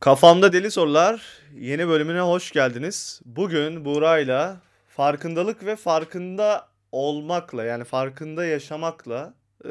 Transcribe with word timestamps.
Kafamda 0.00 0.52
Deli 0.52 0.70
Sorular 0.70 1.22
yeni 1.54 1.88
bölümüne 1.88 2.20
hoş 2.20 2.52
geldiniz. 2.52 3.20
Bugün 3.24 3.84
Buğra'yla 3.84 4.56
farkındalık 4.88 5.64
ve 5.66 5.76
farkında 5.76 6.68
olmakla 6.92 7.64
yani 7.64 7.84
farkında 7.84 8.44
yaşamakla 8.44 9.34
e, 9.64 9.70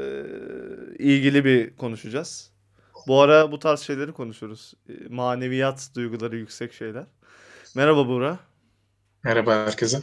ilgili 0.99 1.45
bir 1.45 1.75
konuşacağız. 1.75 2.51
Bu 3.07 3.21
ara 3.21 3.51
bu 3.51 3.59
tarz 3.59 3.79
şeyleri 3.79 4.11
konuşuruz. 4.11 4.73
E, 4.89 4.93
maneviyat 5.09 5.89
duyguları 5.95 6.37
yüksek 6.37 6.73
şeyler. 6.73 7.05
Merhaba 7.75 8.07
Buğra. 8.07 8.39
Merhaba 9.23 9.55
herkese. 9.55 9.99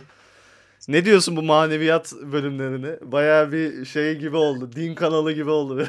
Ne 0.88 1.04
diyorsun 1.04 1.36
bu 1.36 1.42
maneviyat 1.42 2.12
bölümlerini? 2.12 3.12
Bayağı 3.12 3.52
bir 3.52 3.84
şey 3.84 4.18
gibi 4.18 4.36
oldu. 4.36 4.72
Din 4.72 4.94
kanalı 4.94 5.32
gibi 5.32 5.50
oldu. 5.50 5.86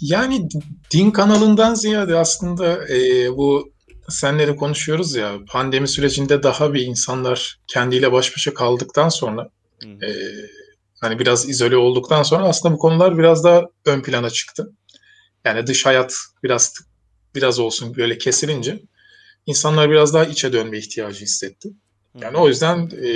Yani 0.00 0.48
din 0.90 1.10
kanalından 1.10 1.74
ziyade 1.74 2.16
aslında 2.16 2.88
e, 2.88 3.30
bu 3.36 3.72
senleri 4.08 4.56
konuşuyoruz 4.56 5.14
ya 5.14 5.38
pandemi 5.48 5.88
sürecinde 5.88 6.42
daha 6.42 6.74
bir 6.74 6.82
insanlar 6.82 7.58
kendiyle 7.66 8.12
baş 8.12 8.36
başa 8.36 8.54
kaldıktan 8.54 9.08
sonra 9.08 9.50
e, 9.84 10.08
hani 11.00 11.18
biraz 11.18 11.48
izole 11.48 11.76
olduktan 11.76 12.22
sonra 12.22 12.44
aslında 12.44 12.74
bu 12.74 12.78
konular 12.78 13.18
biraz 13.18 13.44
daha 13.44 13.62
ön 13.84 14.02
plana 14.02 14.30
çıktı. 14.30 14.72
Yani 15.44 15.66
dış 15.66 15.86
hayat 15.86 16.14
biraz 16.42 16.74
biraz 17.34 17.58
olsun 17.58 17.96
böyle 17.96 18.18
kesilince 18.18 18.82
insanlar 19.46 19.90
biraz 19.90 20.14
daha 20.14 20.24
içe 20.24 20.52
dönme 20.52 20.78
ihtiyacı 20.78 21.20
hissetti. 21.20 21.68
Yani 22.22 22.36
o 22.36 22.48
yüzden 22.48 22.90
e, 23.04 23.10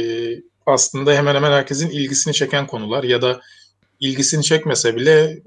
aslında 0.67 1.13
hemen 1.15 1.35
hemen 1.35 1.53
herkesin 1.53 1.91
ilgisini 1.91 2.35
çeken 2.35 2.67
konular 2.67 3.05
ya 3.05 3.23
da 3.23 3.41
ilgisini 4.01 4.43
çekmese 4.43 4.97
bile 4.97 5.43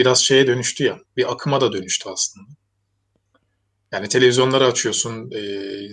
biraz 0.00 0.24
şeye 0.24 0.46
dönüştü 0.46 0.84
ya. 0.84 0.98
Bir 1.16 1.32
akıma 1.32 1.60
da 1.60 1.72
dönüştü 1.72 2.08
aslında. 2.08 2.48
Yani 3.92 4.08
televizyonları 4.08 4.66
açıyorsun. 4.66 5.30
E, 5.30 5.42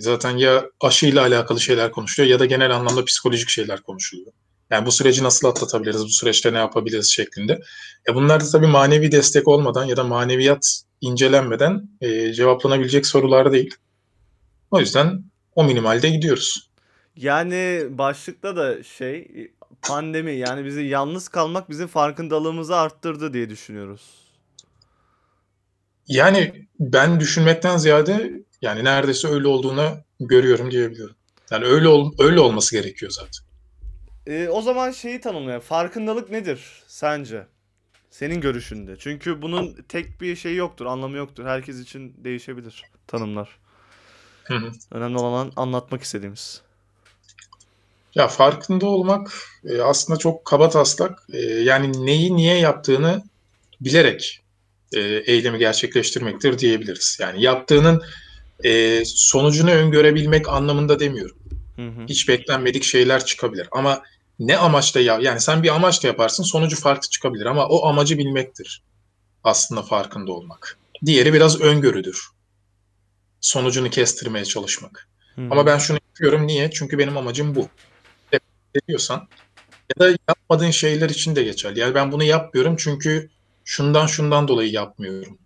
zaten 0.00 0.36
ya 0.36 0.64
aşıyla 0.80 1.22
alakalı 1.22 1.60
şeyler 1.60 1.90
konuşuluyor 1.90 2.32
ya 2.32 2.38
da 2.38 2.44
genel 2.44 2.76
anlamda 2.76 3.04
psikolojik 3.04 3.48
şeyler 3.48 3.82
konuşuluyor. 3.82 4.32
Yani 4.70 4.86
bu 4.86 4.92
süreci 4.92 5.22
nasıl 5.22 5.48
atlatabiliriz, 5.48 6.04
bu 6.04 6.08
süreçte 6.08 6.52
ne 6.52 6.58
yapabiliriz 6.58 7.10
şeklinde. 7.10 7.60
E 8.08 8.14
bunlar 8.14 8.40
da 8.40 8.44
tabii 8.52 8.66
manevi 8.66 9.12
destek 9.12 9.48
olmadan 9.48 9.84
ya 9.84 9.96
da 9.96 10.04
maneviyat 10.04 10.82
incelenmeden 11.00 11.88
e, 12.00 12.32
cevaplanabilecek 12.32 13.06
sorular 13.06 13.52
değil. 13.52 13.74
O 14.70 14.80
yüzden 14.80 15.24
o 15.54 15.64
minimalde 15.64 16.10
gidiyoruz. 16.10 16.70
Yani 17.16 17.86
başlıkta 17.90 18.56
da 18.56 18.82
şey 18.82 19.28
pandemi 19.82 20.32
yani 20.32 20.64
bizi 20.64 20.82
yalnız 20.82 21.28
kalmak 21.28 21.70
bizim 21.70 21.86
farkındalığımızı 21.86 22.76
arttırdı 22.76 23.32
diye 23.32 23.50
düşünüyoruz. 23.50 24.28
Yani 26.08 26.66
ben 26.80 27.20
düşünmekten 27.20 27.76
ziyade 27.76 28.32
yani 28.62 28.84
neredeyse 28.84 29.28
öyle 29.28 29.48
olduğunu 29.48 29.96
görüyorum 30.20 30.70
diyebiliyorum. 30.70 31.16
Yani 31.50 31.64
öyle 31.64 31.88
ol, 31.88 32.12
öyle 32.18 32.40
olması 32.40 32.76
gerekiyor 32.76 33.12
zaten. 33.12 33.48
Ee, 34.26 34.48
o 34.48 34.62
zaman 34.62 34.90
şeyi 34.90 35.20
tanımlayalım. 35.20 35.64
Farkındalık 35.64 36.30
nedir 36.30 36.82
sence? 36.86 37.46
Senin 38.10 38.40
görüşünde. 38.40 38.96
Çünkü 38.98 39.42
bunun 39.42 39.76
tek 39.88 40.20
bir 40.20 40.36
şeyi 40.36 40.56
yoktur, 40.56 40.86
anlamı 40.86 41.16
yoktur. 41.16 41.44
Herkes 41.44 41.80
için 41.80 42.14
değişebilir 42.24 42.84
tanımlar. 43.06 43.58
Hı 44.44 44.54
hı. 44.54 44.72
Önemli 44.90 45.18
olan 45.18 45.52
anlatmak 45.56 46.02
istediğimiz. 46.02 46.62
Ya 48.18 48.28
farkında 48.28 48.86
olmak 48.86 49.32
e, 49.64 49.80
aslında 49.80 50.18
çok 50.18 50.44
kaba 50.44 50.68
taslak. 50.68 51.26
E, 51.32 51.38
yani 51.40 52.06
neyi 52.06 52.36
niye 52.36 52.58
yaptığını 52.58 53.22
bilerek 53.80 54.40
e, 54.92 55.00
eylemi 55.00 55.58
gerçekleştirmektir 55.58 56.58
diyebiliriz. 56.58 57.18
Yani 57.20 57.42
yaptığının 57.42 58.02
e, 58.64 59.02
sonucunu 59.04 59.70
öngörebilmek 59.70 60.48
anlamında 60.48 61.00
demiyorum. 61.00 61.36
Hı 61.76 61.86
hı. 61.88 62.06
Hiç 62.08 62.28
beklenmedik 62.28 62.82
şeyler 62.84 63.24
çıkabilir. 63.24 63.68
Ama 63.72 64.02
ne 64.38 64.56
amaçla 64.56 65.00
ya 65.00 65.18
yani 65.22 65.40
sen 65.40 65.62
bir 65.62 65.74
amaçla 65.74 66.08
yaparsın 66.08 66.42
sonucu 66.42 66.76
farklı 66.76 67.08
çıkabilir 67.08 67.46
ama 67.46 67.66
o 67.66 67.86
amacı 67.86 68.18
bilmektir 68.18 68.82
aslında 69.44 69.82
farkında 69.82 70.32
olmak. 70.32 70.78
Diğeri 71.06 71.32
biraz 71.32 71.60
öngörüdür. 71.60 72.28
Sonucunu 73.40 73.90
kestirmeye 73.90 74.44
çalışmak. 74.44 75.08
Hı. 75.34 75.42
Ama 75.50 75.66
ben 75.66 75.78
şunu 75.78 75.98
yapıyorum 76.08 76.46
niye? 76.46 76.70
Çünkü 76.70 76.98
benim 76.98 77.16
amacım 77.16 77.54
bu 77.54 77.68
ediyorsan 78.84 79.28
ya 79.96 80.06
da 80.06 80.16
yapmadığın 80.28 80.70
şeyler 80.70 81.10
için 81.10 81.36
de 81.36 81.42
geçerli. 81.42 81.80
Yani 81.80 81.94
ben 81.94 82.12
bunu 82.12 82.24
yapmıyorum 82.24 82.76
çünkü 82.78 83.30
şundan 83.64 84.06
şundan 84.06 84.48
dolayı 84.48 84.72
yapmıyorum 84.72 85.38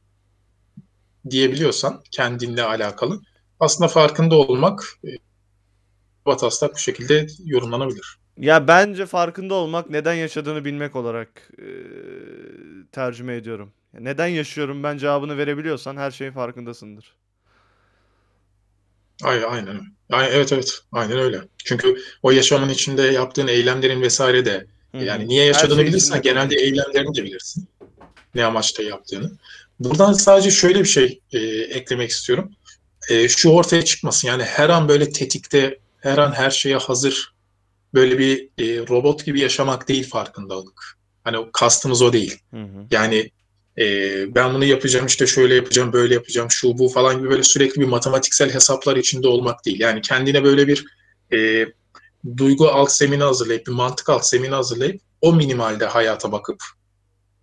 diyebiliyorsan 1.31 2.03
kendinle 2.11 2.63
alakalı 2.63 3.21
aslında 3.61 3.89
farkında 3.89 4.35
olmak 4.35 4.85
e, 5.05 5.11
bataslak 6.27 6.75
bu 6.75 6.79
şekilde 6.79 7.27
yorumlanabilir. 7.45 8.19
Ya 8.37 8.69
bence 8.69 9.07
farkında 9.07 9.55
olmak 9.55 9.91
neden 9.91 10.15
yaşadığını 10.15 10.65
bilmek 10.65 10.97
olarak 10.97 11.51
e, 11.59 11.67
tercüme 12.93 13.37
ediyorum. 13.37 13.73
Neden 13.93 14.27
yaşıyorum 14.27 14.83
ben 14.83 14.99
cevabını 14.99 15.37
verebiliyorsan 15.37 15.97
her 15.97 16.11
şeyin 16.11 16.33
farkındasındır. 16.33 17.17
Aynen, 19.23 19.49
aynen. 19.49 19.81
Evet 20.13 20.53
evet. 20.53 20.81
Aynen 20.93 21.19
öyle. 21.19 21.41
Çünkü 21.65 21.97
o 22.23 22.31
yaşamın 22.31 22.69
içinde 22.69 23.03
yaptığın 23.03 23.47
eylemlerin 23.47 24.03
vesaire 24.03 24.45
de 24.45 24.67
Hı-hı. 24.93 25.05
yani 25.05 25.29
niye 25.29 25.45
yaşadığını 25.45 25.81
şey 25.81 25.87
bilirsen 25.87 26.23
genelde 26.23 26.57
eylemlerini 26.57 27.15
de 27.15 27.25
bilirsin. 27.25 27.69
Ne 28.35 28.45
amaçla 28.45 28.85
yaptığını. 28.85 29.33
Buradan 29.81 30.13
sadece 30.13 30.51
şöyle 30.51 30.81
bir 30.81 30.89
şey 30.89 31.21
e, 31.33 31.39
eklemek 31.49 32.11
istiyorum. 32.11 32.53
E, 33.11 33.29
şu 33.29 33.51
ortaya 33.51 33.85
çıkmasın. 33.85 34.29
Yani 34.29 34.43
her 34.43 34.69
an 34.69 34.89
böyle 34.89 35.13
tetikte, 35.13 35.79
her 36.01 36.19
an 36.19 36.33
her 36.33 36.51
şeye 36.51 36.77
hazır 36.77 37.33
böyle 37.95 38.19
bir 38.19 38.49
e, 38.59 38.87
robot 38.89 39.25
gibi 39.25 39.41
yaşamak 39.41 39.89
değil 39.89 40.09
farkındalık. 40.09 40.99
Hani 41.25 41.47
kastımız 41.53 42.03
o 42.03 42.13
değil. 42.13 42.39
Hı 42.51 42.61
hı. 42.61 42.87
Yani 42.91 43.31
e, 43.79 43.85
ben 44.35 44.55
bunu 44.55 44.65
yapacağım 44.65 45.07
işte 45.07 45.27
şöyle 45.27 45.55
yapacağım 45.55 45.93
böyle 45.93 46.15
yapacağım 46.15 46.51
şu 46.51 46.79
bu 46.79 46.89
falan 46.89 47.19
gibi 47.19 47.31
böyle 47.31 47.43
sürekli 47.43 47.81
bir 47.81 47.87
matematiksel 47.87 48.55
hesaplar 48.55 48.97
içinde 48.97 49.29
olmak 49.29 49.65
değil. 49.65 49.81
Yani 49.81 50.01
kendine 50.01 50.45
böyle 50.45 50.69
bir 50.69 50.85
e, 51.33 51.67
duygu 52.37 52.69
alt 52.69 52.93
zemini 52.93 53.23
hazırlayıp 53.23 53.67
bir 53.67 53.73
mantık 53.73 54.09
alt 54.09 54.27
zemini 54.27 54.55
hazırlayıp 54.55 55.01
o 55.21 55.33
minimalde 55.33 55.87
hayata 55.87 56.33
bakıp 56.33 56.63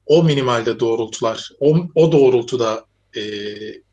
o 0.06 0.24
minimalde 0.24 0.80
doğrultular 0.80 1.50
o, 1.60 1.78
o 1.96 2.12
doğrultuda 2.12 2.86
e, 3.16 3.22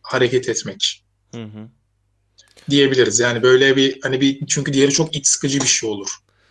hareket 0.02 0.48
etmek 0.48 1.04
hı 1.34 1.42
hı. 1.42 1.68
diyebiliriz. 2.70 3.20
Yani 3.20 3.42
böyle 3.42 3.76
bir 3.76 3.98
hani 4.02 4.20
bir 4.20 4.46
çünkü 4.46 4.72
diğeri 4.72 4.92
çok 4.92 5.16
iç 5.16 5.26
sıkıcı 5.26 5.60
bir 5.60 5.66
şey 5.66 5.90
olur. 5.90 6.08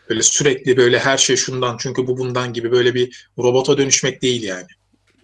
Böyle 0.09 0.23
sürekli 0.23 0.77
böyle 0.77 0.99
her 0.99 1.17
şey 1.17 1.35
şundan 1.35 1.77
çünkü 1.79 2.07
bu 2.07 2.17
bundan 2.17 2.53
gibi 2.53 2.71
böyle 2.71 2.93
bir 2.93 3.29
robota 3.37 3.77
dönüşmek 3.77 4.21
değil 4.21 4.43
yani. 4.43 4.67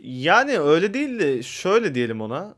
Yani 0.02 0.60
öyle 0.60 0.94
değil 0.94 1.20
de 1.20 1.44
şöyle 1.44 1.96
diyelim 1.96 2.22
ona. 2.22 2.56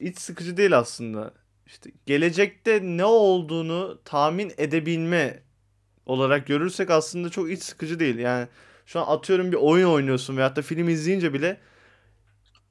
İç 0.00 0.18
sıkıcı 0.18 0.56
değil 0.56 0.78
aslında. 0.78 1.32
İşte 1.66 1.90
gelecekte 2.06 2.80
ne 2.82 3.04
olduğunu 3.04 3.98
tahmin 4.04 4.52
edebilme 4.58 5.42
olarak 6.06 6.46
görürsek 6.46 6.90
aslında 6.90 7.28
çok 7.30 7.50
iç 7.50 7.62
sıkıcı 7.62 8.00
değil. 8.00 8.18
Yani 8.18 8.48
şu 8.86 9.00
an 9.00 9.16
atıyorum 9.16 9.52
bir 9.52 9.56
oyun 9.56 9.88
oynuyorsun 9.88 10.36
veyahut 10.36 10.56
da 10.56 10.62
film 10.62 10.88
izleyince 10.88 11.32
bile 11.32 11.60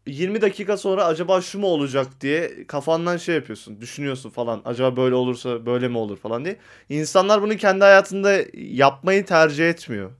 20 0.07 0.41
dakika 0.41 0.78
sonra 0.78 1.06
acaba 1.06 1.41
şu 1.41 1.59
mu 1.59 1.68
olacak 1.68 2.07
diye 2.22 2.68
kafandan 2.68 3.18
şey 3.18 3.35
yapıyorsun, 3.35 3.81
düşünüyorsun 3.81 4.29
falan. 4.29 4.62
Acaba 4.66 4.97
böyle 4.97 5.16
olursa 5.16 5.66
böyle 5.66 5.88
mi 5.88 5.97
olur 5.97 6.18
falan 6.18 6.45
diye. 6.45 6.57
İnsanlar 6.89 7.41
bunu 7.41 7.57
kendi 7.57 7.84
hayatında 7.84 8.39
yapmayı 8.53 9.25
tercih 9.25 9.69
etmiyor. 9.69 10.12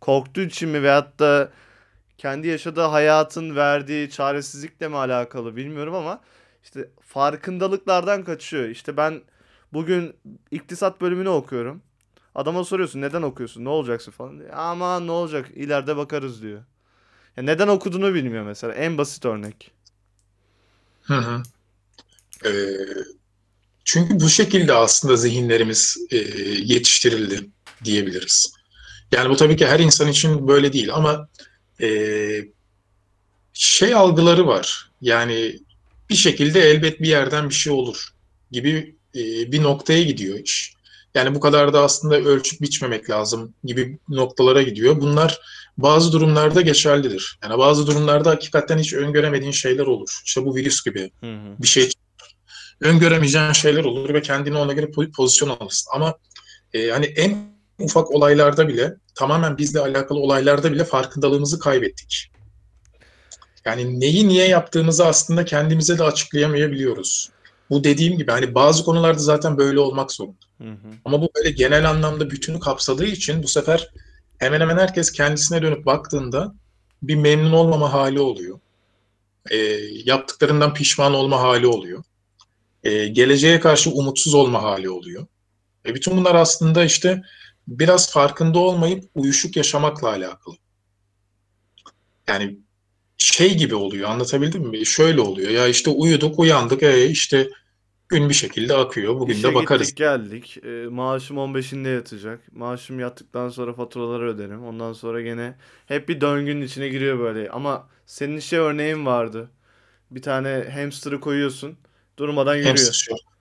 Korktuğu 0.00 0.40
için 0.40 0.68
mi 0.68 0.82
veyahut 0.82 1.18
da 1.18 1.52
kendi 2.22 2.48
yaşadığı 2.48 2.80
hayatın 2.80 3.56
verdiği 3.56 4.10
çaresizlikle 4.10 4.88
mi 4.88 4.96
alakalı 4.96 5.56
bilmiyorum 5.56 5.94
ama 5.94 6.20
işte 6.64 6.90
farkındalıklardan 7.00 8.24
kaçıyor. 8.24 8.68
İşte 8.68 8.96
ben 8.96 9.22
bugün 9.72 10.16
iktisat 10.50 11.00
bölümünü 11.00 11.28
okuyorum. 11.28 11.82
Adama 12.34 12.64
soruyorsun 12.64 13.00
neden 13.00 13.22
okuyorsun 13.22 13.64
ne 13.64 13.68
olacaksın 13.68 14.12
falan 14.12 14.40
diye. 14.40 14.52
Ama 14.52 15.00
ne 15.00 15.10
olacak 15.10 15.50
ileride 15.54 15.96
bakarız 15.96 16.42
diyor. 16.42 16.62
Ya 17.36 17.42
neden 17.42 17.68
okuduğunu 17.68 18.14
bilmiyor 18.14 18.44
mesela 18.44 18.72
en 18.72 18.98
basit 18.98 19.24
örnek. 19.24 19.70
Hı 21.02 21.14
hı. 21.14 21.42
Ee, 22.44 22.76
çünkü 23.84 24.20
bu 24.20 24.28
şekilde 24.28 24.72
aslında 24.72 25.16
zihinlerimiz 25.16 25.96
e, 26.10 26.16
yetiştirildi 26.62 27.48
diyebiliriz. 27.84 28.52
Yani 29.12 29.30
bu 29.30 29.36
tabii 29.36 29.56
ki 29.56 29.66
her 29.66 29.80
insan 29.80 30.08
için 30.08 30.48
böyle 30.48 30.72
değil 30.72 30.94
ama 30.94 31.28
e, 31.82 31.88
şey 33.52 33.94
algıları 33.94 34.46
var. 34.46 34.90
Yani 35.00 35.58
bir 36.10 36.14
şekilde 36.14 36.60
elbet 36.60 37.00
bir 37.00 37.08
yerden 37.08 37.48
bir 37.48 37.54
şey 37.54 37.72
olur 37.72 38.08
gibi 38.50 38.96
e, 39.14 39.52
bir 39.52 39.62
noktaya 39.62 40.02
gidiyor 40.02 40.38
iş. 40.38 40.74
Yani 41.14 41.34
bu 41.34 41.40
kadar 41.40 41.72
da 41.72 41.82
aslında 41.82 42.16
ölçüp 42.16 42.60
biçmemek 42.60 43.10
lazım 43.10 43.54
gibi 43.64 43.98
noktalara 44.08 44.62
gidiyor. 44.62 45.00
Bunlar 45.00 45.40
bazı 45.78 46.12
durumlarda 46.12 46.60
geçerlidir. 46.60 47.38
Yani 47.42 47.58
bazı 47.58 47.86
durumlarda 47.86 48.30
hakikaten 48.30 48.78
hiç 48.78 48.92
öngöremediğin 48.92 49.52
şeyler 49.52 49.86
olur. 49.86 50.20
İşte 50.24 50.44
bu 50.44 50.56
virüs 50.56 50.84
gibi 50.84 51.10
Hı 51.20 51.26
hı. 51.26 51.62
bir 51.62 51.66
şey 51.66 51.90
öngöremeyeceğin 52.80 53.52
şeyler 53.52 53.84
olur 53.84 54.14
ve 54.14 54.22
kendini 54.22 54.56
ona 54.56 54.72
göre 54.72 54.86
po- 54.86 55.12
pozisyon 55.12 55.48
alırsın. 55.48 55.90
Ama 55.94 56.14
e, 56.74 56.90
hani 56.90 57.06
en 57.06 57.51
ufak 57.78 58.10
olaylarda 58.10 58.68
bile 58.68 58.94
tamamen 59.14 59.58
bizle 59.58 59.80
alakalı 59.80 60.18
olaylarda 60.18 60.72
bile 60.72 60.84
farkındalığımızı 60.84 61.58
kaybettik. 61.58 62.32
Yani 63.64 64.00
neyi 64.00 64.28
niye 64.28 64.48
yaptığımızı 64.48 65.06
aslında 65.06 65.44
kendimize 65.44 65.98
de 65.98 66.02
açıklayamayabiliyoruz. 66.02 67.30
Bu 67.70 67.84
dediğim 67.84 68.18
gibi 68.18 68.30
hani 68.30 68.54
bazı 68.54 68.84
konularda 68.84 69.18
zaten 69.18 69.58
böyle 69.58 69.80
olmak 69.80 70.12
zorunda. 70.12 70.46
Hı 70.58 70.70
hı. 70.70 70.88
Ama 71.04 71.22
bu 71.22 71.30
böyle 71.36 71.50
genel 71.50 71.90
anlamda 71.90 72.30
bütünü 72.30 72.60
kapsadığı 72.60 73.06
için 73.06 73.42
bu 73.42 73.48
sefer 73.48 73.90
hemen 74.38 74.60
hemen 74.60 74.78
herkes 74.78 75.12
kendisine 75.12 75.62
dönüp 75.62 75.86
baktığında 75.86 76.54
bir 77.02 77.16
memnun 77.16 77.52
olmama 77.52 77.92
hali 77.92 78.20
oluyor. 78.20 78.58
E, 79.50 79.56
yaptıklarından 80.04 80.74
pişman 80.74 81.14
olma 81.14 81.40
hali 81.40 81.66
oluyor. 81.66 82.02
E, 82.84 83.06
geleceğe 83.08 83.60
karşı 83.60 83.90
umutsuz 83.90 84.34
olma 84.34 84.62
hali 84.62 84.90
oluyor. 84.90 85.26
E, 85.86 85.94
bütün 85.94 86.16
bunlar 86.16 86.34
aslında 86.34 86.84
işte 86.84 87.22
biraz 87.68 88.12
farkında 88.12 88.58
olmayıp 88.58 89.04
uyuşuk 89.14 89.56
yaşamakla 89.56 90.08
alakalı. 90.08 90.54
Yani 92.28 92.58
şey 93.18 93.56
gibi 93.56 93.74
oluyor 93.74 94.08
anlatabildim 94.08 94.62
mi? 94.62 94.86
Şöyle 94.86 95.20
oluyor 95.20 95.50
ya 95.50 95.68
işte 95.68 95.90
uyuduk 95.90 96.38
uyandık 96.38 96.82
e, 96.82 97.06
işte 97.06 97.50
gün 98.08 98.28
bir 98.28 98.34
şekilde 98.34 98.74
akıyor. 98.74 99.20
Bugün 99.20 99.34
İşe 99.34 99.48
de 99.48 99.54
bakarız. 99.54 99.82
gittik 99.86 99.98
geldik. 99.98 100.58
Ee, 100.64 100.86
maaşım 100.90 101.36
15'inde 101.36 101.94
yatacak. 101.94 102.52
Maaşım 102.52 103.00
yattıktan 103.00 103.48
sonra 103.48 103.74
faturaları 103.74 104.28
öderim. 104.34 104.64
Ondan 104.64 104.92
sonra 104.92 105.22
gene 105.22 105.54
hep 105.86 106.08
bir 106.08 106.20
döngünün 106.20 106.62
içine 106.62 106.88
giriyor 106.88 107.18
böyle. 107.18 107.50
Ama 107.50 107.88
senin 108.06 108.38
şey 108.38 108.58
örneğin 108.58 109.06
vardı. 109.06 109.50
Bir 110.10 110.22
tane 110.22 110.70
hamster'ı 110.74 111.20
koyuyorsun. 111.20 111.78
Durmadan 112.18 112.54
yürüyor. 112.54 112.68
Hamster 112.76 112.92
şu. 112.92 113.31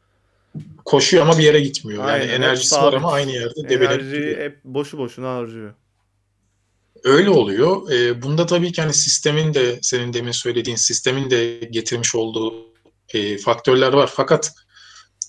Koşuyor 0.85 1.23
ama 1.23 1.37
bir 1.37 1.43
yere 1.43 1.59
gitmiyor. 1.59 1.99
Yani 1.99 2.11
Aynen, 2.11 2.27
hep 2.27 2.33
enerjisi 2.33 2.75
var 2.75 2.93
ama 2.93 3.11
aynı 3.11 3.31
yerde 3.31 3.69
debelenip 3.69 4.01
Enerjiyi 4.01 4.21
duruyor. 4.21 4.37
hep 4.37 4.63
boşu 4.63 4.97
boşuna 4.97 5.35
harcıyor. 5.35 5.73
Öyle 7.03 7.29
oluyor. 7.29 7.91
E, 7.91 8.21
bunda 8.21 8.45
tabii 8.45 8.71
ki 8.71 8.81
hani 8.81 8.93
sistemin 8.93 9.53
de 9.53 9.79
senin 9.81 10.13
demin 10.13 10.31
söylediğin 10.31 10.77
sistemin 10.77 11.29
de 11.29 11.55
getirmiş 11.55 12.15
olduğu 12.15 12.53
e, 13.13 13.37
faktörler 13.37 13.93
var. 13.93 14.09
Fakat 14.13 14.51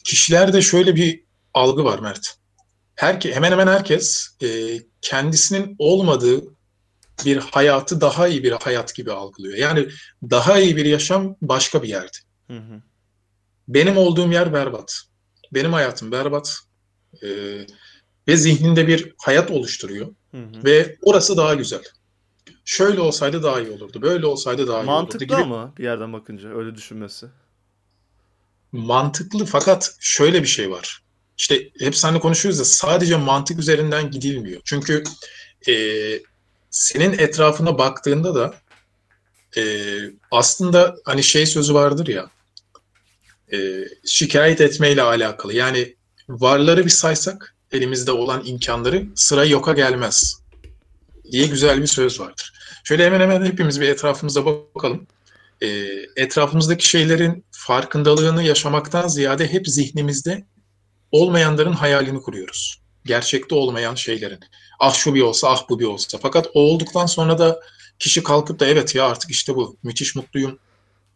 kişilerde 0.04 0.62
şöyle 0.62 0.96
bir 0.96 1.24
algı 1.54 1.84
var 1.84 1.98
Mert. 1.98 2.34
Herke, 2.94 3.34
hemen 3.34 3.52
hemen 3.52 3.66
herkes 3.66 4.28
e, 4.42 4.48
kendisinin 5.00 5.76
olmadığı 5.78 6.42
bir 7.24 7.36
hayatı 7.36 8.00
daha 8.00 8.28
iyi 8.28 8.42
bir 8.42 8.52
hayat 8.52 8.94
gibi 8.94 9.12
algılıyor. 9.12 9.54
Yani 9.58 9.88
daha 10.30 10.58
iyi 10.58 10.76
bir 10.76 10.84
yaşam 10.84 11.36
başka 11.42 11.82
bir 11.82 11.88
yerde. 11.88 12.16
Hı 12.46 12.56
hı. 12.56 12.82
Benim 13.68 13.96
olduğum 13.96 14.32
yer 14.32 14.52
berbat. 14.52 15.02
Benim 15.52 15.72
hayatım 15.72 16.12
berbat. 16.12 16.58
E, 17.22 17.28
ve 18.28 18.36
zihninde 18.36 18.86
bir 18.86 19.14
hayat 19.18 19.50
oluşturuyor. 19.50 20.06
Hı 20.30 20.36
hı. 20.36 20.64
Ve 20.64 20.96
orası 21.02 21.36
daha 21.36 21.54
güzel. 21.54 21.82
Şöyle 22.64 23.00
olsaydı 23.00 23.42
daha 23.42 23.60
iyi 23.60 23.70
olurdu. 23.70 24.02
Böyle 24.02 24.26
olsaydı 24.26 24.68
daha 24.68 24.76
iyi 24.76 24.78
olurdu 24.78 24.90
Mantıklı 24.90 25.36
ama 25.36 25.76
bir 25.78 25.84
yerden 25.84 26.12
bakınca 26.12 26.48
öyle 26.48 26.74
düşünmesi. 26.74 27.26
Mantıklı 28.72 29.44
fakat 29.44 29.96
şöyle 30.00 30.42
bir 30.42 30.48
şey 30.48 30.70
var. 30.70 31.02
İşte 31.38 31.70
hep 31.78 31.96
seninle 31.96 32.20
konuşuyoruz 32.20 32.58
ya 32.58 32.64
sadece 32.64 33.16
mantık 33.16 33.58
üzerinden 33.58 34.10
gidilmiyor. 34.10 34.60
Çünkü 34.64 35.02
e, 35.68 35.74
senin 36.70 37.18
etrafına 37.18 37.78
baktığında 37.78 38.34
da 38.34 38.54
e, 39.56 39.62
aslında 40.30 40.96
hani 41.04 41.22
şey 41.22 41.46
sözü 41.46 41.74
vardır 41.74 42.06
ya 42.06 42.30
e, 43.52 43.84
şikayet 44.04 44.60
etmeyle 44.60 45.02
alakalı. 45.02 45.54
Yani 45.54 45.94
varları 46.28 46.84
bir 46.84 46.90
saysak 46.90 47.54
elimizde 47.72 48.12
olan 48.12 48.42
imkanları 48.44 49.06
sıra 49.14 49.44
yoka 49.44 49.72
gelmez 49.72 50.42
diye 51.32 51.46
güzel 51.46 51.82
bir 51.82 51.86
söz 51.86 52.20
vardır. 52.20 52.52
Şöyle 52.84 53.06
hemen 53.06 53.20
hemen 53.20 53.44
hepimiz 53.44 53.80
bir 53.80 53.88
etrafımıza 53.88 54.46
bakalım. 54.46 55.06
E, 55.62 55.68
etrafımızdaki 56.16 56.88
şeylerin 56.88 57.44
farkındalığını 57.50 58.42
yaşamaktan 58.42 59.08
ziyade 59.08 59.52
hep 59.52 59.68
zihnimizde 59.68 60.44
olmayanların 61.12 61.72
hayalini 61.72 62.20
kuruyoruz. 62.20 62.82
Gerçekte 63.04 63.54
olmayan 63.54 63.94
şeylerin. 63.94 64.40
Ah 64.80 64.94
şu 64.94 65.14
bir 65.14 65.20
olsa, 65.20 65.48
ah 65.48 65.68
bu 65.68 65.78
bir 65.78 65.84
olsa. 65.84 66.18
Fakat 66.22 66.46
o 66.54 66.60
olduktan 66.60 67.06
sonra 67.06 67.38
da 67.38 67.60
kişi 67.98 68.22
kalkıp 68.22 68.60
da 68.60 68.66
evet 68.66 68.94
ya 68.94 69.06
artık 69.06 69.30
işte 69.30 69.54
bu, 69.54 69.76
müthiş 69.82 70.16
mutluyum, 70.16 70.58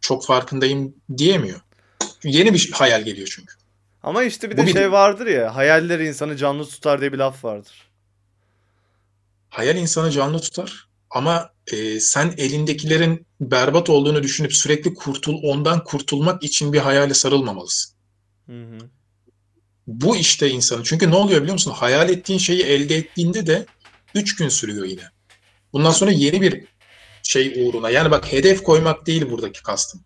çok 0.01 0.27
farkındayım 0.27 0.95
diyemiyor. 1.17 1.61
Yeni 2.25 2.55
bir 2.55 2.71
hayal 2.73 3.03
geliyor 3.05 3.29
çünkü. 3.31 3.55
Ama 4.03 4.23
işte 4.23 4.51
bir 4.51 4.57
Bu 4.57 4.61
de 4.63 4.67
bir- 4.67 4.73
şey 4.73 4.93
vardır 4.93 5.27
ya, 5.27 5.57
hayaller 5.57 6.01
insanı 6.01 6.37
canlı 6.37 6.69
tutar 6.69 7.01
diye 7.01 7.13
bir 7.13 7.19
laf 7.19 7.45
vardır. 7.45 7.89
Hayal 9.49 9.77
insanı 9.77 10.11
canlı 10.11 10.41
tutar 10.41 10.89
ama 11.11 11.51
e, 11.73 12.01
sen 12.01 12.35
elindekilerin 12.37 13.27
berbat 13.41 13.91
olduğunu 13.91 14.23
düşünüp 14.23 14.53
sürekli 14.55 14.95
kurtul, 14.95 15.41
ondan 15.43 15.85
kurtulmak 15.85 16.43
için 16.45 16.73
bir 16.73 16.79
hayale 16.79 17.15
sarılmamalısın. 17.15 17.95
Hı 18.47 18.53
hı. 18.63 18.79
Bu 19.87 20.17
işte 20.17 20.51
insanı. 20.51 20.85
Çünkü 20.85 21.11
ne 21.11 21.15
oluyor 21.15 21.41
biliyor 21.41 21.53
musun? 21.53 21.71
Hayal 21.77 22.09
ettiğin 22.11 22.39
şeyi 22.39 22.63
elde 22.63 22.97
ettiğinde 22.97 23.47
de 23.47 23.67
3 24.15 24.37
gün 24.37 24.49
sürüyor 24.49 24.85
yine. 24.85 25.03
Bundan 25.73 25.91
sonra 25.91 26.11
yeni 26.11 26.41
bir 26.41 26.65
şey 27.23 27.65
uğruna. 27.67 27.91
Yani 27.91 28.11
bak 28.11 28.33
hedef 28.33 28.63
koymak 28.63 29.07
değil 29.07 29.31
buradaki 29.31 29.63
kastım. 29.63 30.01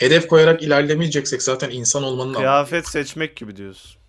Hedef 0.00 0.28
koyarak 0.28 0.62
ilerlemeyeceksek 0.62 1.42
zaten 1.42 1.70
insan 1.70 2.02
olmanın 2.02 2.28
anlamı. 2.28 2.44
Kıyafet 2.44 2.88
seçmek 2.88 3.36
gibi 3.36 3.56
diyorsun. 3.56 4.00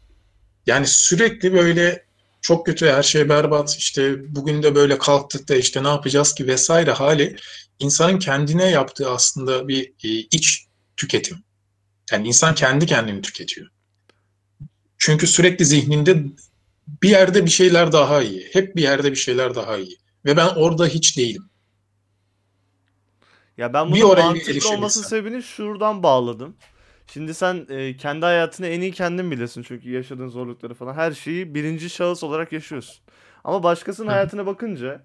Yani 0.68 0.88
sürekli 0.88 1.54
böyle 1.54 2.06
çok 2.42 2.66
kötü 2.66 2.88
her 2.88 3.04
şey 3.04 3.30
berbat 3.30 3.76
işte 3.78 4.36
bugün 4.36 4.64
de 4.64 4.76
böyle 4.76 4.98
kalktık 4.98 5.50
da 5.50 5.56
işte 5.56 5.84
ne 5.84 5.88
yapacağız 5.88 6.36
ki 6.36 6.48
vesaire 6.48 6.92
hali 6.92 7.36
insanın 7.80 8.20
kendine 8.20 8.70
yaptığı 8.70 9.10
aslında 9.10 9.68
bir 9.68 9.94
e, 10.04 10.10
iç 10.10 10.66
tüketim. 10.98 11.38
Yani 12.12 12.28
insan 12.28 12.56
kendi 12.56 12.86
kendini 12.86 13.22
tüketiyor. 13.22 13.68
Çünkü 14.98 15.28
sürekli 15.28 15.66
zihninde 15.66 16.24
bir 17.04 17.10
yerde 17.10 17.46
bir 17.46 17.52
şeyler 17.52 17.92
daha 17.92 18.22
iyi. 18.22 18.50
Hep 18.54 18.76
bir 18.76 18.82
yerde 18.82 19.12
bir 19.12 19.16
şeyler 19.16 19.56
daha 19.56 19.78
iyi. 19.78 19.98
Ve 20.26 20.38
ben 20.38 20.48
orada 20.48 20.86
hiç 20.86 21.18
değilim. 21.18 21.50
Ya 23.62 23.74
ben 23.74 23.92
bunun 23.92 24.18
mantıklı 24.18 24.70
olmasının 24.70 25.06
sebebini 25.06 25.44
şuradan 25.44 26.04
bağladım. 26.04 26.56
Şimdi 27.08 27.34
sen 27.34 27.66
e, 27.70 27.98
kendi 27.98 28.26
hayatını 28.26 28.68
en 28.68 28.82
iyi 28.82 28.92
kendin 28.92 29.32
bilirsin 29.32 29.64
çünkü 29.64 29.92
yaşadığın 29.92 30.28
zorlukları 30.28 30.74
falan 30.74 30.94
her 30.94 31.12
şeyi 31.12 31.56
birinci 31.56 31.90
şahıs 31.90 32.24
olarak 32.24 32.52
yaşıyorsun. 32.52 32.96
Ama 33.44 33.64
başkasının 33.64 34.08
Hı. 34.08 34.12
hayatına 34.12 34.46
bakınca 34.46 35.02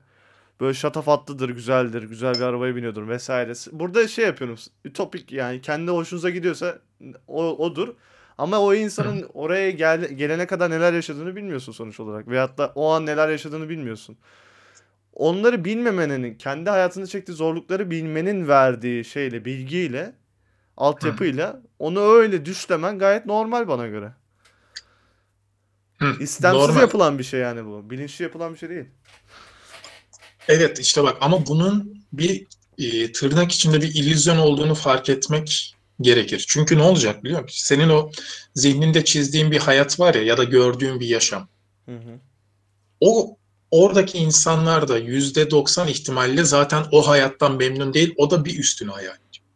böyle 0.61 0.75
şatafatlıdır, 0.75 1.51
güzeldir, 1.51 2.03
güzel 2.03 2.35
bir 2.35 2.41
arabaya 2.41 2.77
biniyordur 2.77 3.09
vesairesi. 3.09 3.79
Burada 3.79 4.09
şey 4.09 4.25
yapıyorum. 4.25 4.57
Ütopik 4.85 5.33
yani 5.33 5.61
kendi 5.61 5.91
hoşunuza 5.91 6.31
gidiyorsa 6.31 6.79
o 7.29 7.45
odur. 7.45 7.89
Ama 8.39 8.61
o 8.61 8.75
insanın 8.75 9.31
oraya 9.35 9.71
gel, 9.71 10.05
gelene 10.05 10.47
kadar 10.47 10.71
neler 10.71 10.93
yaşadığını 10.93 11.37
bilmiyorsun 11.37 11.73
sonuç 11.73 12.01
olarak. 12.01 12.29
Veyahut 12.29 12.59
da 12.59 12.73
o 12.75 12.91
an 12.91 13.07
neler 13.07 13.29
yaşadığını 13.29 13.69
bilmiyorsun. 13.69 14.17
Onları 15.17 15.65
bilmemenin, 15.65 16.35
kendi 16.35 16.71
hayatında 16.71 17.07
çektiği 17.07 17.33
zorlukları 17.33 17.91
bilmenin 17.91 18.49
verdiği 18.49 19.05
şeyle, 19.05 19.45
bilgiyle, 19.45 20.13
altyapıyla 20.77 21.63
onu 21.79 22.01
öyle 22.01 22.45
düşlemen 22.45 22.99
gayet 22.99 23.27
normal 23.27 23.69
bana 23.69 23.87
göre. 23.87 24.13
Hı, 25.99 26.17
İstemsiz 26.21 26.61
normal. 26.61 26.81
yapılan 26.81 27.19
bir 27.19 27.25
şey 27.25 27.41
yani 27.41 27.65
bu. 27.65 27.91
Bilinçli 27.91 28.23
yapılan 28.23 28.55
bir 28.55 28.59
şey 28.59 28.69
değil. 28.69 28.85
Evet 30.49 30.79
işte 30.79 31.03
bak 31.03 31.17
ama 31.21 31.47
bunun 31.47 32.05
bir 32.13 32.47
e, 32.79 33.13
tırnak 33.13 33.53
içinde 33.53 33.83
bir 33.83 33.95
illüzyon 33.95 34.37
olduğunu 34.37 34.75
fark 34.75 35.09
etmek 35.09 35.77
gerekir. 36.01 36.45
Çünkü 36.49 36.79
ne 36.79 36.83
olacak 36.83 37.25
biliyor 37.25 37.43
musun? 37.43 37.67
Senin 37.67 37.89
o 37.89 38.11
zihninde 38.55 39.05
çizdiğin 39.05 39.51
bir 39.51 39.59
hayat 39.59 40.01
var 40.01 40.15
ya 40.15 40.23
ya 40.23 40.37
da 40.37 40.45
gördüğün 40.45 41.01
bir 41.01 41.07
yaşam. 41.07 41.49
Hı 41.87 41.97
hı. 41.97 42.19
O 43.01 43.37
oradaki 43.71 44.19
insanlar 44.19 44.89
da 44.89 44.99
yüzde 44.99 45.51
doksan 45.51 45.89
ihtimalle 45.89 46.45
zaten 46.45 46.85
o 46.93 47.09
hayattan 47.09 47.57
memnun 47.57 47.95
değil. 47.95 48.15
O 48.17 48.31
da 48.31 48.45
bir 48.45 48.59
üstünü 48.59 48.91
hayal 48.91 49.17
ediyor. 49.17 49.47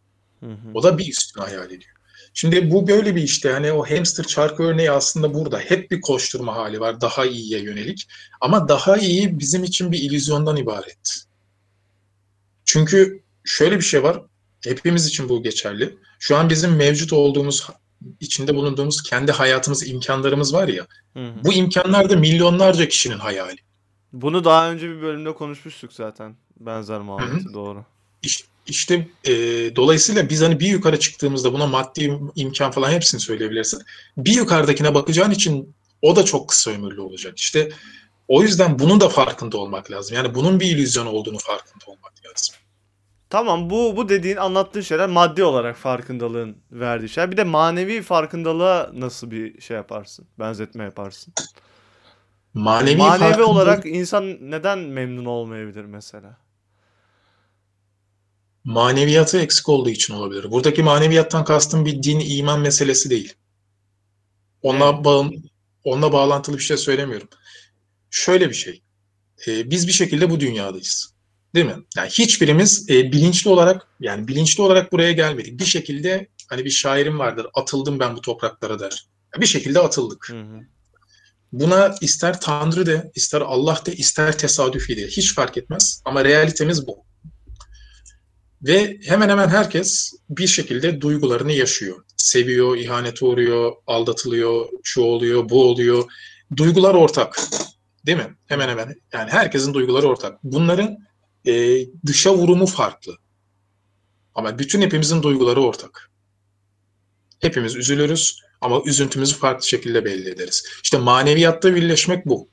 Hı 0.40 0.46
hı. 0.46 0.70
O 0.74 0.82
da 0.82 0.98
bir 0.98 1.08
üstünü 1.08 1.44
hayal 1.44 1.66
ediyor. 1.66 1.94
Şimdi 2.34 2.70
bu 2.70 2.88
böyle 2.88 3.16
bir 3.16 3.22
işte 3.22 3.52
hani 3.52 3.72
o 3.72 3.90
hamster 3.90 4.24
çarkı 4.24 4.62
örneği 4.62 4.90
aslında 4.90 5.34
burada. 5.34 5.58
Hep 5.58 5.90
bir 5.90 6.00
koşturma 6.00 6.56
hali 6.56 6.80
var 6.80 7.00
daha 7.00 7.26
iyiye 7.26 7.60
yönelik. 7.60 8.08
Ama 8.40 8.68
daha 8.68 8.96
iyi 8.96 9.38
bizim 9.38 9.64
için 9.64 9.92
bir 9.92 9.98
illüzyondan 9.98 10.56
ibaret. 10.56 11.24
Çünkü 12.64 13.22
şöyle 13.44 13.76
bir 13.76 13.84
şey 13.84 14.02
var. 14.02 14.22
Hepimiz 14.64 15.06
için 15.06 15.28
bu 15.28 15.42
geçerli. 15.42 15.96
Şu 16.18 16.36
an 16.36 16.50
bizim 16.50 16.76
mevcut 16.76 17.12
olduğumuz, 17.12 17.66
içinde 18.20 18.54
bulunduğumuz 18.54 19.02
kendi 19.02 19.32
hayatımız, 19.32 19.88
imkanlarımız 19.88 20.54
var 20.54 20.68
ya. 20.68 20.86
Hı 21.14 21.26
hı. 21.26 21.44
Bu 21.44 21.52
imkanlar 21.52 22.10
da 22.10 22.16
milyonlarca 22.16 22.88
kişinin 22.88 23.18
hayali. 23.18 23.58
Bunu 24.12 24.44
daha 24.44 24.70
önce 24.70 24.88
bir 24.88 25.02
bölümde 25.02 25.34
konuşmuştuk 25.34 25.92
zaten. 25.92 26.36
benzer 26.60 27.00
muhabbeti 27.00 27.54
doğru. 27.54 27.84
İş- 28.22 28.44
İşte 28.66 29.08
e, 29.24 29.32
dolayısıyla 29.76 30.28
biz 30.28 30.42
hani 30.42 30.60
bir 30.60 30.66
yukarı 30.68 30.98
çıktığımızda 30.98 31.52
buna 31.52 31.66
maddi 31.66 32.00
im- 32.00 32.32
imkan 32.34 32.70
falan 32.70 32.90
hepsini 32.90 33.20
söyleyebilirsin. 33.20 33.82
Bir 34.16 34.32
yukarıdakine 34.32 34.94
bakacağın 34.94 35.30
için 35.30 35.74
o 36.02 36.16
da 36.16 36.24
çok 36.24 36.48
kısa 36.48 36.70
ömürlü 36.70 37.00
olacak. 37.00 37.38
İşte 37.38 37.70
o 38.28 38.42
yüzden 38.42 38.78
bunun 38.78 39.00
da 39.00 39.08
farkında 39.08 39.58
olmak 39.58 39.90
lazım. 39.90 40.16
Yani 40.16 40.34
bunun 40.34 40.60
bir 40.60 40.66
illüzyon 40.66 41.06
olduğunu 41.06 41.38
farkında 41.38 41.84
olmak 41.86 42.12
lazım. 42.26 42.54
Tamam 43.30 43.70
bu 43.70 43.96
bu 43.96 44.08
dediğin 44.08 44.36
anlattığın 44.36 44.80
şeyler 44.80 45.08
maddi 45.08 45.44
olarak 45.44 45.76
farkındalığın 45.76 46.56
verdiği 46.72 47.08
şeyler. 47.08 47.30
Bir 47.30 47.36
de 47.36 47.44
manevi 47.44 48.02
farkındalığa 48.02 48.90
nasıl 48.94 49.30
bir 49.30 49.60
şey 49.60 49.76
yaparsın? 49.76 50.26
Benzetme 50.38 50.84
yaparsın. 50.84 51.34
Manevi, 52.54 52.96
Manevi 52.96 53.18
farkındalık- 53.18 53.48
olarak 53.48 53.86
insan 53.86 54.50
neden 54.50 54.78
memnun 54.78 55.24
olmayabilir 55.24 55.84
mesela? 55.84 56.36
maneviyatı 58.64 59.38
eksik 59.40 59.68
olduğu 59.68 59.90
için 59.90 60.14
olabilir. 60.14 60.50
Buradaki 60.50 60.82
maneviyattan 60.82 61.44
kastım 61.44 61.84
bir 61.86 62.02
din, 62.02 62.20
iman 62.24 62.60
meselesi 62.60 63.10
değil. 63.10 63.34
Onunla, 64.62 64.90
Evet. 64.94 65.04
bağım, 65.04 65.32
onunla 65.84 66.12
bağlantılı 66.12 66.58
bir 66.58 66.62
şey 66.62 66.76
söylemiyorum. 66.76 67.28
Şöyle 68.10 68.48
bir 68.48 68.54
şey. 68.54 68.82
Ee, 69.46 69.70
biz 69.70 69.86
bir 69.86 69.92
şekilde 69.92 70.30
bu 70.30 70.40
dünyadayız. 70.40 71.14
Değil 71.54 71.66
mi? 71.66 71.76
Yani 71.96 72.08
hiçbirimiz 72.10 72.90
e, 72.90 73.12
bilinçli 73.12 73.50
olarak 73.50 73.86
yani 74.00 74.28
bilinçli 74.28 74.62
olarak 74.62 74.92
buraya 74.92 75.12
gelmedik. 75.12 75.60
Bir 75.60 75.64
şekilde 75.64 76.28
hani 76.48 76.64
bir 76.64 76.70
şairim 76.70 77.18
vardır. 77.18 77.46
Atıldım 77.54 77.98
ben 78.00 78.16
bu 78.16 78.20
topraklara 78.20 78.80
der. 78.80 79.06
Bir 79.40 79.46
şekilde 79.46 79.80
atıldık. 79.80 80.28
Hı 80.30 80.40
hı. 80.40 80.60
Buna 81.52 81.94
ister 82.00 82.40
Tanrı 82.40 82.86
de, 82.86 83.10
ister 83.14 83.40
Allah 83.40 83.82
de, 83.86 83.92
ister 83.92 84.38
tesadüfi 84.38 84.96
de 84.96 85.06
hiç 85.06 85.34
fark 85.34 85.56
etmez. 85.56 86.02
Ama 86.04 86.24
realitemiz 86.24 86.86
bu. 86.86 87.04
Ve 88.62 88.98
hemen 89.04 89.28
hemen 89.28 89.48
herkes 89.48 90.12
bir 90.30 90.46
şekilde 90.46 91.00
duygularını 91.00 91.52
yaşıyor. 91.52 92.04
Seviyor, 92.16 92.76
ihanete 92.76 93.24
uğruyor, 93.24 93.72
aldatılıyor, 93.86 94.66
şu 94.82 95.00
oluyor, 95.00 95.48
bu 95.48 95.64
oluyor. 95.64 96.04
Duygular 96.56 96.94
ortak. 96.94 97.40
Değil 98.06 98.18
mi? 98.18 98.36
Hemen 98.46 98.68
hemen. 98.68 98.94
Yani 99.12 99.30
herkesin 99.30 99.74
duyguları 99.74 100.06
ortak. 100.06 100.38
Bunların 100.44 100.98
e, 101.46 101.86
dışa 102.06 102.34
vurumu 102.34 102.66
farklı. 102.66 103.16
Ama 104.34 104.58
bütün 104.58 104.80
hepimizin 104.80 105.22
duyguları 105.22 105.62
ortak. 105.62 106.10
Hepimiz 107.40 107.76
üzülürüz 107.76 108.40
ama 108.60 108.82
üzüntümüzü 108.86 109.36
farklı 109.36 109.68
şekilde 109.68 110.04
belli 110.04 110.30
ederiz. 110.30 110.64
İşte 110.82 110.98
maneviyatta 110.98 111.74
birleşmek 111.74 112.26
bu. 112.26 112.50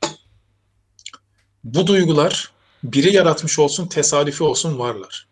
Bu 1.63 1.87
duygular 1.87 2.51
biri 2.83 3.15
yaratmış 3.15 3.59
olsun, 3.59 3.87
tesadüfi 3.87 4.43
olsun 4.43 4.79
varlar. 4.79 5.27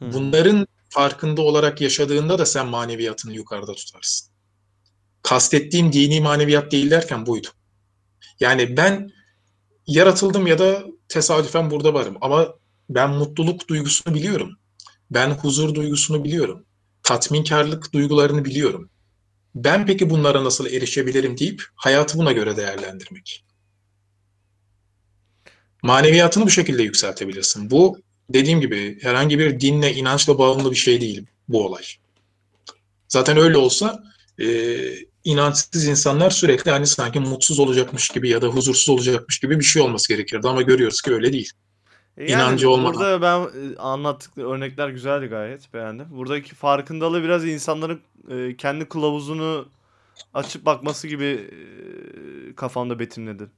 Bunların 0.00 0.66
farkında 0.88 1.42
olarak 1.42 1.80
yaşadığında 1.80 2.38
da 2.38 2.46
sen 2.46 2.66
maneviyatını 2.66 3.34
yukarıda 3.34 3.74
tutarsın. 3.74 4.28
Kastettiğim 5.22 5.92
dini 5.92 6.20
maneviyat 6.20 6.72
değil 6.72 6.90
derken 6.90 7.26
buydu. 7.26 7.48
Yani 8.40 8.76
ben 8.76 9.10
yaratıldım 9.86 10.46
ya 10.46 10.58
da 10.58 10.84
tesadüfen 11.08 11.70
burada 11.70 11.94
varım 11.94 12.16
ama 12.20 12.54
ben 12.90 13.10
mutluluk 13.10 13.68
duygusunu 13.68 14.14
biliyorum. 14.14 14.50
Ben 15.10 15.30
huzur 15.30 15.74
duygusunu 15.74 16.24
biliyorum. 16.24 16.64
Tatminkarlık 17.02 17.92
duygularını 17.92 18.44
biliyorum. 18.44 18.90
Ben 19.56 19.86
peki 19.86 20.10
bunlara 20.10 20.44
nasıl 20.44 20.66
erişebilirim 20.66 21.38
deyip 21.38 21.62
hayatı 21.74 22.18
buna 22.18 22.32
göre 22.32 22.56
değerlendirmek. 22.56 23.44
Maneviyatını 25.82 26.46
bu 26.46 26.50
şekilde 26.50 26.82
yükseltebilirsin. 26.82 27.70
Bu 27.70 27.98
dediğim 28.30 28.60
gibi 28.60 28.98
herhangi 29.02 29.38
bir 29.38 29.60
dinle, 29.60 29.94
inançla 29.94 30.38
bağımlı 30.38 30.70
bir 30.70 30.76
şey 30.76 31.00
değil 31.00 31.26
bu 31.48 31.66
olay. 31.66 31.82
Zaten 33.08 33.36
öyle 33.36 33.56
olsa 33.56 34.02
e, 34.40 34.46
inançsız 35.24 35.86
insanlar 35.86 36.30
sürekli 36.30 36.70
hani 36.70 36.86
sanki 36.86 37.20
mutsuz 37.20 37.58
olacakmış 37.58 38.08
gibi 38.08 38.28
ya 38.28 38.42
da 38.42 38.46
huzursuz 38.46 38.88
olacakmış 38.88 39.38
gibi 39.38 39.58
bir 39.58 39.64
şey 39.64 39.82
olması 39.82 40.08
gerekirdi 40.08 40.48
ama 40.48 40.62
görüyoruz 40.62 41.02
ki 41.02 41.14
öyle 41.14 41.32
değil. 41.32 41.52
Yani 42.16 42.30
İnancı 42.30 42.70
olmadan. 42.70 42.94
Burada 42.94 43.22
ben 43.22 43.72
e, 43.72 43.76
anlattıkları 43.76 44.48
örnekler 44.48 44.88
güzeldi 44.88 45.26
gayet 45.26 45.74
beğendim. 45.74 46.06
Buradaki 46.10 46.54
farkındalığı 46.54 47.22
biraz 47.22 47.44
insanların 47.44 48.00
e, 48.30 48.56
kendi 48.56 48.88
kılavuzunu 48.88 49.68
açıp 50.34 50.64
bakması 50.64 51.08
gibi 51.08 51.24
e, 51.24 52.54
kafamda 52.54 52.98
betimledim 52.98 53.50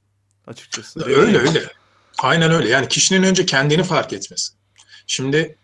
açıkçası. 0.47 1.05
Öyle 1.05 1.37
öyle. 1.37 1.63
Aynen 2.17 2.51
öyle. 2.51 2.69
Yani 2.69 2.87
kişinin 2.87 3.23
önce 3.23 3.45
kendini 3.45 3.83
fark 3.83 4.13
etmesi. 4.13 4.53
Şimdi 5.07 5.57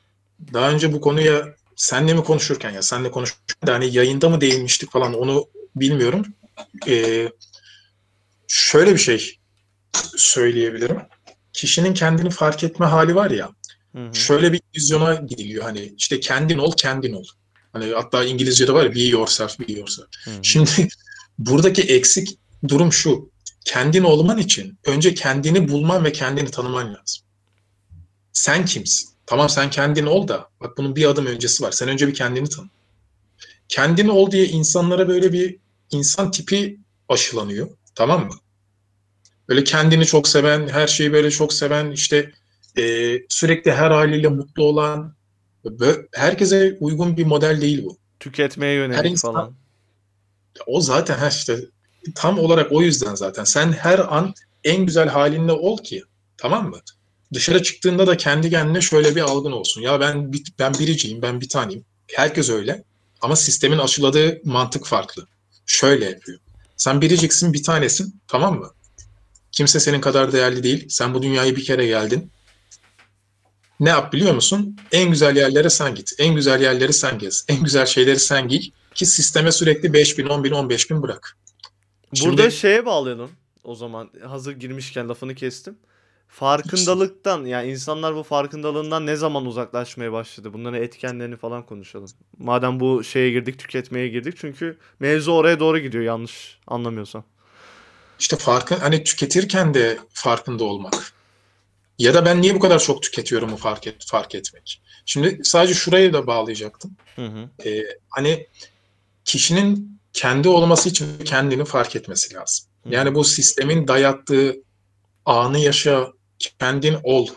daha 0.54 0.72
önce 0.72 0.94
bu 0.94 1.02
konuya 1.02 1.56
senle 1.76 2.14
mi 2.14 2.24
konuşurken 2.24 2.72
ya 2.72 2.82
senle 2.82 3.12
konuşurken 3.12 3.68
de 3.68 3.72
hani 3.72 3.96
yayında 3.96 4.30
mı 4.30 4.42
değinmiştik 4.42 4.92
falan 4.92 5.14
onu 5.14 5.48
bilmiyorum. 5.76 6.26
Ee, 6.88 7.30
şöyle 8.48 8.94
bir 8.94 9.00
şey 9.00 9.40
söyleyebilirim. 10.16 11.02
Kişinin 11.54 11.94
kendini 11.94 12.30
fark 12.30 12.64
etme 12.64 12.86
hali 12.86 13.16
var 13.16 13.32
ya. 13.32 13.50
Hı 13.96 14.08
hı. 14.08 14.16
Şöyle 14.16 14.54
bir 14.54 14.62
vizyona 14.76 15.16
gidiliyor 15.16 15.64
hani 15.64 15.94
işte 15.98 16.20
kendin 16.20 16.58
ol 16.58 16.74
kendin 16.78 17.14
ol. 17.14 17.26
Hani 17.76 17.94
hatta 17.94 18.24
İngilizce'de 18.26 18.74
var 18.74 18.84
ya 18.86 18.96
be 18.96 19.02
yourself 19.02 19.60
be 19.60 19.74
yourself. 19.74 20.08
Hı 20.24 20.32
hı. 20.32 20.40
Şimdi 20.42 20.88
buradaki 21.40 21.82
eksik 21.82 22.38
durum 22.68 22.94
şu. 22.94 23.30
Kendin 23.66 24.04
olman 24.04 24.38
için 24.38 24.78
önce 24.86 25.14
kendini 25.14 25.70
bulman 25.70 26.06
ve 26.06 26.12
kendini 26.12 26.52
tanıman 26.52 26.88
lazım. 26.88 27.26
Sen 28.34 28.66
kimsin? 28.66 29.10
Tamam 29.26 29.50
sen 29.50 29.70
kendin 29.70 30.06
ol 30.06 30.28
da 30.28 30.50
bak 30.62 30.78
bunun 30.78 30.96
bir 30.96 31.06
adım 31.06 31.26
öncesi 31.26 31.64
var. 31.64 31.72
Sen 31.72 31.90
önce 31.90 32.08
bir 32.08 32.14
kendini 32.14 32.50
tanı. 32.50 32.70
Kendin 33.68 34.08
ol 34.08 34.32
diye 34.32 34.46
insanlara 34.46 35.08
böyle 35.08 35.34
bir 35.34 35.58
insan 35.92 36.32
tipi 36.32 36.80
aşılanıyor. 37.10 37.70
Tamam 37.96 38.26
mı? 38.26 38.36
Böyle 39.50 39.64
kendini 39.64 40.06
çok 40.06 40.28
seven, 40.28 40.68
her 40.68 40.88
şeyi 40.88 41.14
böyle 41.14 41.32
çok 41.32 41.54
seven, 41.54 41.92
işte 41.92 42.32
e, 42.78 43.16
sürekli 43.30 43.72
her 43.72 43.92
haliyle 43.92 44.28
mutlu 44.28 44.64
olan, 44.64 45.16
herkese 46.14 46.78
uygun 46.80 47.18
bir 47.18 47.26
model 47.26 47.62
değil 47.62 47.86
bu. 47.86 47.98
Tüketmeye 48.20 48.74
yönelik 48.74 49.12
insan- 49.12 49.34
falan. 49.34 49.54
O 50.68 50.82
zaten 50.82 51.30
işte 51.30 51.60
tam 52.16 52.40
olarak 52.40 52.72
o 52.72 52.82
yüzden 52.82 53.16
zaten. 53.16 53.44
Sen 53.44 53.72
her 53.72 54.00
an 54.16 54.34
en 54.64 54.86
güzel 54.86 55.10
halinle 55.10 55.52
ol 55.52 55.78
ki 55.78 56.04
tamam 56.38 56.70
mı? 56.70 56.78
Dışarı 57.34 57.64
çıktığında 57.64 58.08
da 58.08 58.18
kendi 58.18 58.50
kendine 58.50 58.82
şöyle 58.82 59.16
bir 59.16 59.22
algın 59.22 59.52
olsun. 59.52 59.82
Ya 59.82 60.00
ben 60.00 60.34
ben 60.60 60.74
biriciyim, 60.74 61.22
ben 61.22 61.42
bir 61.42 61.50
taneyim. 61.50 61.86
Herkes 62.14 62.50
öyle. 62.50 62.84
Ama 63.22 63.36
sistemin 63.36 63.78
aşıladığı 63.78 64.42
mantık 64.44 64.86
farklı. 64.86 65.28
Şöyle 65.66 66.06
yapıyor. 66.06 66.40
Sen 66.78 67.02
biriciksin, 67.02 67.54
bir 67.54 67.64
tanesin, 67.64 68.22
tamam 68.28 68.60
mı? 68.60 68.72
Kimse 69.52 69.80
senin 69.80 70.02
kadar 70.02 70.32
değerli 70.34 70.64
değil. 70.64 70.86
Sen 70.90 71.14
bu 71.14 71.22
dünyaya 71.22 71.56
bir 71.56 71.64
kere 71.64 71.88
geldin. 71.88 72.32
Ne 73.80 73.90
yap 73.90 74.14
biliyor 74.14 74.34
musun? 74.34 74.78
En 74.92 75.10
güzel 75.10 75.36
yerlere 75.36 75.70
sen 75.70 75.96
git. 75.96 76.12
En 76.18 76.36
güzel 76.36 76.62
yerleri 76.62 76.94
sen 76.94 77.20
gez. 77.20 77.46
En 77.48 77.64
güzel 77.64 77.86
şeyleri 77.86 78.20
sen 78.20 78.48
giy. 78.48 78.70
Ki 78.94 79.06
sisteme 79.06 79.52
sürekli 79.52 79.94
5 79.94 80.18
bin, 80.18 80.26
10 80.26 80.44
bin, 80.44 80.52
15 80.52 80.90
bin 80.92 81.04
bırak. 81.04 81.38
Burada 82.22 82.42
Şimdi- 82.42 82.56
şeye 82.56 82.86
bağlayalım 82.86 83.32
o 83.64 83.76
zaman 83.76 84.10
hazır 84.28 84.52
girmişken 84.54 85.10
lafını 85.10 85.36
kestim. 85.36 85.78
Farkındalıktan 86.28 87.46
yani 87.46 87.72
insanlar 87.72 88.16
bu 88.16 88.24
farkındalığından 88.24 89.06
ne 89.06 89.16
zaman 89.16 89.46
uzaklaşmaya 89.46 90.12
başladı? 90.12 90.54
Bunların 90.54 90.82
etkenlerini 90.82 91.38
falan 91.38 91.66
konuşalım. 91.66 92.10
Madem 92.38 92.80
bu 92.80 93.04
şeye 93.04 93.32
girdik, 93.32 93.60
tüketmeye 93.60 94.08
girdik. 94.08 94.38
Çünkü 94.38 94.78
mevzu 95.00 95.32
oraya 95.32 95.60
doğru 95.60 95.80
gidiyor 95.80 96.04
yanlış 96.04 96.60
anlamıyorsam. 96.68 97.24
İşte 98.20 98.36
farkı 98.36 98.76
hani 98.76 99.04
tüketirken 99.04 99.74
de 99.74 99.98
farkında 100.14 100.64
olmak. 100.64 101.14
Ya 102.00 102.14
da 102.14 102.26
ben 102.26 102.42
niye 102.42 102.56
bu 102.56 102.60
kadar 102.60 102.80
çok 102.80 103.02
tüketiyorumu 103.02 103.58
fark 103.58 103.88
et, 103.88 103.96
fark 104.08 104.36
etmek. 104.36 104.82
Şimdi 105.06 105.40
sadece 105.44 105.74
şurayı 105.74 106.14
da 106.14 106.28
bağlayacaktım. 106.28 106.92
Hı 107.16 107.26
hı. 107.26 107.50
Hani 108.10 108.48
kişinin 109.26 110.00
kendi 110.14 110.50
olması 110.50 110.90
için 110.90 111.08
kendini 111.26 111.66
fark 111.66 111.96
etmesi 111.96 112.34
lazım. 112.34 112.66
Hı. 112.84 112.90
Yani 112.90 113.16
bu 113.16 113.24
sistemin 113.24 113.88
dayattığı 113.88 114.56
anı 115.26 115.60
yaşa, 115.60 116.08
kendin 116.60 116.98
ol 117.04 117.28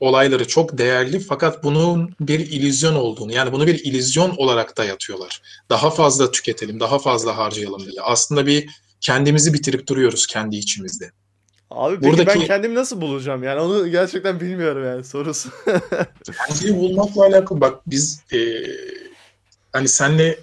olayları 0.00 0.48
çok 0.48 0.78
değerli 0.78 1.20
fakat 1.20 1.64
bunun 1.64 2.14
bir 2.20 2.40
illüzyon 2.40 2.94
olduğunu 2.94 3.32
yani 3.32 3.52
bunu 3.52 3.66
bir 3.66 3.84
illüzyon 3.84 4.36
olarak 4.36 4.76
dayatıyorlar. 4.76 5.42
Daha 5.70 5.90
fazla 5.90 6.30
tüketelim, 6.30 6.80
daha 6.80 6.98
fazla 6.98 7.36
harcayalım 7.36 7.86
diye. 7.86 8.02
Aslında 8.02 8.46
bir 8.46 8.70
kendimizi 9.00 9.54
bitirip 9.54 9.86
duruyoruz 9.86 10.26
kendi 10.26 10.56
içimizde. 10.56 11.10
Abi 11.70 11.94
peki 12.00 12.02
ben 12.18 12.18
Buradaki- 12.18 12.46
kendimi 12.46 12.74
nasıl 12.74 13.00
bulacağım? 13.00 13.42
Yani 13.42 13.60
onu 13.60 13.88
gerçekten 13.88 14.40
bilmiyorum 14.40 14.84
yani 14.84 15.04
sorusu. 15.04 15.48
Kendini 16.48 16.78
bulmakla 16.78 17.24
alakalı 17.24 17.60
bak 17.60 17.80
biz 17.86 18.22
e, 18.32 18.38
hani 19.72 19.88
senle 19.88 20.38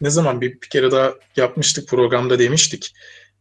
ne 0.00 0.10
zaman 0.10 0.40
bir, 0.40 0.52
bir 0.62 0.68
kere 0.68 0.90
daha 0.90 1.14
yapmıştık 1.36 1.88
programda 1.88 2.38
demiştik. 2.38 2.94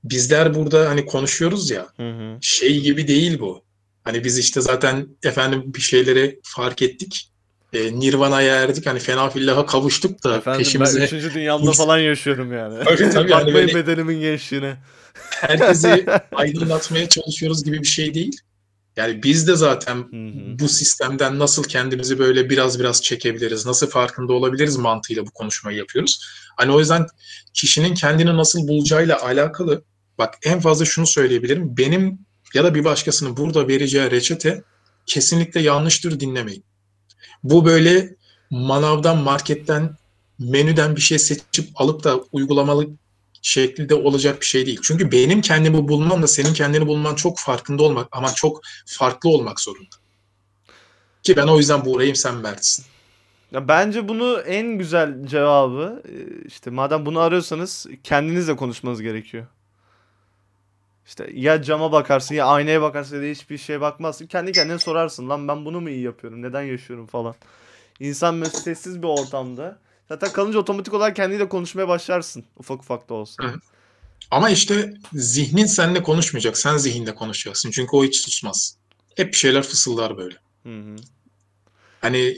Bizler 0.03 0.55
burada 0.55 0.89
hani 0.89 1.05
konuşuyoruz 1.05 1.69
ya 1.71 1.87
Hı 1.97 2.09
hı. 2.09 2.37
şey 2.41 2.81
gibi 2.81 3.07
değil 3.07 3.39
bu. 3.39 3.63
Hani 4.03 4.23
biz 4.23 4.37
işte 4.39 4.61
zaten 4.61 5.07
efendim 5.23 5.63
bir 5.65 5.81
şeyleri 5.81 6.39
fark 6.43 6.81
ettik. 6.81 7.31
E, 7.73 7.99
Nirvana'ya 7.99 8.55
erdik. 8.55 8.85
Hani 8.85 8.99
fena 8.99 9.29
fillaha 9.29 9.65
kavuştuk 9.65 10.23
da 10.23 10.37
Efendim 10.37 10.57
peşimize... 10.59 10.99
ben 11.11 11.17
3. 11.17 11.33
dünyamda 11.35 11.71
falan 11.71 11.97
yaşıyorum 11.97 12.53
yani. 12.53 12.83
Tabii 12.83 12.97
tabii. 13.09 13.31
Yani 13.31 13.45
Bakmayın 13.45 13.55
böyle 13.55 13.75
bedenimin 13.75 14.19
gençliğine. 14.19 14.77
Herkesi 15.29 16.05
aydınlatmaya 16.31 17.09
çalışıyoruz 17.09 17.63
gibi 17.63 17.79
bir 17.79 17.87
şey 17.87 18.13
değil. 18.13 18.37
Yani 18.95 19.23
biz 19.23 19.47
de 19.47 19.55
zaten 19.55 19.95
Hı 19.95 20.01
hı. 20.01 20.59
bu 20.59 20.69
sistemden 20.69 21.39
nasıl 21.39 21.63
kendimizi 21.63 22.19
böyle 22.19 22.49
biraz 22.49 22.79
biraz 22.79 23.01
çekebiliriz, 23.01 23.65
nasıl 23.65 23.89
farkında 23.89 24.33
olabiliriz 24.33 24.77
mantığıyla 24.77 25.25
bu 25.25 25.31
konuşmayı 25.31 25.77
yapıyoruz. 25.77 26.25
Hani 26.57 26.71
o 26.71 26.79
yüzden 26.79 27.07
kişinin 27.53 27.93
kendini 27.93 28.37
nasıl 28.37 28.67
bulacağıyla 28.67 29.21
alakalı 29.21 29.83
bak 30.17 30.33
en 30.43 30.59
fazla 30.59 30.85
şunu 30.85 31.07
söyleyebilirim. 31.07 31.77
Benim 31.77 32.19
ya 32.53 32.63
da 32.63 32.75
bir 32.75 32.83
başkasının 32.83 33.37
burada 33.37 33.67
vereceği 33.67 34.11
reçete 34.11 34.63
kesinlikle 35.05 35.61
yanlıştır 35.61 36.19
dinlemeyin. 36.19 36.63
Bu 37.43 37.65
böyle 37.65 38.15
manavdan, 38.49 39.17
marketten, 39.17 39.97
menüden 40.39 40.95
bir 40.95 41.01
şey 41.01 41.19
seçip 41.19 41.69
alıp 41.75 42.03
da 42.03 42.19
uygulamalı 42.31 42.87
şeklinde 43.45 43.95
olacak 43.95 44.41
bir 44.41 44.45
şey 44.45 44.65
değil. 44.65 44.79
Çünkü 44.83 45.11
benim 45.11 45.41
kendimi 45.41 45.87
bulmamla 45.87 46.27
senin 46.27 46.53
kendini 46.53 46.87
bulman 46.87 47.15
çok 47.15 47.39
farkında 47.39 47.83
olmak 47.83 48.07
ama 48.11 48.33
çok 48.33 48.61
farklı 48.85 49.29
olmak 49.29 49.59
zorunda. 49.59 49.95
Ki 51.23 51.35
ben 51.37 51.47
o 51.47 51.57
yüzden 51.57 51.85
Buğra'yım 51.85 52.15
sen 52.15 52.35
Mert'sin. 52.35 52.85
Ya 53.51 53.67
bence 53.67 54.07
bunu 54.07 54.39
en 54.39 54.67
güzel 54.67 55.27
cevabı 55.27 56.03
e, 56.05 56.45
işte 56.47 56.69
madem 56.69 57.05
bunu 57.05 57.19
arıyorsanız 57.19 57.87
kendinizle 58.03 58.55
konuşmanız 58.55 59.01
gerekiyor. 59.01 59.45
İşte 61.07 61.29
ya 61.33 61.61
cama 61.61 61.91
bakarsın 61.91 62.35
ya 62.35 62.45
aynaya 62.45 62.81
bakarsın 62.81 63.15
ya 63.15 63.21
da 63.21 63.25
hiçbir 63.25 63.57
şeye 63.57 63.81
bakmazsın. 63.81 64.27
Kendi 64.27 64.51
kendine 64.51 64.79
sorarsın 64.79 65.29
lan 65.29 65.47
ben 65.47 65.65
bunu 65.65 65.81
mu 65.81 65.89
iyi 65.89 66.01
yapıyorum? 66.01 66.41
Neden 66.41 66.61
yaşıyorum 66.61 67.07
falan. 67.07 67.35
İnsan 67.99 68.43
sessiz 68.43 69.01
bir 69.03 69.07
ortamda. 69.07 69.84
Zaten 70.09 70.33
kalınca 70.33 70.59
otomatik 70.59 70.93
olarak 70.93 71.15
kendiyle 71.15 71.49
konuşmaya 71.49 71.87
başlarsın. 71.87 72.43
Ufak 72.57 72.79
ufak 72.79 73.09
da 73.09 73.13
olsa. 73.13 73.43
Hı. 73.43 73.53
Ama 74.31 74.49
işte 74.49 74.93
zihnin 75.13 75.65
seninle 75.65 76.03
konuşmayacak. 76.03 76.57
Sen 76.57 76.77
zihinle 76.77 77.15
konuşacaksın. 77.15 77.71
Çünkü 77.71 77.95
o 77.95 78.03
hiç 78.03 78.15
susmaz. 78.17 78.77
Hep 79.15 79.31
bir 79.31 79.37
şeyler 79.37 79.63
fısıldar 79.63 80.17
böyle. 80.17 80.35
Hı 80.63 80.79
hı. 80.79 80.95
Hani 82.01 82.37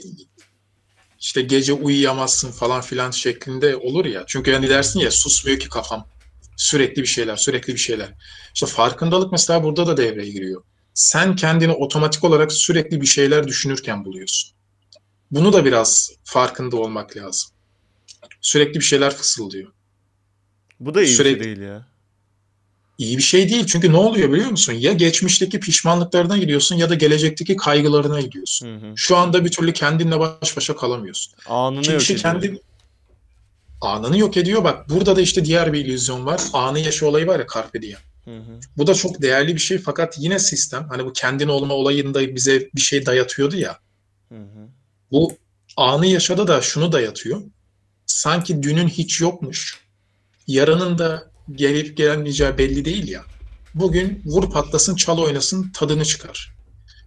işte 1.20 1.42
gece 1.42 1.72
uyuyamazsın 1.72 2.52
falan 2.52 2.80
filan 2.80 3.10
şeklinde 3.10 3.76
olur 3.76 4.04
ya. 4.04 4.24
Çünkü 4.26 4.52
hani 4.52 4.68
dersin 4.68 5.00
ya 5.00 5.10
susmuyor 5.10 5.58
ki 5.58 5.68
kafam. 5.68 6.08
Sürekli 6.56 7.02
bir 7.02 7.06
şeyler, 7.06 7.36
sürekli 7.36 7.72
bir 7.72 7.78
şeyler. 7.78 8.14
İşte 8.54 8.66
farkındalık 8.66 9.32
mesela 9.32 9.64
burada 9.64 9.86
da 9.86 9.96
devreye 9.96 10.30
giriyor. 10.30 10.62
Sen 10.94 11.36
kendini 11.36 11.72
otomatik 11.72 12.24
olarak 12.24 12.52
sürekli 12.52 13.00
bir 13.00 13.06
şeyler 13.06 13.48
düşünürken 13.48 14.04
buluyorsun. 14.04 14.52
Bunu 15.30 15.52
da 15.52 15.64
biraz 15.64 16.10
farkında 16.24 16.76
olmak 16.76 17.16
lazım. 17.16 17.50
Sürekli 18.40 18.80
bir 18.80 18.84
şeyler 18.84 19.14
fısıldıyor. 19.14 19.72
Bu 20.80 20.94
da 20.94 21.00
iyi 21.00 21.02
bir 21.02 21.06
şey 21.06 21.16
Sürekli- 21.16 21.44
değil 21.44 21.60
ya. 21.60 21.86
İyi 22.98 23.18
bir 23.18 23.22
şey 23.22 23.48
değil 23.48 23.66
çünkü 23.66 23.92
ne 23.92 23.96
oluyor 23.96 24.32
biliyor 24.32 24.50
musun? 24.50 24.72
Ya 24.72 24.92
geçmişteki 24.92 25.60
pişmanlıklarına 25.60 26.38
gidiyorsun 26.38 26.76
ya 26.76 26.90
da 26.90 26.94
gelecekteki 26.94 27.56
kaygılarına 27.56 28.20
gidiyorsun. 28.20 28.66
Hı 28.66 28.86
hı. 28.86 28.92
Şu 28.96 29.16
anda 29.16 29.44
bir 29.44 29.50
türlü 29.50 29.72
kendinle 29.72 30.20
baş 30.20 30.56
başa 30.56 30.76
kalamıyorsun. 30.76 31.34
Anını 31.46 31.80
Kişi 31.80 31.92
yok 31.92 32.02
ediyor. 32.02 32.20
kendi 32.20 32.60
anını 33.80 34.18
yok 34.18 34.36
ediyor. 34.36 34.64
Bak 34.64 34.88
burada 34.88 35.16
da 35.16 35.20
işte 35.20 35.44
diğer 35.44 35.72
bir 35.72 35.84
illüzyon 35.84 36.26
var. 36.26 36.40
Anı 36.52 36.80
yaşa 36.80 37.06
olayı 37.06 37.26
var 37.26 37.38
ya 37.38 37.46
Carpe 37.54 37.82
Diem. 37.82 37.98
Hı 38.24 38.36
hı. 38.36 38.60
Bu 38.76 38.86
da 38.86 38.94
çok 38.94 39.22
değerli 39.22 39.54
bir 39.54 39.60
şey 39.60 39.78
fakat 39.78 40.16
yine 40.18 40.38
sistem 40.38 40.86
hani 40.88 41.04
bu 41.04 41.12
kendin 41.12 41.48
olma 41.48 41.74
olayında 41.74 42.34
bize 42.34 42.70
bir 42.74 42.80
şey 42.80 43.06
dayatıyordu 43.06 43.56
ya. 43.56 43.78
Hı 44.28 44.38
hı. 44.38 44.68
Bu 45.12 45.32
anı 45.76 46.06
yaşada 46.06 46.48
da 46.48 46.60
şunu 46.62 46.92
dayatıyor. 46.92 47.42
Sanki 48.18 48.62
dünün 48.62 48.88
hiç 48.88 49.20
yokmuş. 49.20 49.80
Yarının 50.46 50.98
da 50.98 51.30
gelip 51.52 51.96
gelmeyeceği 51.96 52.58
belli 52.58 52.84
değil 52.84 53.08
ya. 53.08 53.24
Bugün 53.74 54.22
vur 54.24 54.50
patlasın 54.50 54.96
çal 54.96 55.18
oynasın 55.18 55.70
tadını 55.72 56.04
çıkar. 56.04 56.54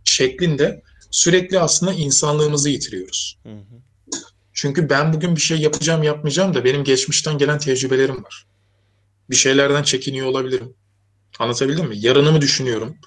Şeklinde 0.03 0.81
sürekli 1.11 1.59
aslında 1.59 1.93
insanlığımızı 1.93 2.69
yitiriyoruz. 2.69 3.37
Hı 3.43 3.49
hı. 3.49 4.17
Çünkü 4.53 4.89
ben 4.89 5.13
bugün 5.13 5.35
bir 5.35 5.41
şey 5.41 5.57
yapacağım 5.57 6.03
yapmayacağım 6.03 6.53
da 6.53 6.63
benim 6.63 6.83
geçmişten 6.83 7.37
gelen 7.37 7.59
tecrübelerim 7.59 8.23
var. 8.23 8.45
Bir 9.29 9.35
şeylerden 9.35 9.83
çekiniyor 9.83 10.27
olabilirim. 10.27 10.73
Anlatabildim 11.39 11.87
mi? 11.87 11.97
Yarınımı 11.97 12.41
düşünüyorum. 12.41 12.97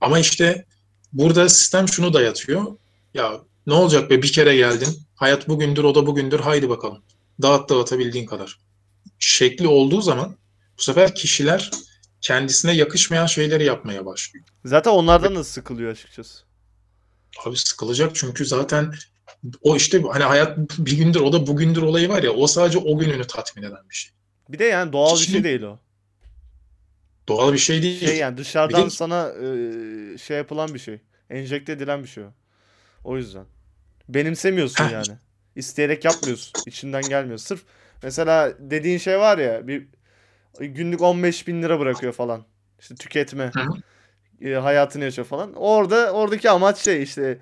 Ama 0.00 0.18
işte 0.18 0.66
burada 1.12 1.48
sistem 1.48 1.88
şunu 1.88 2.12
dayatıyor. 2.12 2.76
Ya 3.14 3.40
ne 3.66 3.74
olacak 3.74 4.10
be 4.10 4.22
bir 4.22 4.32
kere 4.32 4.56
geldin. 4.56 5.02
Hayat 5.14 5.48
bugündür 5.48 5.84
o 5.84 5.94
da 5.94 6.06
bugündür 6.06 6.40
haydi 6.40 6.68
bakalım. 6.68 7.02
Dağıt 7.42 7.70
dağıtabildiğin 7.70 8.26
kadar. 8.26 8.58
Şekli 9.18 9.66
olduğu 9.68 10.00
zaman 10.00 10.36
bu 10.78 10.82
sefer 10.82 11.14
kişiler 11.14 11.70
kendisine 12.20 12.72
yakışmayan 12.72 13.26
şeyleri 13.26 13.64
yapmaya 13.64 14.06
başlıyor. 14.06 14.46
Zaten 14.64 14.90
onlardan 14.90 15.36
da 15.36 15.44
sıkılıyor 15.44 15.90
açıkçası. 15.92 16.44
Abi 17.44 17.56
sıkılacak 17.56 18.14
çünkü 18.16 18.44
zaten 18.46 18.94
o 19.62 19.76
işte 19.76 20.02
hani 20.12 20.24
hayat 20.24 20.58
bir 20.78 20.96
gündür 20.96 21.20
o 21.20 21.32
da 21.32 21.46
bugündür 21.46 21.82
olayı 21.82 22.08
var 22.08 22.22
ya 22.22 22.30
o 22.30 22.46
sadece 22.46 22.78
o 22.78 22.98
gününü 22.98 23.26
tatmin 23.26 23.62
eden 23.62 23.88
bir 23.90 23.94
şey. 23.94 24.12
Bir 24.48 24.58
de 24.58 24.64
yani 24.64 24.92
doğal 24.92 25.12
bir 25.12 25.16
şey 25.16 25.26
Kişinin- 25.26 25.44
değil 25.44 25.62
o. 25.62 25.78
Doğal 27.28 27.52
bir 27.52 27.58
şey 27.58 27.82
değil. 27.82 28.00
Şey 28.06 28.16
yani 28.16 28.36
dışarıdan 28.36 28.80
Bir 28.80 28.86
de- 28.86 28.90
sana 28.90 29.28
e, 29.28 30.18
şey 30.18 30.36
yapılan 30.36 30.74
bir 30.74 30.78
şey. 30.78 31.00
Enjekte 31.30 31.72
edilen 31.72 32.02
bir 32.02 32.08
şey 32.08 32.24
o. 32.24 32.32
O 33.04 33.16
yüzden. 33.16 33.44
Benimsemiyorsun 34.08 34.84
Heh. 34.84 34.92
yani. 34.92 35.18
İsteyerek 35.56 36.04
yapmıyorsun. 36.04 36.52
İçinden 36.66 37.02
gelmiyor. 37.02 37.38
Sırf 37.38 37.62
mesela 38.02 38.52
dediğin 38.58 38.98
şey 38.98 39.18
var 39.18 39.38
ya 39.38 39.66
bir 39.66 39.86
günlük 40.58 41.00
15 41.00 41.48
bin 41.48 41.62
lira 41.62 41.80
bırakıyor 41.80 42.12
falan. 42.12 42.44
İşte 42.80 42.94
tüketme. 42.94 43.50
E, 44.44 44.54
hayatını 44.54 45.04
yaşıyor 45.04 45.26
falan. 45.26 45.52
Orada 45.54 46.12
oradaki 46.12 46.50
amaç 46.50 46.78
şey 46.78 47.02
işte 47.02 47.38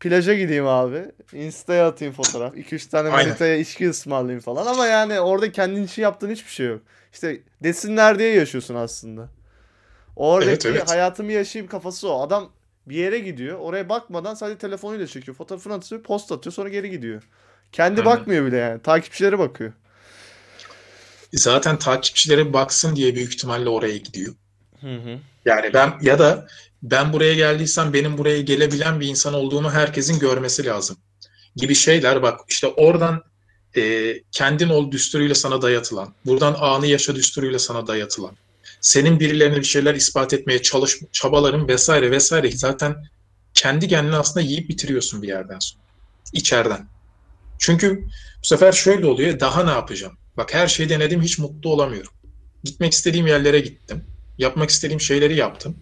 plaja 0.00 0.34
gideyim 0.34 0.66
abi. 0.66 1.04
Insta'ya 1.32 1.88
atayım 1.88 2.14
fotoğraf. 2.14 2.54
2-3 2.56 2.90
tane 2.90 3.10
manitaya 3.10 3.56
içki 3.56 3.90
ısmarlayayım 3.90 4.40
falan. 4.40 4.66
Ama 4.66 4.86
yani 4.86 5.20
orada 5.20 5.52
kendin 5.52 5.84
için 5.84 6.02
yaptığın 6.02 6.30
hiçbir 6.30 6.50
şey 6.50 6.66
yok. 6.66 6.80
İşte 7.12 7.40
desinler 7.62 8.18
diye 8.18 8.34
yaşıyorsun 8.34 8.74
aslında. 8.74 9.28
Oradaki 10.16 10.68
Evet, 10.68 10.78
evet. 10.78 10.90
hayatımı 10.90 11.32
yaşayayım 11.32 11.70
kafası 11.70 12.08
o. 12.08 12.20
Adam 12.20 12.50
bir 12.86 12.96
yere 12.96 13.18
gidiyor. 13.18 13.58
Oraya 13.58 13.88
bakmadan 13.88 14.34
sadece 14.34 14.58
telefonuyla 14.58 15.06
çekiyor. 15.06 15.36
Fotoğrafını 15.36 15.74
atıyor, 15.74 16.02
post 16.02 16.32
atıyor, 16.32 16.52
sonra 16.52 16.68
geri 16.68 16.90
gidiyor. 16.90 17.22
Kendi 17.72 18.00
Hı. 18.00 18.04
bakmıyor 18.04 18.46
bile 18.46 18.56
yani. 18.56 18.82
Takipçileri 18.82 19.38
bakıyor. 19.38 19.72
Zaten 21.32 21.78
takipçileri 21.78 22.52
baksın 22.52 22.96
diye 22.96 23.14
büyük 23.14 23.34
ihtimalle 23.34 23.68
oraya 23.68 23.96
gidiyor. 23.96 24.34
Hı 24.80 24.96
hı. 24.96 25.18
Yani 25.44 25.74
ben 25.74 25.92
ya 26.02 26.18
da 26.18 26.46
ben 26.82 27.12
buraya 27.12 27.34
geldiysem 27.34 27.92
benim 27.92 28.18
buraya 28.18 28.40
gelebilen 28.40 29.00
bir 29.00 29.06
insan 29.06 29.34
olduğumu 29.34 29.70
herkesin 29.70 30.18
görmesi 30.18 30.64
lazım. 30.64 30.96
Gibi 31.56 31.74
şeyler 31.74 32.22
bak 32.22 32.40
işte 32.48 32.66
oradan 32.66 33.22
e, 33.76 34.14
kendin 34.32 34.68
ol 34.68 34.90
düsturuyla 34.90 35.34
sana 35.34 35.62
dayatılan, 35.62 36.14
buradan 36.26 36.56
anı 36.60 36.86
yaşa 36.86 37.14
düsturuyla 37.14 37.58
sana 37.58 37.86
dayatılan, 37.86 38.36
senin 38.80 39.20
birilerine 39.20 39.56
bir 39.56 39.64
şeyler 39.64 39.94
ispat 39.94 40.32
etmeye 40.32 40.62
çalış 40.62 40.98
çabaların 41.12 41.68
vesaire 41.68 42.10
vesaire 42.10 42.50
zaten 42.50 42.96
kendi 43.54 43.88
kendine 43.88 44.16
aslında 44.16 44.40
yiyip 44.40 44.68
bitiriyorsun 44.68 45.22
bir 45.22 45.28
yerden 45.28 45.58
sonra. 45.58 45.82
İçeriden. 46.32 46.86
Çünkü 47.58 48.04
bu 48.42 48.46
sefer 48.46 48.72
şöyle 48.72 49.06
oluyor. 49.06 49.40
Daha 49.40 49.64
ne 49.64 49.70
yapacağım? 49.70 50.18
Bak 50.36 50.54
her 50.54 50.68
şeyi 50.68 50.88
denedim 50.88 51.22
hiç 51.22 51.38
mutlu 51.38 51.70
olamıyorum. 51.70 52.12
Gitmek 52.64 52.92
istediğim 52.92 53.26
yerlere 53.26 53.60
gittim. 53.60 54.04
Yapmak 54.38 54.70
istediğim 54.70 55.00
şeyleri 55.00 55.36
yaptım. 55.36 55.76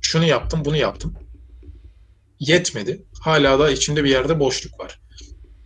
Şunu 0.00 0.24
yaptım, 0.24 0.64
bunu 0.64 0.76
yaptım. 0.76 1.14
Yetmedi. 2.40 3.02
Hala 3.20 3.58
da 3.58 3.70
içimde 3.70 4.04
bir 4.04 4.10
yerde 4.10 4.40
boşluk 4.40 4.80
var. 4.80 5.00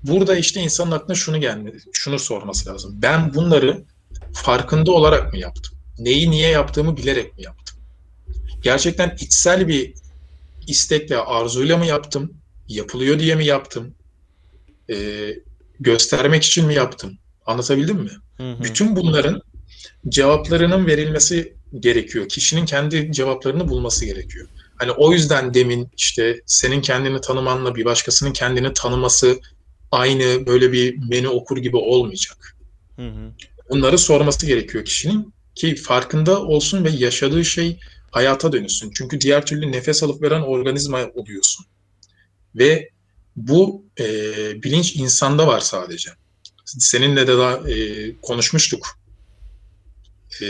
Burada 0.02 0.36
işte 0.36 0.60
insanın 0.60 0.90
aklına 0.90 1.14
şunu 1.14 1.40
gelmedi. 1.40 1.78
Şunu 1.92 2.18
sorması 2.18 2.70
lazım. 2.70 2.92
Ben 3.02 3.34
bunları 3.34 3.84
farkında 4.32 4.92
olarak 4.92 5.32
mı 5.32 5.38
yaptım? 5.38 5.78
Neyi 5.98 6.30
niye 6.30 6.48
yaptığımı 6.48 6.96
bilerek 6.96 7.36
mi 7.36 7.42
yaptım? 7.42 7.78
Gerçekten 8.62 9.16
içsel 9.20 9.68
bir 9.68 9.94
istekle, 10.66 11.16
arzuyla 11.16 11.76
mı 11.76 11.86
yaptım? 11.86 12.34
Yapılıyor 12.68 13.18
diye 13.18 13.34
mi 13.34 13.44
yaptım? 13.44 13.94
Ee, 14.90 15.34
göstermek 15.80 16.44
için 16.44 16.66
mi 16.66 16.74
yaptım? 16.74 17.18
Anlatabildim 17.46 17.96
mi? 17.96 18.10
Hı 18.36 18.52
hı. 18.52 18.62
Bütün 18.62 18.96
bunların 18.96 19.42
cevaplarının 20.08 20.86
verilmesi 20.86 21.54
gerekiyor. 21.80 22.28
Kişinin 22.28 22.64
kendi 22.64 23.12
cevaplarını 23.12 23.68
bulması 23.68 24.04
gerekiyor. 24.04 24.48
Hani 24.76 24.90
o 24.90 25.12
yüzden 25.12 25.54
demin 25.54 25.88
işte 25.96 26.40
senin 26.46 26.80
kendini 26.80 27.20
tanımanla 27.20 27.74
bir 27.74 27.84
başkasının 27.84 28.32
kendini 28.32 28.72
tanıması 28.72 29.40
aynı 29.90 30.46
böyle 30.46 30.72
bir 30.72 30.96
menü 31.10 31.28
okur 31.28 31.58
gibi 31.58 31.76
olmayacak. 31.76 32.56
Hı 32.96 33.08
hı. 33.08 33.32
Bunları 33.70 33.98
sorması 33.98 34.46
gerekiyor 34.46 34.84
kişinin 34.84 35.34
ki 35.54 35.76
farkında 35.76 36.42
olsun 36.42 36.84
ve 36.84 36.90
yaşadığı 36.90 37.44
şey 37.44 37.80
hayata 38.10 38.52
dönüyorsun. 38.52 38.90
Çünkü 38.94 39.20
diğer 39.20 39.46
türlü 39.46 39.72
nefes 39.72 40.02
alıp 40.02 40.22
veren 40.22 40.40
organizma 40.40 41.06
oluyorsun. 41.14 41.66
Ve 42.54 42.90
bu 43.36 43.84
e, 44.00 44.04
bilinç 44.62 44.96
insanda 44.96 45.46
var 45.46 45.60
sadece. 45.60 46.10
Seninle 46.64 47.26
de 47.26 47.38
daha 47.38 47.70
e, 47.70 47.76
konuşmuştuk. 48.22 48.98
E, 50.42 50.46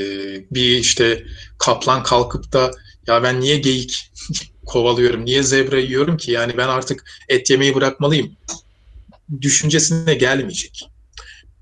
bir 0.51 0.79
işte 0.79 1.25
kaplan 1.59 2.03
kalkıp 2.03 2.53
da 2.53 2.71
ya 3.07 3.23
ben 3.23 3.41
niye 3.41 3.57
geyik 3.57 4.13
kovalıyorum, 4.67 5.25
niye 5.25 5.43
zebra 5.43 5.79
yiyorum 5.79 6.17
ki? 6.17 6.33
Yani 6.33 6.57
ben 6.57 6.69
artık 6.69 7.05
et 7.29 7.51
yemeyi 7.51 7.75
bırakmalıyım. 7.75 8.37
Düşüncesine 9.41 10.15
gelmeyecek. 10.15 10.91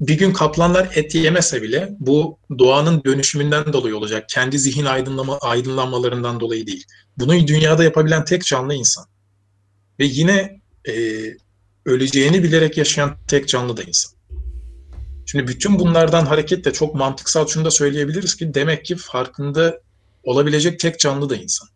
Bir 0.01 0.15
gün 0.15 0.33
kaplanlar 0.33 0.89
et 0.95 1.15
yemese 1.15 1.63
bile 1.63 1.97
bu 2.01 2.39
doğanın 2.59 3.05
dönüşümünden 3.05 3.73
dolayı 3.73 3.97
olacak. 3.97 4.29
Kendi 4.29 4.59
zihin 4.59 4.85
aydınlama, 4.85 5.39
aydınlanmalarından 5.39 6.41
dolayı 6.41 6.67
değil. 6.67 6.85
Bunu 7.17 7.49
dünyada 7.49 7.85
yapabilen 7.85 8.25
tek 8.25 8.45
canlı 8.45 8.75
insan. 8.75 9.05
Ve 10.01 10.05
yine 10.05 10.61
e, 10.89 10.93
öleceğini 11.85 12.43
bilerek 12.43 12.79
yaşayan 12.79 13.17
tek 13.27 13.49
canlı 13.49 13.77
da 13.77 13.83
insan. 13.83 14.19
Şimdi 15.27 15.49
bütün 15.49 15.79
bunlardan 15.79 16.27
hareketle 16.27 16.73
çok 16.73 16.95
mantıksal 16.95 17.47
şunu 17.47 17.65
da 17.65 17.71
söyleyebiliriz 17.71 18.37
ki 18.37 18.55
demek 18.55 18.85
ki 18.85 18.97
farkında 18.97 19.81
olabilecek 20.23 20.81
tek 20.81 21.01
canlı 21.01 21.31
da 21.31 21.37
insan. 21.37 21.69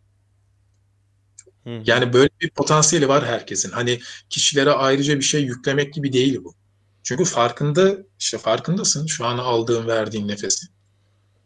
Yani 1.65 2.13
böyle 2.13 2.29
bir 2.41 2.49
potansiyeli 2.49 3.07
var 3.07 3.25
herkesin. 3.25 3.71
Hani 3.71 3.99
kişilere 4.29 4.71
ayrıca 4.71 5.17
bir 5.17 5.23
şey 5.23 5.43
yüklemek 5.43 5.93
gibi 5.93 6.13
değil 6.13 6.39
bu. 6.43 6.55
Çünkü 7.03 7.25
farkında, 7.25 7.97
işte 8.19 8.37
farkındasın 8.37 9.07
şu 9.07 9.25
an 9.25 9.37
aldığın, 9.37 9.87
verdiğin 9.87 10.27
nefesi. 10.27 10.67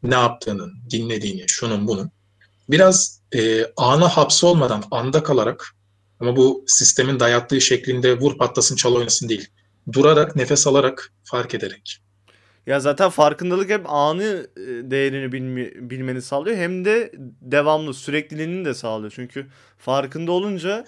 Ne 0.04 0.16
yaptığının, 0.16 0.74
dinlediğini, 0.90 1.44
şunun 1.48 1.88
bunun. 1.88 2.12
Biraz 2.70 3.22
e, 3.36 3.66
ana 3.78 4.10
hapsolmadan, 4.10 4.84
anda 4.92 5.24
kalarak 5.24 5.76
ama 6.20 6.36
bu 6.36 6.64
sistemin 6.68 7.20
dayattığı 7.20 7.62
şeklinde 7.62 8.20
vur 8.20 8.38
patlasın 8.38 8.76
çal 8.76 8.96
oynasın 8.96 9.30
değil. 9.30 9.48
Durarak, 9.94 10.36
nefes 10.36 10.68
alarak, 10.68 11.14
fark 11.24 11.56
ederek. 11.56 12.00
Ya 12.68 12.80
zaten 12.80 13.10
farkındalık 13.10 13.70
hem 13.70 13.90
anı 13.90 14.48
e, 14.58 14.62
değerini 14.92 15.32
bilme, 15.32 15.90
bilmeni 15.90 16.22
sağlıyor 16.22 16.58
hem 16.58 16.86
de 16.86 17.12
devamlı 17.42 17.94
sürekliliğini 17.94 18.66
de 18.66 18.74
sağlıyor. 18.74 19.14
Çünkü 19.16 19.48
farkında 19.78 20.32
olunca 20.32 20.86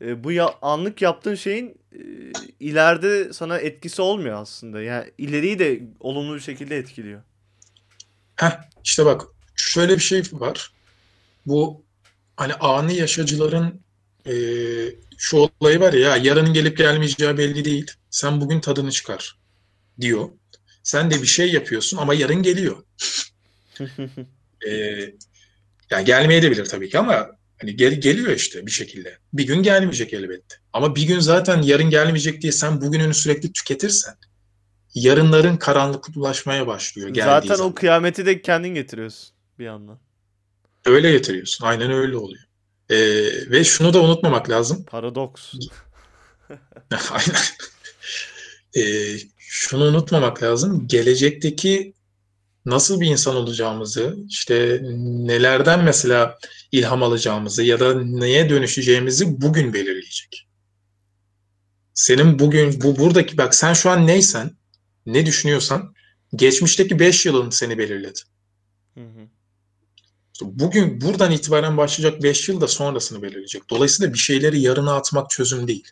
e, 0.00 0.24
bu 0.24 0.32
ya, 0.32 0.54
anlık 0.62 1.02
yaptığın 1.02 1.34
şeyin 1.34 1.80
e, 1.92 2.00
ileride 2.60 3.32
sana 3.32 3.58
etkisi 3.58 4.02
olmuyor 4.02 4.40
aslında. 4.40 4.82
Yani 4.82 5.10
ileriyi 5.18 5.58
de 5.58 5.82
olumlu 6.00 6.34
bir 6.34 6.40
şekilde 6.40 6.76
etkiliyor. 6.76 7.22
Heh, 8.36 8.60
işte 8.84 9.04
bak 9.06 9.22
şöyle 9.56 9.94
bir 9.94 10.02
şey 10.02 10.22
var. 10.32 10.72
Bu 11.46 11.84
hani 12.36 12.54
anı 12.54 12.92
yaşacıların 12.92 13.80
e, 14.26 14.34
şu 15.18 15.36
olayı 15.36 15.80
var 15.80 15.92
ya 15.92 16.16
yarının 16.16 16.52
gelip 16.52 16.78
gelmeyeceği 16.78 17.38
belli 17.38 17.64
değil. 17.64 17.90
Sen 18.10 18.40
bugün 18.40 18.60
tadını 18.60 18.90
çıkar 18.90 19.38
diyor. 20.00 20.28
Sen 20.82 21.10
de 21.10 21.22
bir 21.22 21.26
şey 21.26 21.52
yapıyorsun 21.52 21.96
ama 21.96 22.14
yarın 22.14 22.42
geliyor. 22.42 22.76
ee, 24.66 25.14
yani 25.90 26.04
gelmeye 26.04 26.42
de 26.42 26.50
bilir 26.50 26.64
tabii 26.64 26.88
ki 26.88 26.98
ama 26.98 27.30
hani 27.60 27.76
gel, 27.76 28.00
geliyor 28.00 28.30
işte 28.30 28.66
bir 28.66 28.70
şekilde. 28.70 29.18
Bir 29.32 29.46
gün 29.46 29.62
gelmeyecek 29.62 30.14
elbette. 30.14 30.56
Ama 30.72 30.96
bir 30.96 31.02
gün 31.02 31.20
zaten 31.20 31.62
yarın 31.62 31.90
gelmeyecek 31.90 32.42
diye 32.42 32.52
sen 32.52 32.80
bugününü 32.80 33.14
sürekli 33.14 33.52
tüketirsen 33.52 34.14
yarınların 34.94 35.56
karanlıklaşmaya 35.56 36.66
başlıyor. 36.66 37.14
Zaten 37.14 37.54
zaman. 37.54 37.70
o 37.70 37.74
kıyameti 37.74 38.26
de 38.26 38.42
kendin 38.42 38.74
getiriyorsun 38.74 39.34
bir 39.58 39.64
yandan. 39.64 39.98
Öyle 40.84 41.12
getiriyorsun. 41.12 41.66
Aynen 41.66 41.90
öyle 41.90 42.16
oluyor. 42.16 42.45
Ee, 42.90 42.96
ve 43.50 43.64
şunu 43.64 43.94
da 43.94 44.02
unutmamak 44.02 44.50
lazım. 44.50 44.84
Paradoks. 44.84 45.52
Aynen. 47.10 47.42
Ee, 48.76 49.16
şunu 49.38 49.84
unutmamak 49.84 50.42
lazım. 50.42 50.88
Gelecekteki 50.88 51.94
nasıl 52.66 53.00
bir 53.00 53.06
insan 53.06 53.36
olacağımızı, 53.36 54.16
işte 54.28 54.80
nelerden 55.06 55.84
mesela 55.84 56.38
ilham 56.72 57.02
alacağımızı 57.02 57.62
ya 57.62 57.80
da 57.80 58.02
neye 58.02 58.50
dönüşeceğimizi 58.50 59.40
bugün 59.40 59.72
belirleyecek. 59.72 60.48
Senin 61.94 62.38
bugün 62.38 62.80
bu 62.82 62.98
buradaki 62.98 63.38
bak 63.38 63.54
sen 63.54 63.72
şu 63.72 63.90
an 63.90 64.06
neysen, 64.06 64.50
ne 65.06 65.26
düşünüyorsan 65.26 65.94
geçmişteki 66.34 66.98
5 66.98 67.26
yılın 67.26 67.50
seni 67.50 67.78
belirledi. 67.78 68.20
Bugün 70.42 71.00
buradan 71.00 71.32
itibaren 71.32 71.76
başlayacak 71.76 72.22
5 72.22 72.48
yıl 72.48 72.60
da 72.60 72.68
sonrasını 72.68 73.22
belirleyecek. 73.22 73.70
Dolayısıyla 73.70 74.12
bir 74.12 74.18
şeyleri 74.18 74.60
yarına 74.60 74.94
atmak 74.94 75.30
çözüm 75.30 75.68
değil. 75.68 75.90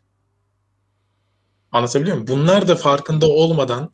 Anlatabiliyor 1.72 2.16
muyum? 2.16 2.28
Bunlar 2.28 2.68
da 2.68 2.76
farkında 2.76 3.26
olmadan 3.26 3.92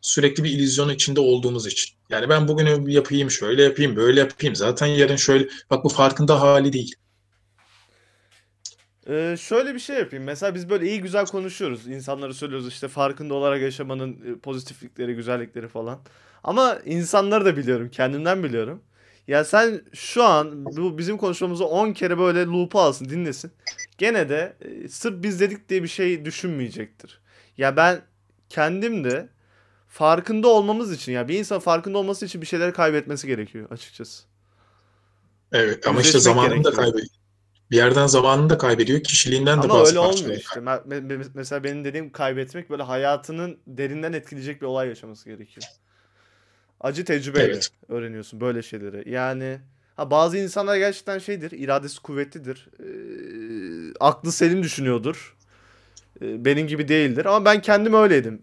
sürekli 0.00 0.44
bir 0.44 0.50
illüzyon 0.50 0.88
içinde 0.88 1.20
olduğumuz 1.20 1.66
için. 1.66 1.96
Yani 2.10 2.28
ben 2.28 2.48
bugün 2.48 2.86
yapayım, 2.90 3.30
şöyle 3.30 3.62
yapayım, 3.62 3.96
böyle 3.96 4.20
yapayım. 4.20 4.56
Zaten 4.56 4.86
yarın 4.86 5.16
şöyle... 5.16 5.48
Bak 5.70 5.84
bu 5.84 5.88
farkında 5.88 6.40
hali 6.40 6.72
değil. 6.72 6.94
Ee, 9.08 9.36
şöyle 9.40 9.74
bir 9.74 9.78
şey 9.78 9.98
yapayım. 9.98 10.24
Mesela 10.24 10.54
biz 10.54 10.70
böyle 10.70 10.90
iyi 10.90 11.00
güzel 11.00 11.26
konuşuyoruz. 11.26 11.86
İnsanlara 11.86 12.34
söylüyoruz 12.34 12.68
işte 12.68 12.88
farkında 12.88 13.34
olarak 13.34 13.62
yaşamanın 13.62 14.12
e, 14.12 14.38
pozitiflikleri, 14.38 15.14
güzellikleri 15.14 15.68
falan. 15.68 15.98
Ama 16.44 16.78
insanları 16.84 17.44
da 17.44 17.56
biliyorum. 17.56 17.90
Kendimden 17.90 18.42
biliyorum. 18.42 18.82
Ya 19.28 19.44
sen 19.44 19.82
şu 19.94 20.24
an 20.24 20.66
bu 20.66 20.98
bizim 20.98 21.16
konuşmamızı 21.16 21.64
10 21.64 21.92
kere 21.92 22.18
böyle 22.18 22.44
loop'a 22.46 22.82
alsın 22.82 23.08
dinlesin. 23.08 23.52
Gene 23.98 24.28
de 24.28 24.56
e, 24.60 24.88
sırf 24.88 25.22
biz 25.22 25.40
dedik 25.40 25.68
diye 25.68 25.82
bir 25.82 25.88
şey 25.88 26.24
düşünmeyecektir. 26.24 27.20
Ya 27.58 27.76
ben 27.76 28.00
kendim 28.48 29.04
de 29.04 29.28
farkında 29.88 30.48
olmamız 30.48 30.92
için 30.92 31.12
ya 31.12 31.28
bir 31.28 31.38
insan 31.38 31.60
farkında 31.60 31.98
olması 31.98 32.26
için 32.26 32.42
bir 32.42 32.46
şeyleri 32.46 32.72
kaybetmesi 32.72 33.26
gerekiyor 33.26 33.70
açıkçası. 33.70 34.24
Evet 35.52 35.86
ama 35.86 36.00
işte 36.00 36.18
zamanını 36.18 36.64
da 36.64 36.70
kaybediyor. 36.70 37.08
Bir 37.70 37.76
yerden 37.76 38.06
zamanını 38.06 38.50
da 38.50 38.58
kaybediyor, 38.58 39.02
kişiliğinden 39.02 39.62
de 39.62 39.64
Ama 39.64 39.74
bazı 39.74 39.90
öyle 39.90 39.98
olmuyor 39.98 40.36
işte. 40.36 40.60
Mesela 41.34 41.64
benim 41.64 41.84
dediğim 41.84 42.12
kaybetmek 42.12 42.70
böyle 42.70 42.82
hayatının 42.82 43.58
derinden 43.66 44.12
etkileyecek 44.12 44.62
bir 44.62 44.66
olay 44.66 44.88
yaşaması 44.88 45.28
gerekiyor. 45.28 45.66
Acı 46.80 47.04
tecrübeyle 47.04 47.52
evet. 47.52 47.70
öğreniyorsun 47.88 48.40
böyle 48.40 48.62
şeyleri. 48.62 49.10
Yani 49.10 49.58
ha 49.96 50.10
bazı 50.10 50.38
insanlar 50.38 50.76
gerçekten 50.76 51.18
şeydir, 51.18 51.50
iradesi 51.50 52.02
kuvvetlidir. 52.02 52.68
E, 52.80 52.88
aklı 54.00 54.32
selim 54.32 54.62
düşünüyordur. 54.62 55.36
E, 56.22 56.44
benim 56.44 56.66
gibi 56.66 56.88
değildir 56.88 57.24
ama 57.24 57.44
ben 57.44 57.62
kendim 57.62 57.94
öyleydim. 57.94 58.42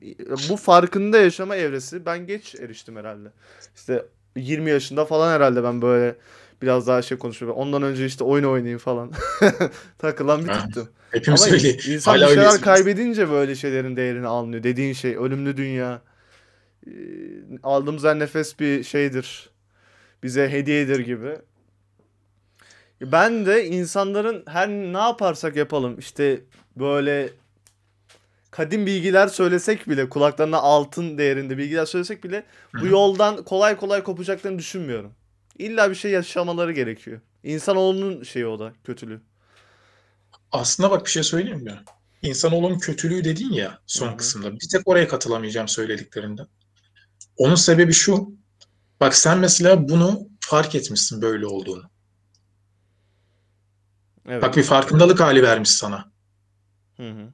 Bu 0.50 0.58
farkında 0.58 1.18
yaşama 1.18 1.56
evresi 1.56 2.06
ben 2.06 2.28
geç 2.28 2.56
eriştim 2.56 2.96
herhalde. 2.96 3.30
İşte 3.76 4.06
20 4.36 4.70
yaşında 4.70 5.06
falan 5.06 5.32
herhalde 5.32 5.64
ben 5.64 5.82
böyle 5.82 6.16
biraz 6.62 6.88
daha 6.88 7.02
şey 7.02 7.18
konuşuyorum. 7.18 7.58
Ondan 7.58 7.84
önce 7.84 8.06
işte 8.06 8.24
oyun 8.24 8.44
oynayayım 8.44 8.80
falan. 8.80 9.12
Takılan 9.98 10.46
bir 10.46 10.54
tiptim. 10.54 10.88
Hepimiz 11.12 11.44
Ama 11.44 11.54
öyle. 11.54 11.70
İnsan 11.70 12.12
Hala 12.12 12.28
bir 12.28 12.34
şeyler 12.34 12.62
kaybedince 12.62 13.30
böyle 13.30 13.56
şeylerin 13.56 13.96
değerini 13.96 14.28
anlıyor. 14.28 14.64
Dediğin 14.64 14.94
şey 14.94 15.18
ölümlü 15.18 15.58
dünya. 15.58 16.02
Ee, 16.88 16.92
aldığımız 17.64 18.04
her 18.04 18.20
nefes 18.20 18.60
bir 18.60 18.84
şeydir. 18.84 19.50
Bize 20.24 20.50
hediyedir 20.50 21.00
gibi. 21.00 21.38
Ben 23.02 23.46
de 23.46 23.66
insanların 23.66 24.44
her 24.48 24.70
ne 24.70 24.98
yaparsak 24.98 25.56
yapalım 25.56 26.00
işte 26.00 26.42
böyle 26.76 27.30
kadim 28.52 28.86
bilgiler 28.86 29.28
söylesek 29.28 29.90
bile 29.90 30.10
kulaklarına 30.10 30.58
altın 30.58 31.18
değerinde 31.18 31.58
bilgiler 31.58 31.86
söylesek 31.86 32.24
bile 32.24 32.44
bu 32.82 32.86
yoldan 32.86 33.44
kolay 33.44 33.78
kolay 33.78 34.04
kopacaklarını 34.04 34.60
düşünmüyorum. 34.60 35.14
İlla 35.60 35.90
bir 35.90 35.96
şey 35.96 36.12
yaşamaları 36.12 36.72
gerekiyor. 36.72 37.22
İnsanoğlunun 37.44 38.24
şeyi 38.24 38.48
o 38.48 38.60
da 38.60 38.74
kötülüğü. 38.84 39.22
Aslında 40.52 40.92
bak 40.92 41.06
bir 41.06 41.12
şey 41.12 41.24
söyleyeyim 41.24 41.64
mi? 41.64 41.80
İnsanoğlunun 42.22 42.80
kötülüğü 42.80 43.24
dedin 43.24 43.54
ya 43.54 43.80
son 43.88 44.08
Hı-hı. 44.08 44.18
kısımda. 44.18 44.54
Bir 44.54 44.70
tek 44.72 44.88
oraya 44.88 45.08
katılamayacağım 45.08 45.68
söylediklerinden. 45.68 46.48
Onun 47.38 47.56
sebebi 47.56 47.94
şu. 47.94 48.36
Bak 49.00 49.16
sen 49.16 49.38
mesela 49.40 49.90
bunu 49.90 50.28
fark 50.40 50.76
etmişsin 50.76 51.22
böyle 51.22 51.46
olduğunu. 51.46 51.84
Evet. 54.28 54.44
Bak 54.44 54.58
bir 54.58 54.64
farkındalık 54.64 55.20
hali 55.20 55.44
vermiş 55.44 55.70
sana. 55.70 56.12
Hı 56.98 57.10
hı. 57.10 57.34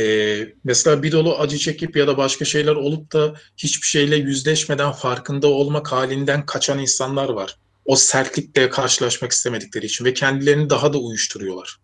Ee, 0.00 0.54
mesela 0.64 1.02
bir 1.02 1.12
dolu 1.12 1.38
acı 1.38 1.58
çekip 1.58 1.96
ya 1.96 2.06
da 2.06 2.16
başka 2.16 2.44
şeyler 2.44 2.74
olup 2.74 3.12
da 3.12 3.34
hiçbir 3.56 3.86
şeyle 3.86 4.16
yüzleşmeden 4.16 4.92
farkında 4.92 5.46
olmak 5.46 5.92
halinden 5.92 6.46
kaçan 6.46 6.78
insanlar 6.78 7.28
var. 7.28 7.56
O 7.84 7.96
sertlikle 7.96 8.70
karşılaşmak 8.70 9.32
istemedikleri 9.32 9.86
için 9.86 10.04
ve 10.04 10.14
kendilerini 10.14 10.70
daha 10.70 10.92
da 10.92 10.98
uyuşturuyorlar. 10.98 11.78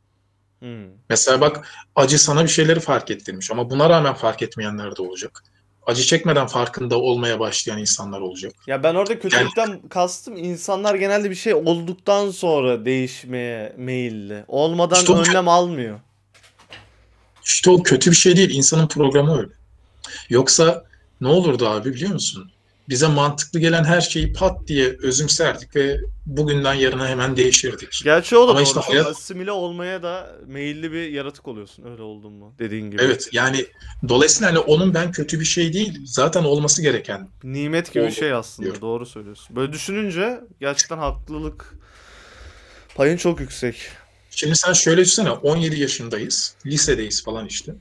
Hmm. 0.58 0.88
Mesela 1.10 1.40
bak 1.40 1.68
acı 1.96 2.18
sana 2.18 2.44
bir 2.44 2.48
şeyleri 2.48 2.80
fark 2.80 3.10
ettirmiş 3.10 3.50
ama 3.50 3.70
buna 3.70 3.90
rağmen 3.90 4.14
fark 4.14 4.42
etmeyenler 4.42 4.96
de 4.96 5.02
olacak. 5.02 5.42
Acı 5.86 6.02
çekmeden 6.02 6.46
farkında 6.46 6.98
olmaya 7.00 7.40
başlayan 7.40 7.78
insanlar 7.78 8.20
olacak. 8.20 8.52
Ya 8.66 8.82
ben 8.82 8.94
orada 8.94 9.18
kötülükten 9.18 9.68
yani, 9.68 9.80
kastım 9.88 10.36
insanlar 10.36 10.94
genelde 10.94 11.30
bir 11.30 11.34
şey 11.34 11.54
olduktan 11.54 12.30
sonra 12.30 12.84
değişmeye 12.84 13.72
meyilli. 13.76 14.44
Olmadan 14.48 15.00
işte 15.00 15.12
önlem 15.12 15.48
o, 15.48 15.50
almıyor. 15.50 16.00
İşte 17.44 17.70
o 17.70 17.82
kötü 17.82 18.10
bir 18.10 18.16
şey 18.16 18.36
değil. 18.36 18.50
İnsanın 18.50 18.88
programı 18.88 19.38
öyle. 19.38 19.52
Yoksa 20.28 20.84
ne 21.20 21.28
olurdu 21.28 21.68
abi 21.68 21.94
biliyor 21.94 22.12
musun? 22.12 22.50
Bize 22.88 23.08
mantıklı 23.08 23.60
gelen 23.60 23.84
her 23.84 24.00
şeyi 24.00 24.32
pat 24.32 24.66
diye 24.66 24.96
özümserdik 25.02 25.76
ve 25.76 26.00
bugünden 26.26 26.74
yarına 26.74 27.08
hemen 27.08 27.36
değişirdik. 27.36 28.00
Gerçi 28.04 28.36
o 28.36 28.46
da 28.48 28.50
Ama 28.50 28.62
işte 28.62 28.80
hayat... 28.80 29.06
asimile 29.06 29.52
olmaya 29.52 30.02
da 30.02 30.36
meyilli 30.46 30.92
bir 30.92 31.08
yaratık 31.10 31.48
oluyorsun 31.48 31.84
öyle 31.92 32.02
oldun 32.02 32.32
mu 32.32 32.54
dediğin 32.58 32.90
gibi. 32.90 33.02
Evet 33.02 33.28
yani 33.32 33.66
dolayısıyla 34.08 34.50
hani 34.50 34.58
onun 34.58 34.94
ben 34.94 35.12
kötü 35.12 35.40
bir 35.40 35.44
şey 35.44 35.72
değil 35.72 36.00
zaten 36.04 36.44
olması 36.44 36.82
gereken. 36.82 37.28
Nimet 37.44 37.92
gibi 37.92 38.04
bir 38.04 38.10
şey 38.10 38.32
aslında 38.32 38.68
diyor. 38.68 38.80
doğru 38.80 39.06
söylüyorsun. 39.06 39.56
Böyle 39.56 39.72
düşününce 39.72 40.40
gerçekten 40.60 40.98
haklılık 40.98 41.74
payın 42.94 43.16
çok 43.16 43.40
yüksek. 43.40 43.76
Şimdi 44.30 44.56
sen 44.56 44.72
şöyle 44.72 45.00
düşünsene 45.00 45.30
17 45.30 45.80
yaşındayız 45.80 46.54
lisedeyiz 46.66 47.24
falan 47.24 47.46
işte 47.46 47.74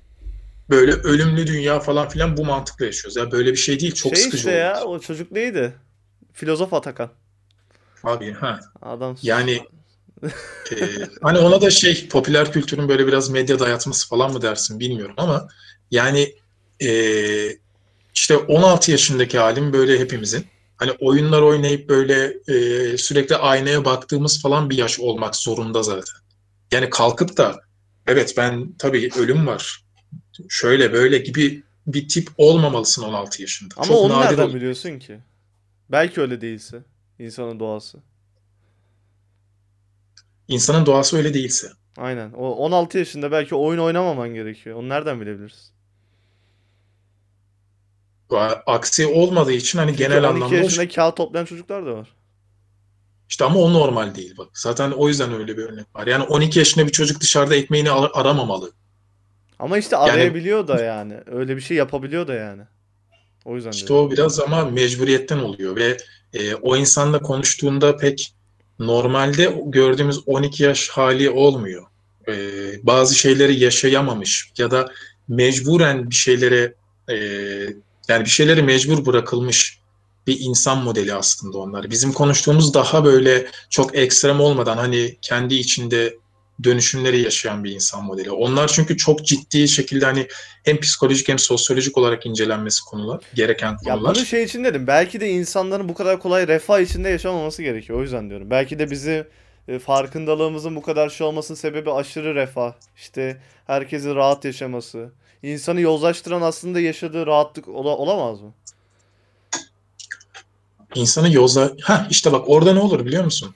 böyle 0.70 0.92
ölümlü 0.92 1.48
dünya 1.48 1.80
falan 1.80 2.10
filan 2.10 2.38
bu 2.38 2.46
mantıkla 2.46 2.86
yaşıyoruz. 2.86 3.16
Ya 3.16 3.32
böyle 3.32 3.52
bir 3.52 3.58
şey 3.58 3.80
değil. 3.80 3.94
Çok 3.94 4.16
şey 4.16 4.24
sıkıcı 4.24 4.38
işte 4.38 4.52
ya 4.52 4.84
o 4.84 5.00
çocuk 5.00 5.32
neydi? 5.32 5.74
Filozof 6.34 6.74
Atakan. 6.74 7.10
Abi 8.04 8.32
ha. 8.32 8.60
Adam 8.82 9.18
yani 9.22 9.64
e, 10.72 10.78
hani 11.22 11.40
ona 11.40 11.62
da 11.62 11.70
şey 11.70 12.08
popüler 12.08 12.52
kültürün 12.52 12.90
böyle 12.90 13.08
biraz 13.08 13.30
medya 13.30 13.60
dayatması 13.60 14.10
falan 14.10 14.34
mı 14.34 14.42
dersin 14.42 14.80
bilmiyorum 14.80 15.16
ama 15.18 15.48
yani 15.92 16.36
e, 16.84 16.90
işte 18.16 18.38
16 18.38 18.92
yaşındaki 18.92 19.38
halim 19.38 19.74
böyle 19.74 20.00
hepimizin 20.00 20.46
hani 20.78 20.92
oyunlar 20.92 21.42
oynayıp 21.42 21.90
böyle 21.90 22.34
e, 22.48 22.98
sürekli 22.98 23.36
aynaya 23.36 23.86
baktığımız 23.86 24.42
falan 24.42 24.70
bir 24.70 24.78
yaş 24.78 25.00
olmak 25.00 25.36
zorunda 25.36 25.84
zaten. 25.84 26.16
Yani 26.72 26.90
kalkıp 26.90 27.38
da 27.38 27.60
evet 28.08 28.34
ben 28.38 28.74
tabii 28.78 29.10
ölüm 29.18 29.48
var 29.48 29.85
şöyle 30.50 30.94
böyle 30.94 31.18
gibi 31.18 31.64
bir 31.88 32.08
tip 32.08 32.30
olmamalısın 32.38 33.04
16 33.04 33.42
yaşında. 33.42 33.74
Ama 33.78 33.86
Çok 33.88 33.98
onu 33.98 34.22
nereden 34.22 34.50
ol- 34.50 34.54
biliyorsun 34.54 35.00
ki? 35.00 35.20
Belki 35.90 36.22
öyle 36.22 36.42
değilse. 36.42 36.84
insanın 37.20 37.60
doğası. 37.60 37.98
İnsanın 40.48 40.86
doğası 40.86 41.18
öyle 41.18 41.34
değilse. 41.34 41.68
Aynen. 41.98 42.32
O 42.32 42.50
16 42.52 42.98
yaşında 42.98 43.32
belki 43.32 43.56
oyun 43.56 43.80
oynamaman 43.80 44.30
gerekiyor. 44.30 44.76
Onu 44.76 44.90
nereden 44.90 45.22
bilebiliriz? 45.22 45.72
Aksi 48.66 49.08
olmadığı 49.08 49.52
için 49.52 49.80
hani 49.80 49.92
Çünkü 49.92 50.04
genel 50.04 50.18
12 50.18 50.28
anlamda... 50.28 50.46
12 50.46 50.56
yaşında 50.56 50.88
kağıt 50.90 51.18
toplayan 51.18 51.46
çocuklar 51.46 51.86
da 51.86 51.94
var. 51.94 52.16
İşte 53.30 53.46
ama 53.46 53.60
o 53.60 53.74
normal 53.74 54.16
değil 54.16 54.38
bak. 54.38 54.48
Zaten 54.54 54.92
o 54.92 55.08
yüzden 55.08 55.34
öyle 55.34 55.58
bir 55.58 55.64
örnek 55.64 55.96
var. 55.96 56.08
Yani 56.08 56.24
12 56.24 56.60
yaşında 56.60 56.88
bir 56.88 56.92
çocuk 56.92 57.22
dışarıda 57.22 57.56
ekmeğini 57.56 57.92
aramamalı. 57.92 58.72
Ama 59.60 59.78
işte 59.78 59.98
arayabiliyor 59.98 60.58
yani, 60.58 60.68
da 60.68 60.84
yani. 60.84 61.14
Öyle 61.26 61.56
bir 61.56 61.62
şey 61.62 61.78
yapabiliyor 61.78 62.28
da 62.28 62.34
yani. 62.34 62.62
O 63.46 63.56
yüzden 63.56 63.72
İşte 63.72 63.88
diyorum. 63.88 64.08
o 64.08 64.12
biraz 64.12 64.40
ama 64.40 64.66
mecburiyetten 64.66 65.38
oluyor 65.38 65.76
ve 65.76 65.98
e, 66.34 66.56
o 66.56 66.78
insanla 66.78 67.22
konuştuğunda 67.22 67.98
pek 67.98 68.34
normalde 68.80 69.62
gördüğümüz 69.66 70.20
12 70.26 70.64
yaş 70.64 70.90
hali 70.90 71.30
olmuyor. 71.30 71.86
E, 72.28 72.34
bazı 72.84 73.16
şeyleri 73.16 73.60
yaşayamamış 73.60 74.52
ya 74.58 74.72
da 74.72 74.92
mecburen 75.28 76.10
bir 76.10 76.16
şeylere 76.16 76.74
e, 77.10 77.16
yani 78.08 78.26
bir 78.26 78.30
şeyleri 78.30 78.64
mecbur 78.64 79.06
bırakılmış 79.06 79.80
bir 80.28 80.40
insan 80.40 80.78
modeli 80.78 81.14
aslında 81.14 81.58
onlar. 81.58 81.90
Bizim 81.90 82.14
konuştuğumuz 82.14 82.74
daha 82.74 83.06
böyle 83.06 83.48
çok 83.70 83.96
ekstrem 83.96 84.40
olmadan 84.40 84.78
hani 84.78 85.18
kendi 85.22 85.56
içinde 85.56 86.18
dönüşümleri 86.64 87.22
yaşayan 87.22 87.64
bir 87.64 87.72
insan 87.72 88.04
modeli. 88.04 88.32
Onlar 88.32 88.68
çünkü 88.68 88.98
çok 88.98 89.26
ciddi 89.26 89.68
şekilde 89.68 90.06
hani 90.06 90.28
hem 90.64 90.80
psikolojik 90.80 91.30
hem 91.30 91.40
sosyolojik 91.40 91.98
olarak 91.98 92.26
incelenmesi 92.26 92.84
konular, 92.84 93.24
gereken 93.34 93.78
konular. 93.78 94.10
Ya 94.10 94.16
bunu 94.16 94.26
şey 94.26 94.44
için 94.44 94.64
dedim. 94.64 94.88
Belki 94.88 95.20
de 95.20 95.30
insanların 95.30 95.90
bu 95.90 95.94
kadar 95.94 96.20
kolay 96.20 96.48
refah 96.48 96.80
içinde 96.80 97.10
yaşamaması 97.10 97.64
gerekiyor. 97.64 98.00
O 98.00 98.02
yüzden 98.02 98.30
diyorum. 98.30 98.50
Belki 98.50 98.80
de 98.80 98.92
bizi 98.92 99.28
e, 99.68 99.80
farkındalığımızın 99.80 100.76
bu 100.76 100.82
kadar 100.82 101.10
şey 101.10 101.28
olmasının 101.28 101.58
sebebi 101.58 101.92
aşırı 101.92 102.36
refah. 102.36 102.74
İşte 102.98 103.42
herkesin 103.68 104.16
rahat 104.16 104.46
yaşaması. 104.46 105.12
İnsanı 105.44 105.82
yozlaştıran 105.82 106.42
aslında 106.42 106.80
yaşadığı 106.80 107.26
rahatlık 107.26 107.68
ola, 107.68 107.90
olamaz 107.90 108.42
mı? 108.42 108.54
İnsanı 110.96 111.34
yozla... 111.34 111.72
Ha 111.82 112.08
işte 112.10 112.32
bak 112.32 112.50
orada 112.50 112.74
ne 112.74 112.80
olur 112.80 113.06
biliyor 113.06 113.24
musun? 113.24 113.56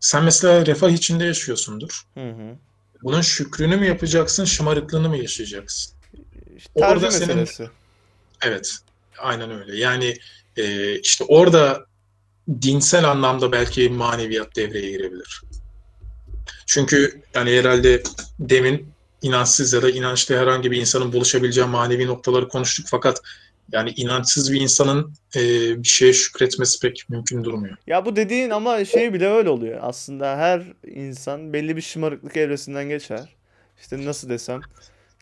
Sen 0.00 0.24
mesela 0.24 0.66
refah 0.66 0.90
içinde 0.90 1.24
yaşıyorsundur. 1.24 2.02
Hı 2.14 2.30
hı. 2.30 2.56
Bunun 3.02 3.20
şükrünü 3.20 3.76
mü 3.76 3.86
yapacaksın, 3.86 4.44
şımarıklığını 4.44 5.08
mı 5.08 5.16
yaşayacaksın? 5.16 5.94
İşte 6.56 6.70
orada 6.74 7.06
meselesi. 7.06 7.54
Senin... 7.54 7.70
Evet, 8.42 8.72
aynen 9.18 9.50
öyle. 9.50 9.76
Yani 9.76 10.14
e, 10.56 10.94
işte 11.00 11.24
orada 11.24 11.86
dinsel 12.62 13.10
anlamda 13.10 13.52
belki 13.52 13.88
maneviyat 13.88 14.56
devreye 14.56 14.90
girebilir. 14.90 15.42
Çünkü 16.66 17.22
yani 17.34 17.58
herhalde 17.58 18.02
demin 18.38 18.92
inançsız 19.22 19.72
ya 19.72 19.82
da 19.82 19.90
inançlı 19.90 20.36
herhangi 20.36 20.70
bir 20.70 20.80
insanın 20.80 21.12
buluşabileceği 21.12 21.66
manevi 21.66 22.06
noktaları 22.06 22.48
konuştuk 22.48 22.86
fakat 22.88 23.22
yani 23.72 23.90
inançsız 23.96 24.52
bir 24.52 24.60
insanın 24.60 25.14
e, 25.36 25.40
bir 25.82 25.88
şeye 25.88 26.12
şükretmesi 26.12 26.80
pek 26.80 27.04
mümkün 27.08 27.44
durmuyor. 27.44 27.76
Ya 27.86 28.04
bu 28.04 28.16
dediğin 28.16 28.50
ama 28.50 28.84
şey 28.84 29.12
bile 29.12 29.28
öyle 29.28 29.50
oluyor. 29.50 29.78
Aslında 29.82 30.36
her 30.38 30.62
insan 30.86 31.52
belli 31.52 31.76
bir 31.76 31.82
şımarıklık 31.82 32.36
evresinden 32.36 32.88
geçer. 32.88 33.36
İşte 33.80 34.04
nasıl 34.04 34.28
desem 34.28 34.60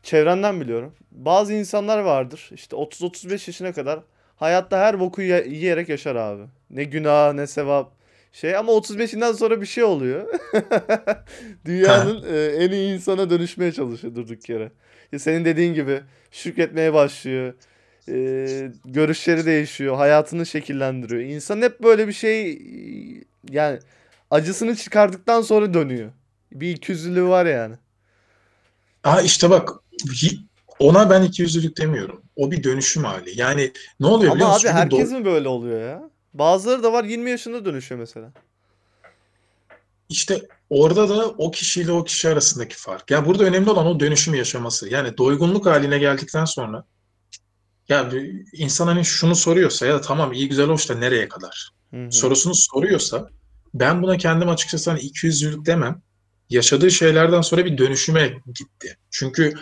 çevrenden 0.02 0.60
biliyorum. 0.60 0.94
Bazı 1.10 1.52
insanlar 1.52 1.98
vardır. 1.98 2.50
İşte 2.54 2.76
30-35 2.76 3.32
yaşına 3.32 3.72
kadar 3.72 4.00
hayatta 4.36 4.78
her 4.78 5.00
boku 5.00 5.22
yiyerek 5.22 5.88
yaşar 5.88 6.16
abi. 6.16 6.42
Ne 6.70 6.84
günah 6.84 7.32
ne 7.32 7.46
sevap 7.46 7.92
şey 8.32 8.56
ama 8.56 8.72
35'inden 8.72 9.32
sonra 9.32 9.60
bir 9.60 9.66
şey 9.66 9.84
oluyor. 9.84 10.26
Dünyanın 11.64 12.24
e, 12.34 12.46
en 12.46 12.70
iyi 12.72 12.94
insana 12.94 13.30
dönüşmeye 13.30 13.72
çalışıyor 13.72 14.14
durduk 14.14 14.48
yere. 14.48 14.72
Ya 15.12 15.18
senin 15.18 15.44
dediğin 15.44 15.74
gibi 15.74 16.00
şükretmeye 16.30 16.92
başlıyor 16.92 17.54
e, 18.08 18.72
görüşleri 18.84 19.46
değişiyor, 19.46 19.96
hayatını 19.96 20.46
şekillendiriyor. 20.46 21.20
İnsan 21.20 21.62
hep 21.62 21.82
böyle 21.82 22.08
bir 22.08 22.12
şey 22.12 22.62
yani 23.50 23.78
acısını 24.30 24.76
çıkardıktan 24.76 25.42
sonra 25.42 25.74
dönüyor. 25.74 26.12
Bir 26.52 26.70
ikiyüzlülüğü 26.70 27.28
var 27.28 27.46
yani. 27.46 27.74
Aa 29.04 29.20
işte 29.20 29.50
bak 29.50 29.70
ona 30.78 31.10
ben 31.10 31.22
ikiyüzlülük 31.22 31.78
demiyorum. 31.78 32.22
O 32.36 32.50
bir 32.50 32.62
dönüşüm 32.62 33.04
hali. 33.04 33.40
Yani 33.40 33.72
ne 34.00 34.06
oluyor 34.06 34.30
Ama 34.30 34.34
biliyor 34.34 34.52
musun? 34.52 34.68
abi 34.68 34.74
herkes 34.74 35.10
mi 35.10 35.24
böyle 35.24 35.48
oluyor 35.48 35.80
ya? 35.80 36.10
Bazıları 36.34 36.82
da 36.82 36.92
var 36.92 37.04
20 37.04 37.30
yaşında 37.30 37.64
dönüşüyor 37.64 37.98
mesela. 37.98 38.32
İşte 40.08 40.42
orada 40.70 41.08
da 41.08 41.28
o 41.28 41.50
kişiyle 41.50 41.92
o 41.92 42.04
kişi 42.04 42.28
arasındaki 42.28 42.76
fark. 42.76 43.10
Ya 43.10 43.18
yani 43.18 43.26
burada 43.26 43.44
önemli 43.44 43.70
olan 43.70 43.86
o 43.86 44.00
dönüşümü 44.00 44.36
yaşaması. 44.36 44.88
Yani 44.88 45.18
doygunluk 45.18 45.66
haline 45.66 45.98
geldikten 45.98 46.44
sonra 46.44 46.84
ya 47.88 48.10
insan 48.52 48.86
hani 48.86 49.04
şunu 49.04 49.34
soruyorsa 49.34 49.86
ya 49.86 49.94
da 49.94 50.00
tamam 50.00 50.32
iyi 50.32 50.48
güzel 50.48 50.66
hoş 50.66 50.88
da 50.88 50.94
nereye 50.94 51.28
kadar 51.28 51.70
hı 51.90 52.06
hı. 52.06 52.12
sorusunu 52.12 52.54
soruyorsa 52.54 53.28
ben 53.74 54.02
buna 54.02 54.16
kendim 54.16 54.48
açıkçası 54.48 54.90
hani 54.90 55.00
200'lük 55.00 55.66
demem. 55.66 56.02
Yaşadığı 56.50 56.90
şeylerden 56.90 57.40
sonra 57.40 57.64
bir 57.64 57.78
dönüşüme 57.78 58.28
gitti. 58.46 58.96
Çünkü 59.10 59.54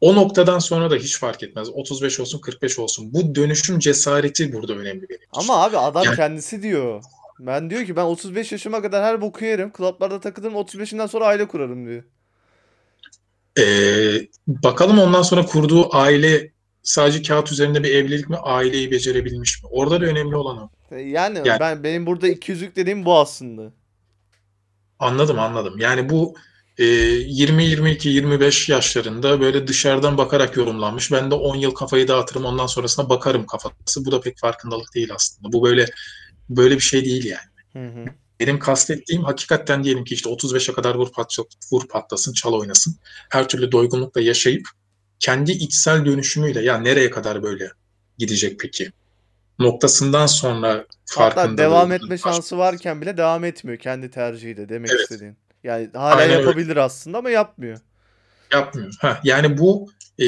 o 0.00 0.14
noktadan 0.14 0.58
sonra 0.58 0.90
da 0.90 0.96
hiç 0.96 1.18
fark 1.18 1.42
etmez. 1.42 1.68
35 1.68 2.20
olsun 2.20 2.38
45 2.38 2.78
olsun. 2.78 3.14
Bu 3.14 3.34
dönüşüm 3.34 3.78
cesareti 3.78 4.52
burada 4.52 4.72
önemli 4.72 5.08
benim 5.08 5.20
için. 5.20 5.28
Ama 5.32 5.64
abi 5.64 5.78
adam 5.78 6.04
yani... 6.04 6.16
kendisi 6.16 6.62
diyor. 6.62 7.02
Ben 7.40 7.70
diyor 7.70 7.84
ki 7.84 7.96
ben 7.96 8.04
35 8.04 8.52
yaşıma 8.52 8.82
kadar 8.82 9.04
her 9.04 9.20
boku 9.20 9.44
yerim. 9.44 9.72
Klaplarda 9.72 10.20
takılırım 10.20 10.54
35'inden 10.54 11.08
sonra 11.08 11.26
aile 11.26 11.48
kurarım 11.48 11.86
diyor. 11.86 12.02
Ee, 13.58 14.28
bakalım 14.46 14.98
ondan 14.98 15.22
sonra 15.22 15.46
kurduğu 15.46 15.96
aile 15.96 16.52
sadece 16.82 17.22
kağıt 17.22 17.52
üzerinde 17.52 17.82
bir 17.82 17.94
evlilik 17.94 18.30
mi, 18.30 18.36
aileyi 18.36 18.90
becerebilmiş 18.90 19.62
mi? 19.62 19.68
Orada 19.72 20.00
da 20.00 20.04
önemli 20.04 20.36
olan 20.36 20.58
o. 20.58 20.70
Yani, 20.94 21.42
yani 21.44 21.60
ben 21.60 21.84
benim 21.84 22.06
burada 22.06 22.28
200'lük 22.28 22.76
dediğim 22.76 23.04
bu 23.04 23.18
aslında. 23.18 23.72
Anladım 24.98 25.38
anladım. 25.38 25.78
Yani 25.78 26.10
bu 26.10 26.34
e, 26.78 26.84
20 26.84 27.64
22 27.64 28.08
25 28.08 28.68
yaşlarında 28.68 29.40
böyle 29.40 29.66
dışarıdan 29.66 30.18
bakarak 30.18 30.56
yorumlanmış. 30.56 31.12
Ben 31.12 31.30
de 31.30 31.34
10 31.34 31.56
yıl 31.56 31.70
kafayı 31.70 32.08
dağıtırım 32.08 32.44
ondan 32.44 32.66
sonrasına 32.66 33.08
bakarım 33.08 33.46
kafası. 33.46 34.04
Bu 34.04 34.12
da 34.12 34.20
pek 34.20 34.38
farkındalık 34.38 34.94
değil 34.94 35.08
aslında. 35.14 35.52
Bu 35.52 35.64
böyle 35.64 35.86
böyle 36.48 36.74
bir 36.74 36.80
şey 36.80 37.04
değil 37.04 37.24
yani. 37.24 37.50
Hı 37.72 38.00
hı. 38.00 38.04
Benim 38.40 38.58
kastettiğim 38.58 39.24
hakikaten 39.24 39.84
diyelim 39.84 40.04
ki 40.04 40.14
işte 40.14 40.30
35'e 40.30 40.74
kadar 40.74 40.94
vur, 40.94 41.12
pat, 41.12 41.36
vur 41.72 41.88
patlasın, 41.88 42.32
çal 42.32 42.52
oynasın. 42.52 42.96
Her 43.28 43.48
türlü 43.48 43.72
doygunlukla 43.72 44.20
yaşayıp 44.20 44.68
kendi 45.20 45.52
içsel 45.52 46.04
dönüşümüyle 46.04 46.62
ya 46.62 46.78
nereye 46.78 47.10
kadar 47.10 47.42
böyle 47.42 47.70
gidecek 48.18 48.60
peki? 48.60 48.92
Noktasından 49.58 50.26
sonra 50.26 50.86
farkında. 51.06 51.42
Hatta 51.42 51.58
devam 51.58 51.92
etme 51.92 52.18
şansı 52.18 52.58
varken 52.58 53.00
bile 53.00 53.16
devam 53.16 53.44
etmiyor 53.44 53.78
kendi 53.78 54.10
tercihiyle 54.10 54.68
demek 54.68 54.90
evet. 54.90 55.00
istediğin. 55.00 55.36
Yani 55.64 55.90
hala 55.94 56.14
Aynen 56.14 56.38
yapabilir 56.38 56.68
öyle. 56.68 56.80
aslında 56.80 57.18
ama 57.18 57.30
yapmıyor. 57.30 57.78
Yapmıyor. 58.52 58.94
Ha, 59.00 59.20
yani 59.24 59.58
bu 59.58 59.90
e, 60.20 60.26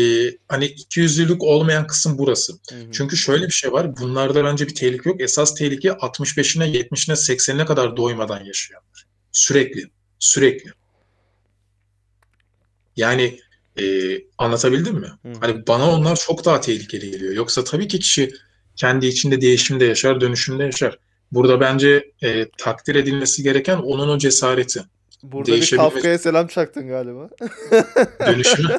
hani 0.48 0.64
ikiyüzlülük 0.64 1.42
olmayan 1.42 1.86
kısım 1.86 2.18
burası. 2.18 2.52
Hı 2.52 2.74
hı. 2.74 2.92
Çünkü 2.92 3.16
şöyle 3.16 3.46
bir 3.46 3.52
şey 3.52 3.72
var. 3.72 3.96
Bunlarda 3.96 4.44
bence 4.44 4.66
bir 4.66 4.74
tehlike 4.74 5.10
yok. 5.10 5.20
Esas 5.20 5.54
tehlike 5.54 5.88
65'ine, 5.88 6.64
70'ine, 6.64 7.12
80'ine 7.12 7.64
kadar 7.64 7.96
doymadan 7.96 8.44
yaşayanlar. 8.44 9.06
Sürekli. 9.32 9.90
Sürekli. 10.18 10.70
Yani 12.96 13.38
e, 13.80 13.84
anlatabildim 14.38 14.94
mi? 14.94 15.06
Hı. 15.22 15.32
Hani 15.40 15.66
bana 15.66 15.90
onlar 15.90 16.16
çok 16.16 16.44
daha 16.44 16.60
tehlikeli 16.60 17.10
geliyor. 17.10 17.32
Yoksa 17.32 17.64
tabii 17.64 17.88
ki 17.88 17.98
kişi 17.98 18.32
kendi 18.76 19.06
içinde 19.06 19.40
değişimde 19.40 19.84
yaşar, 19.84 20.20
dönüşümde 20.20 20.64
yaşar. 20.64 20.98
Burada 21.32 21.60
bence 21.60 22.12
e, 22.22 22.48
takdir 22.58 22.94
edilmesi 22.94 23.42
gereken 23.42 23.76
onun 23.76 24.08
o 24.08 24.18
cesareti. 24.18 24.82
Burada 25.22 25.52
bir 25.52 25.76
Kafka'ya 25.76 26.18
selam 26.18 26.46
çaktın 26.46 26.88
galiba. 26.88 27.30
Dönüşümü. 28.26 28.78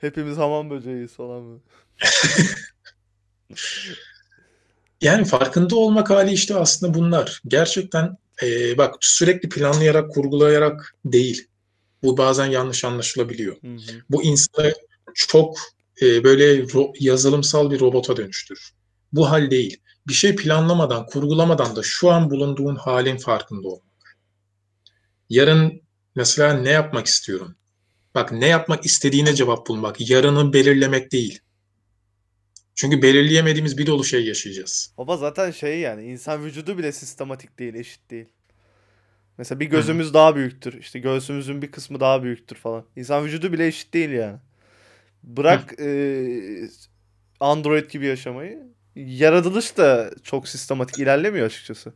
Hepimiz 0.00 0.36
hamam 0.36 0.70
böceğiyiz 0.70 1.12
falan 1.12 1.42
mı? 1.42 1.60
yani 5.00 5.24
farkında 5.24 5.76
olmak 5.76 6.10
hali 6.10 6.32
işte 6.32 6.54
aslında 6.54 6.94
bunlar. 6.94 7.42
Gerçekten 7.48 8.16
e, 8.42 8.78
bak 8.78 8.94
sürekli 9.00 9.48
planlayarak, 9.48 10.10
kurgulayarak 10.10 10.94
değil. 11.04 11.48
Bu 12.02 12.16
bazen 12.16 12.46
yanlış 12.46 12.84
anlaşılabiliyor. 12.84 13.56
Hı 13.62 13.74
hı. 13.74 14.02
Bu 14.10 14.22
insanı 14.22 14.74
çok 15.14 15.58
e, 16.02 16.24
böyle 16.24 16.66
yazılımsal 17.00 17.70
bir 17.70 17.80
robota 17.80 18.16
dönüştürür. 18.16 18.72
Bu 19.12 19.30
hal 19.30 19.50
değil. 19.50 19.80
Bir 20.08 20.12
şey 20.12 20.36
planlamadan, 20.36 21.06
kurgulamadan 21.06 21.76
da 21.76 21.80
şu 21.82 22.10
an 22.10 22.30
bulunduğun 22.30 22.76
halin 22.76 23.16
farkında 23.16 23.68
olmak. 23.68 24.18
Yarın 25.30 25.82
mesela 26.14 26.52
ne 26.52 26.70
yapmak 26.70 27.06
istiyorum? 27.06 27.56
Bak 28.14 28.32
ne 28.32 28.46
yapmak 28.46 28.84
istediğine 28.84 29.34
cevap 29.34 29.68
bulmak. 29.68 30.10
Yarını 30.10 30.52
belirlemek 30.52 31.12
değil. 31.12 31.40
Çünkü 32.74 33.02
belirleyemediğimiz 33.02 33.78
bir 33.78 33.86
dolu 33.86 34.04
şey 34.04 34.26
yaşayacağız. 34.26 34.94
Baba 34.98 35.16
zaten 35.16 35.50
şey 35.50 35.80
yani 35.80 36.04
insan 36.04 36.44
vücudu 36.44 36.78
bile 36.78 36.92
sistematik 36.92 37.58
değil, 37.58 37.74
eşit 37.74 38.10
değil. 38.10 38.26
Mesela 39.38 39.60
bir 39.60 39.66
gözümüz 39.66 40.08
Hı. 40.08 40.14
daha 40.14 40.36
büyüktür. 40.36 40.80
İşte 40.80 40.98
göğsümüzün 40.98 41.62
bir 41.62 41.70
kısmı 41.70 42.00
daha 42.00 42.22
büyüktür 42.22 42.56
falan. 42.56 42.84
İnsan 42.96 43.24
vücudu 43.24 43.52
bile 43.52 43.66
eşit 43.66 43.94
değil 43.94 44.10
yani. 44.10 44.38
Bırak 45.22 45.80
e, 45.80 45.88
Android 47.40 47.90
gibi 47.90 48.06
yaşamayı. 48.06 48.58
Yaratılış 48.96 49.76
da 49.76 50.10
çok 50.22 50.48
sistematik 50.48 50.98
ilerlemiyor 50.98 51.46
açıkçası. 51.46 51.92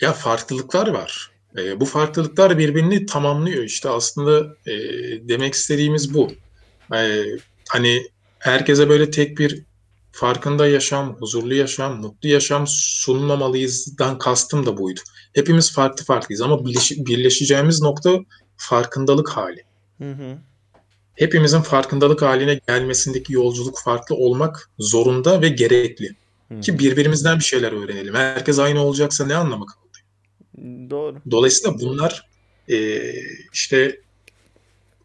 Ya 0.00 0.12
farklılıklar 0.12 0.88
var. 0.88 1.30
E, 1.58 1.80
bu 1.80 1.86
farklılıklar 1.86 2.58
birbirini 2.58 3.06
tamamlıyor. 3.06 3.64
İşte 3.64 3.88
aslında 3.88 4.56
e, 4.66 4.72
demek 5.28 5.54
istediğimiz 5.54 6.14
bu. 6.14 6.32
E, 6.94 7.24
hani 7.68 8.02
herkese 8.38 8.88
böyle 8.88 9.10
tek 9.10 9.38
bir 9.38 9.62
farkında 10.14 10.66
yaşam, 10.66 11.16
huzurlu 11.16 11.54
yaşam, 11.54 12.00
mutlu 12.00 12.28
yaşam 12.28 12.64
sunmamalıyızdan 12.66 14.18
kastım 14.18 14.66
da 14.66 14.76
buydu. 14.76 15.00
Hepimiz 15.32 15.72
farklı 15.72 16.04
farklıyız 16.04 16.40
ama 16.40 16.66
birleş, 16.66 16.92
birleşeceğimiz 16.92 17.82
nokta 17.82 18.18
farkındalık 18.56 19.28
hali. 19.28 19.62
Hı 19.98 20.12
hı. 20.12 20.38
Hepimizin 21.14 21.60
farkındalık 21.60 22.22
haline 22.22 22.60
gelmesindeki 22.68 23.32
yolculuk 23.32 23.78
farklı 23.84 24.14
olmak 24.14 24.70
zorunda 24.78 25.42
ve 25.42 25.48
gerekli. 25.48 26.10
Hı. 26.48 26.60
Ki 26.60 26.78
birbirimizden 26.78 27.38
bir 27.38 27.44
şeyler 27.44 27.72
öğrenelim. 27.72 28.14
Herkes 28.14 28.58
aynı 28.58 28.80
olacaksa 28.80 29.26
ne 29.26 29.34
anlamı 29.34 29.66
kaldı? 29.66 29.98
Doğru. 30.90 31.16
Dolayısıyla 31.30 31.80
bunlar 31.80 32.28
e, 32.70 33.00
işte 33.52 34.00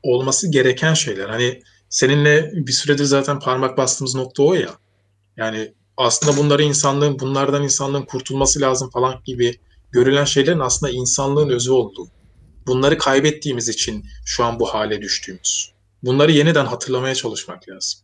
olması 0.04 0.52
gereken 0.52 0.94
şeyler. 0.94 1.30
Hani 1.30 1.62
seninle 1.90 2.52
bir 2.54 2.72
süredir 2.72 3.06
zaten 3.06 3.40
parmak 3.40 3.78
bastığımız 3.78 4.16
nokta 4.16 4.44
o 4.44 4.54
ya. 4.54 4.70
Yani 5.40 5.74
aslında 5.98 6.38
bunları 6.38 6.64
insanlığın, 6.64 7.20
bunlardan 7.20 7.64
insanlığın 7.64 8.06
kurtulması 8.06 8.62
lazım 8.62 8.90
falan 8.90 9.22
gibi 9.26 9.60
görülen 9.92 10.26
şeylerin 10.26 10.60
aslında 10.60 10.92
insanlığın 10.92 11.50
özü 11.50 11.72
olduğu. 11.72 12.08
Bunları 12.68 12.98
kaybettiğimiz 12.98 13.70
için 13.70 14.06
şu 14.26 14.44
an 14.46 14.60
bu 14.60 14.66
hale 14.66 15.02
düştüğümüz. 15.02 15.72
Bunları 16.04 16.32
yeniden 16.32 16.66
hatırlamaya 16.66 17.16
çalışmak 17.16 17.70
lazım. 17.70 18.00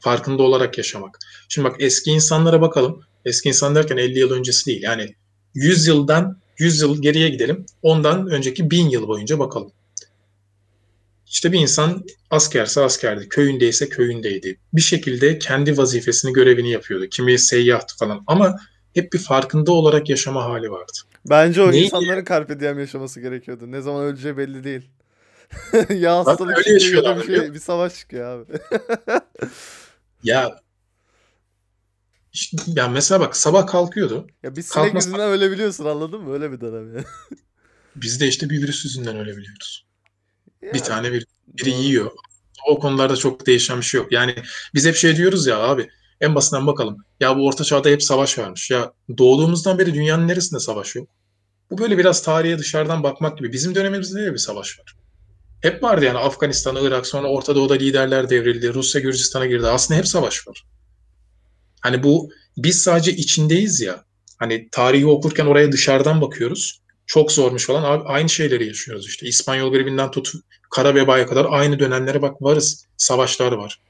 Farkında 0.00 0.42
olarak 0.42 0.78
yaşamak. 0.78 1.18
Şimdi 1.48 1.68
bak 1.68 1.76
eski 1.78 2.10
insanlara 2.10 2.60
bakalım. 2.60 3.02
Eski 3.24 3.48
insan 3.48 3.74
derken 3.74 3.96
50 3.96 4.18
yıl 4.18 4.30
öncesi 4.30 4.66
değil. 4.66 4.82
Yani 4.82 5.14
100 5.54 5.86
yıldan 5.86 6.40
100 6.58 6.80
yıl 6.80 7.02
geriye 7.02 7.28
gidelim. 7.28 7.66
Ondan 7.82 8.26
önceki 8.26 8.70
1000 8.70 8.88
yıl 8.88 9.08
boyunca 9.08 9.38
bakalım. 9.38 9.72
İşte 11.30 11.52
bir 11.52 11.58
insan 11.58 12.04
askerse 12.30 12.80
askerdi, 12.80 13.28
köyündeyse 13.28 13.88
köyündeydi. 13.88 14.58
Bir 14.72 14.80
şekilde 14.80 15.38
kendi 15.38 15.78
vazifesini, 15.78 16.32
görevini 16.32 16.70
yapıyordu. 16.70 17.06
Kimi 17.10 17.38
seyyahtı 17.38 17.96
falan 17.96 18.24
ama 18.26 18.60
hep 18.94 19.12
bir 19.12 19.18
farkında 19.18 19.72
olarak 19.72 20.08
yaşama 20.08 20.44
hali 20.44 20.70
vardı. 20.70 20.92
Bence 21.30 21.62
o 21.62 21.70
Neydi? 21.70 21.84
insanların 21.84 22.24
carpe 22.24 22.60
diem 22.60 22.78
yaşaması 22.78 23.20
gerekiyordu. 23.20 23.70
Ne 23.70 23.80
zaman 23.80 24.04
öleceği 24.04 24.36
belli 24.36 24.64
değil. 24.64 24.90
ya 26.00 26.18
hastalık 26.18 26.58
öyle 26.58 26.74
bir, 26.74 26.80
şey, 27.26 27.54
bir 27.54 27.58
savaş 27.58 27.94
çıkıyor 27.94 28.40
abi. 28.40 28.52
ya 30.22 30.60
işte, 32.32 32.56
ya 32.66 32.88
mesela 32.88 33.20
bak 33.20 33.36
sabah 33.36 33.66
kalkıyordu. 33.66 34.26
Ya 34.42 34.56
biz 34.56 34.66
sinek 34.66 34.94
yüzünden 34.94 35.30
ölebiliyorsun 35.30 35.84
anladın 35.84 36.20
mı? 36.20 36.32
Öyle 36.32 36.52
bir 36.52 36.60
dönem 36.60 36.96
ya. 36.96 37.04
Biz 37.96 38.20
de 38.20 38.28
işte 38.28 38.50
bir 38.50 38.62
virüs 38.62 38.84
yüzünden 38.84 39.16
ölebiliyoruz. 39.16 39.87
Ya, 40.62 40.72
bir 40.74 40.78
tane 40.78 41.12
bir, 41.12 41.26
biri 41.48 41.70
doğru. 41.70 41.80
yiyor. 41.80 42.10
O 42.68 42.78
konularda 42.78 43.16
çok 43.16 43.46
değişen 43.46 43.78
bir 43.78 43.84
şey 43.84 44.00
yok. 44.00 44.12
Yani 44.12 44.34
biz 44.74 44.86
hep 44.86 44.96
şey 44.96 45.16
diyoruz 45.16 45.46
ya 45.46 45.58
abi 45.58 45.88
en 46.20 46.34
basından 46.34 46.66
bakalım. 46.66 47.04
Ya 47.20 47.36
bu 47.36 47.46
orta 47.46 47.64
çağda 47.64 47.88
hep 47.88 48.02
savaş 48.02 48.38
varmış. 48.38 48.70
Ya 48.70 48.92
doğduğumuzdan 49.18 49.78
beri 49.78 49.94
dünyanın 49.94 50.28
neresinde 50.28 50.60
savaş 50.60 50.96
yok? 50.96 51.08
Bu 51.70 51.78
böyle 51.78 51.98
biraz 51.98 52.22
tarihe 52.22 52.58
dışarıdan 52.58 53.02
bakmak 53.02 53.38
gibi. 53.38 53.52
Bizim 53.52 53.74
dönemimizde 53.74 54.22
de 54.22 54.32
bir 54.32 54.38
savaş 54.38 54.78
var. 54.78 54.94
Hep 55.60 55.82
vardı 55.82 56.04
yani 56.04 56.18
Afganistan, 56.18 56.76
Irak, 56.76 57.06
sonra 57.06 57.28
Orta 57.28 57.54
Doğu'da 57.54 57.74
liderler 57.74 58.30
devrildi. 58.30 58.74
Rusya 58.74 59.00
Gürcistan'a 59.00 59.46
girdi. 59.46 59.66
Aslında 59.66 59.98
hep 59.98 60.08
savaş 60.08 60.48
var. 60.48 60.64
Hani 61.80 62.02
bu 62.02 62.30
biz 62.56 62.82
sadece 62.82 63.12
içindeyiz 63.12 63.80
ya. 63.80 64.04
Hani 64.38 64.68
tarihi 64.72 65.06
okurken 65.06 65.46
oraya 65.46 65.72
dışarıdan 65.72 66.20
bakıyoruz. 66.20 66.80
Çok 67.08 67.32
zormuş 67.32 67.66
falan. 67.66 67.82
Abi 67.84 68.04
aynı 68.04 68.28
şeyleri 68.28 68.66
yaşıyoruz 68.66 69.06
işte. 69.06 69.26
İspanyol 69.26 69.72
gribinden 69.72 70.10
tut 70.10 70.32
kara 70.70 70.94
vebaya 70.94 71.26
kadar 71.26 71.46
aynı 71.50 71.78
dönemlere 71.78 72.22
bak 72.22 72.42
varız. 72.42 72.86
Savaşlar 72.96 73.52
var. 73.52 73.80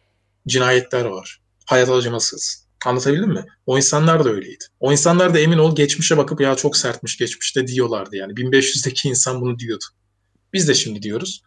Cinayetler 0.47 1.05
var. 1.05 1.41
Hayat 1.67 1.89
acımasız. 1.89 2.67
Anlatabildim 2.87 3.29
mi? 3.29 3.45
O 3.67 3.77
insanlar 3.77 4.25
da 4.25 4.31
öyleydi. 4.31 4.65
O 4.81 4.93
insanlar 4.93 5.35
da 5.35 5.39
emin 5.39 5.59
ol 5.59 5.77
geçmişe 5.77 6.17
bakıp 6.17 6.41
ya 6.41 6.55
çok 6.55 6.77
sertmiş 6.77 7.19
geçmişte 7.19 7.67
diyorlardı 7.67 8.17
yani. 8.17 8.33
1500'deki 8.33 9.09
insan 9.09 9.41
bunu 9.41 9.59
diyordu. 9.59 9.85
Biz 10.53 10.69
de 10.69 10.75
şimdi 10.75 11.03
diyoruz. 11.03 11.43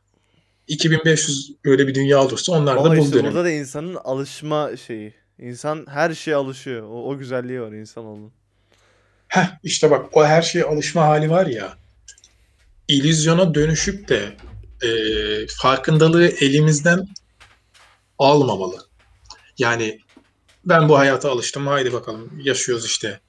2500 0.68 1.52
öyle 1.66 1.88
bir 1.88 1.96
dünya 1.96 2.24
olursa 2.24 2.52
onlar 2.52 2.76
Ama 2.76 2.86
da 2.86 2.98
bu 2.98 3.04
işte 3.04 3.14
dönem. 3.14 3.32
Burada 3.32 3.44
da 3.44 3.50
insanın 3.50 3.96
alışma 3.96 4.78
şeyi. 4.78 5.14
İnsan 5.40 5.86
her 5.90 6.14
şeye 6.14 6.36
alışıyor. 6.36 6.84
O, 6.84 7.10
o 7.10 7.18
güzelliği 7.18 7.62
var 7.62 7.72
insanoğlunun. 7.72 8.32
Heh 9.32 9.48
işte 9.64 9.92
bak 9.92 10.18
o 10.18 10.26
her 10.26 10.42
şeye 10.42 10.66
alışma 10.66 11.06
hali 11.06 11.30
var 11.30 11.46
ya. 11.46 11.78
İllüzyona 12.88 13.56
dönüşüp 13.56 14.10
de 14.10 14.36
e, 14.82 14.90
farkındalığı 15.48 16.28
elimizden 16.28 17.08
almamalı. 18.20 18.88
Yani 19.58 20.00
ben 20.66 20.90
bu 20.90 20.98
hayata 20.98 21.32
alıştım 21.32 21.68
haydi 21.68 21.94
bakalım 21.94 22.42
yaşıyoruz 22.44 22.86
işte 22.86 23.20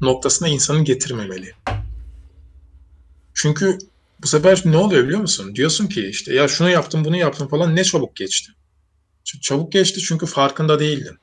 noktasına 0.00 0.48
insanı 0.48 0.84
getirmemeli. 0.84 1.54
Çünkü 3.34 3.78
bu 4.22 4.26
sefer 4.26 4.62
ne 4.64 4.76
oluyor 4.76 5.04
biliyor 5.04 5.20
musun? 5.20 5.54
Diyorsun 5.54 5.86
ki 5.86 6.06
işte 6.06 6.34
ya 6.34 6.48
şunu 6.48 6.70
yaptım 6.70 7.04
bunu 7.04 7.16
yaptım 7.16 7.48
falan 7.48 7.76
ne 7.76 7.84
çabuk 7.84 8.16
geçti. 8.16 8.52
Çabuk 9.24 9.72
geçti 9.72 10.00
çünkü 10.00 10.26
farkında 10.26 10.80
değildin. 10.80 11.18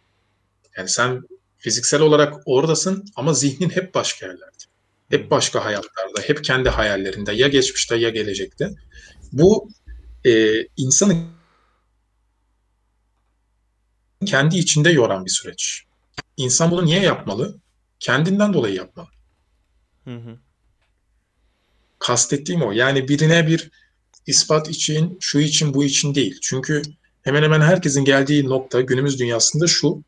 Yani 0.77 0.89
sen 0.89 1.21
fiziksel 1.65 2.01
olarak 2.01 2.33
oradasın 2.45 3.05
ama 3.15 3.33
zihnin 3.33 3.69
hep 3.69 3.95
başka 3.95 4.25
yerlerde. 4.25 4.63
Hep 5.09 5.31
başka 5.31 5.65
hayatlarda, 5.65 6.21
hep 6.21 6.43
kendi 6.43 6.69
hayallerinde 6.69 7.31
ya 7.31 7.47
geçmişte 7.47 7.95
ya 7.95 8.09
gelecekte. 8.09 8.69
Bu 9.31 9.69
e, 10.25 10.63
insanı 10.77 11.25
kendi 14.25 14.57
içinde 14.57 14.89
yoran 14.89 15.25
bir 15.25 15.29
süreç. 15.29 15.83
İnsan 16.37 16.71
bunu 16.71 16.85
niye 16.85 17.01
yapmalı? 17.01 17.57
Kendinden 17.99 18.53
dolayı 18.53 18.75
yapmalı. 18.75 19.07
Hı 20.03 20.15
hı. 20.15 20.37
Kastettiğim 21.99 22.61
o. 22.61 22.71
Yani 22.71 23.07
birine 23.07 23.47
bir 23.47 23.71
ispat 24.27 24.69
için, 24.69 25.17
şu 25.21 25.39
için, 25.39 25.73
bu 25.73 25.83
için 25.83 26.15
değil. 26.15 26.39
Çünkü 26.41 26.81
hemen 27.21 27.43
hemen 27.43 27.61
herkesin 27.61 28.05
geldiği 28.05 28.49
nokta 28.49 28.81
günümüz 28.81 29.19
dünyasında 29.19 29.67
şu. 29.67 30.03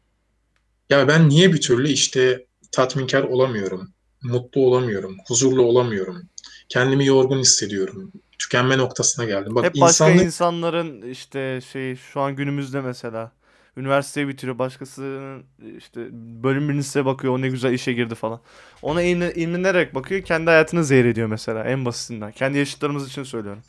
Ya 0.89 1.07
ben 1.07 1.29
niye 1.29 1.53
bir 1.53 1.61
türlü 1.61 1.89
işte 1.89 2.45
tatminkar 2.71 3.23
olamıyorum, 3.23 3.93
mutlu 4.23 4.61
olamıyorum, 4.61 5.17
huzurlu 5.27 5.61
olamıyorum, 5.61 6.21
kendimi 6.69 7.05
yorgun 7.05 7.39
hissediyorum, 7.39 8.11
tükenme 8.39 8.77
noktasına 8.77 9.25
geldim. 9.25 9.55
Bak 9.55 9.65
Hep 9.65 9.75
başka 9.75 10.05
insanlık... 10.05 10.25
insanların 10.25 11.01
işte 11.01 11.61
şey 11.71 11.95
şu 11.95 12.21
an 12.21 12.35
günümüzde 12.35 12.81
mesela 12.81 13.31
üniversiteyi 13.77 14.27
bitiriyor 14.27 14.59
başkasının 14.59 15.43
işte 15.77 16.07
bölüm 16.43 16.69
birincisi 16.69 17.05
bakıyor 17.05 17.33
o 17.33 17.41
ne 17.41 17.49
güzel 17.49 17.73
işe 17.73 17.93
girdi 17.93 18.15
falan. 18.15 18.39
Ona 18.81 19.01
imrenerek 19.01 19.95
bakıyor 19.95 20.21
kendi 20.21 20.49
hayatını 20.49 20.83
zehir 20.83 21.05
ediyor 21.05 21.27
mesela 21.27 21.63
en 21.63 21.85
basitinden. 21.85 22.31
Kendi 22.31 22.57
yaşıtlarımız 22.57 23.07
için 23.07 23.23
söylüyorum. 23.23 23.61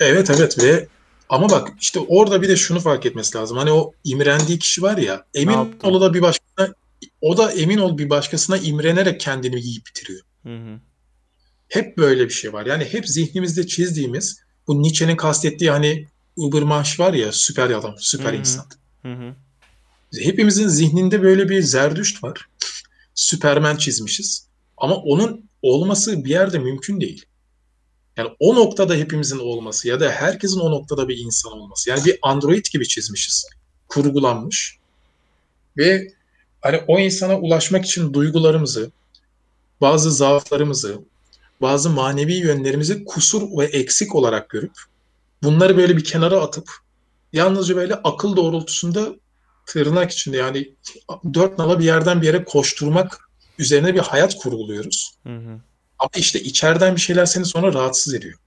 Evet 0.00 0.30
evet 0.30 0.64
ve 0.64 0.86
ama 1.28 1.50
bak 1.50 1.68
işte 1.80 2.00
orada 2.00 2.42
bir 2.42 2.48
de 2.48 2.56
şunu 2.56 2.80
fark 2.80 3.06
etmesi 3.06 3.38
lazım. 3.38 3.58
Hani 3.58 3.72
o 3.72 3.92
imrendiği 4.04 4.58
kişi 4.58 4.82
var 4.82 4.96
ya 4.96 5.24
emin 5.34 5.78
ol 5.82 6.00
da 6.00 6.14
bir 6.14 6.22
başkasına 6.22 6.74
o 7.20 7.36
da 7.36 7.52
emin 7.52 7.78
ol 7.78 7.98
bir 7.98 8.10
başkasına 8.10 8.56
imrenerek 8.56 9.20
kendini 9.20 9.60
yiyip 9.60 9.86
bitiriyor. 9.86 10.20
Hı 10.42 10.56
hı. 10.56 10.80
Hep 11.68 11.98
böyle 11.98 12.24
bir 12.24 12.32
şey 12.32 12.52
var. 12.52 12.66
Yani 12.66 12.84
hep 12.84 13.08
zihnimizde 13.08 13.66
çizdiğimiz 13.66 14.40
bu 14.66 14.82
Nietzsche'nin 14.82 15.16
kastettiği 15.16 15.70
hani 15.70 16.06
Ubermensch 16.36 17.00
var 17.00 17.14
ya 17.14 17.32
süper 17.32 17.70
adam, 17.70 17.94
süper 17.98 18.32
hı 18.32 18.36
hı. 18.36 18.40
insan. 18.40 18.66
Hı 19.02 19.12
hı. 19.12 19.34
Hepimizin 20.22 20.68
zihninde 20.68 21.22
böyle 21.22 21.48
bir 21.48 21.62
zerdüşt 21.62 22.24
var. 22.24 22.48
Süpermen 23.14 23.76
çizmişiz. 23.76 24.48
Ama 24.76 24.96
onun 24.96 25.48
olması 25.62 26.24
bir 26.24 26.30
yerde 26.30 26.58
mümkün 26.58 27.00
değil. 27.00 27.24
Yani 28.18 28.30
o 28.38 28.54
noktada 28.54 28.94
hepimizin 28.94 29.38
olması 29.38 29.88
ya 29.88 30.00
da 30.00 30.10
herkesin 30.10 30.60
o 30.60 30.70
noktada 30.70 31.08
bir 31.08 31.18
insan 31.18 31.52
olması. 31.52 31.90
Yani 31.90 32.04
bir 32.04 32.18
android 32.22 32.66
gibi 32.72 32.88
çizmişiz. 32.88 33.46
Kurgulanmış. 33.88 34.78
Ve 35.76 36.12
hani 36.60 36.80
o 36.86 36.98
insana 36.98 37.38
ulaşmak 37.38 37.84
için 37.84 38.14
duygularımızı, 38.14 38.90
bazı 39.80 40.12
zaaflarımızı, 40.12 40.98
bazı 41.60 41.90
manevi 41.90 42.34
yönlerimizi 42.34 43.04
kusur 43.04 43.58
ve 43.58 43.64
eksik 43.64 44.14
olarak 44.14 44.48
görüp 44.48 44.72
bunları 45.42 45.76
böyle 45.76 45.96
bir 45.96 46.04
kenara 46.04 46.40
atıp 46.40 46.70
yalnızca 47.32 47.76
böyle 47.76 47.94
akıl 47.94 48.36
doğrultusunda 48.36 49.08
tırnak 49.66 50.10
içinde 50.10 50.36
yani 50.36 50.74
dört 51.34 51.58
nala 51.58 51.78
bir 51.78 51.84
yerden 51.84 52.22
bir 52.22 52.26
yere 52.26 52.44
koşturmak 52.44 53.20
üzerine 53.58 53.94
bir 53.94 54.00
hayat 54.00 54.36
kurguluyoruz. 54.36 55.14
Hı 55.26 55.36
hı. 55.36 55.60
Ama 55.98 56.10
işte 56.16 56.40
içeriden 56.40 56.96
bir 56.96 57.00
şeyler 57.00 57.26
seni 57.26 57.44
sonra 57.44 57.72
rahatsız 57.72 58.14
ediyor. 58.14 58.38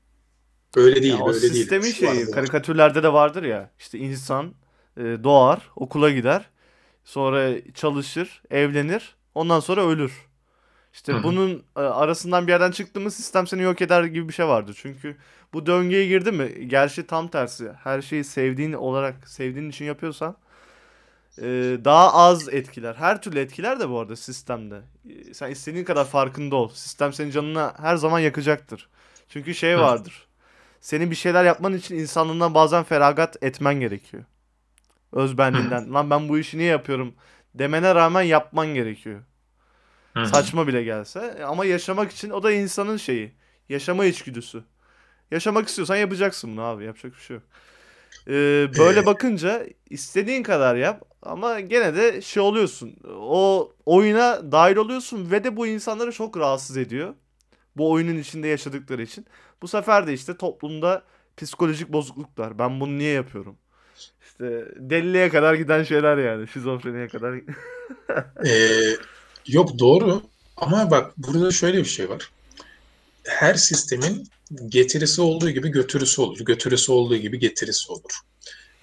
Öyle 0.76 1.04
değil, 1.04 1.14
ya 1.20 1.26
böyle 1.26 1.42
değil. 1.42 1.54
Sistemin 1.54 1.92
şeyi, 1.92 2.32
karikatürlerde 2.32 3.04
de 3.04 3.14
vardır 3.14 3.44
ya. 3.44 3.70
İşte 3.80 3.98
insan 3.98 4.54
e, 4.98 5.02
doğar, 5.02 5.70
okula 5.76 6.12
gider, 6.12 6.46
sonra 7.06 7.52
çalışır, 7.74 8.42
evlenir, 8.50 9.16
ondan 9.36 9.60
sonra 9.60 9.88
ölür. 9.88 10.14
İşte 10.94 11.14
Hı-hı. 11.14 11.24
bunun 11.24 11.64
e, 11.78 11.80
arasından 11.80 12.48
bir 12.48 12.52
yerden 12.52 12.72
çıktı 12.72 13.00
mı 13.00 13.12
sistem 13.12 13.48
seni 13.48 13.62
yok 13.62 13.82
eder 13.82 14.04
gibi 14.04 14.28
bir 14.28 14.34
şey 14.34 14.48
vardı. 14.48 14.72
Çünkü 14.76 15.18
bu 15.54 15.66
döngüye 15.66 16.08
girdi 16.08 16.32
mi? 16.32 16.68
Gerçi 16.68 17.08
tam 17.08 17.28
tersi. 17.28 17.72
Her 17.84 18.02
şeyi 18.02 18.24
sevdiğin 18.24 18.74
olarak 18.74 19.30
sevdiğin 19.30 19.70
için 19.70 19.86
yapıyorsan 19.86 20.36
e, 21.38 21.44
daha 21.86 22.14
az 22.14 22.50
etkiler. 22.50 22.96
Her 22.96 23.22
türlü 23.22 23.40
etkiler 23.40 23.80
de 23.80 23.90
bu 23.90 24.00
arada 24.00 24.16
sistemde. 24.16 24.82
E, 25.10 25.34
sen 25.34 25.52
istediğin 25.52 25.86
kadar 25.86 26.06
farkında 26.06 26.56
ol. 26.56 26.70
Sistem 26.70 27.14
senin 27.14 27.32
canına 27.32 27.74
her 27.82 27.96
zaman 27.96 28.20
yakacaktır. 28.20 28.90
Çünkü 29.30 29.54
şey 29.56 29.80
vardır. 29.80 30.28
Senin 30.82 31.12
bir 31.12 31.16
şeyler 31.16 31.44
yapman 31.46 31.74
için 31.74 31.96
insanlığından 31.96 32.54
bazen 32.54 32.84
feragat 32.84 33.44
etmen 33.44 33.80
gerekiyor. 33.80 34.24
Özbenliğinden. 35.12 35.94
Lan 35.94 36.10
ben 36.10 36.30
bu 36.30 36.40
işi 36.40 36.58
niye 36.58 36.70
yapıyorum 36.70 37.14
demene 37.56 37.96
rağmen 37.96 38.22
yapman 38.22 38.68
gerekiyor. 38.68 39.22
Saçma 40.28 40.68
bile 40.68 40.84
gelse. 40.84 41.46
Ama 41.46 41.66
yaşamak 41.66 42.12
için 42.12 42.30
o 42.30 42.44
da 42.44 42.52
insanın 42.52 42.98
şeyi. 42.98 43.34
Yaşama 43.70 44.06
içgüdüsü. 44.06 44.64
Yaşamak 45.32 45.68
istiyorsan 45.68 45.96
yapacaksın 45.96 46.52
bunu 46.52 46.62
abi. 46.62 46.86
Yapacak 46.86 47.14
bir 47.14 47.22
şey 47.22 47.36
yok. 47.36 47.44
Ee, 48.32 48.70
böyle 48.78 49.00
ee... 49.00 49.06
bakınca 49.06 49.68
istediğin 49.90 50.44
kadar 50.44 50.76
yap 50.76 51.02
ama 51.22 51.60
gene 51.60 51.96
de 51.96 52.22
şey 52.22 52.44
oluyorsun. 52.44 52.96
O 53.20 53.72
oyuna 53.86 54.52
dahil 54.52 54.76
oluyorsun 54.76 55.32
ve 55.32 55.44
de 55.44 55.56
bu 55.58 55.68
insanları 55.68 56.12
çok 56.12 56.38
rahatsız 56.38 56.78
ediyor. 56.78 57.16
Bu 57.78 57.92
oyunun 57.92 58.18
içinde 58.18 58.48
yaşadıkları 58.48 59.02
için. 59.02 59.26
Bu 59.62 59.68
sefer 59.68 60.08
de 60.08 60.14
işte 60.14 60.38
toplumda 60.38 61.04
psikolojik 61.38 61.90
bozukluklar. 61.94 62.60
Ben 62.60 62.80
bunu 62.80 62.98
niye 62.98 63.14
yapıyorum? 63.14 63.58
İşte 64.26 64.66
deliliğe 64.76 65.30
kadar 65.30 65.54
giden 65.54 65.84
şeyler 65.84 66.18
yani. 66.18 66.48
Şizofreniye 66.48 67.08
kadar. 67.08 67.34
ee, 68.48 68.96
yok 69.48 69.80
doğru. 69.80 70.22
Ama 70.58 70.92
bak 70.92 71.14
burada 71.18 71.52
şöyle 71.52 71.78
bir 71.78 71.86
şey 71.86 72.10
var. 72.10 72.32
Her 73.24 73.54
sistemin 73.54 74.28
getirisi 74.68 75.22
olduğu 75.22 75.50
gibi 75.50 75.70
götürüsü 75.70 76.22
olur. 76.22 76.40
Götürüsü 76.40 76.92
olduğu 76.92 77.18
gibi 77.18 77.40
getirisi 77.40 77.92
olur. 77.92 78.20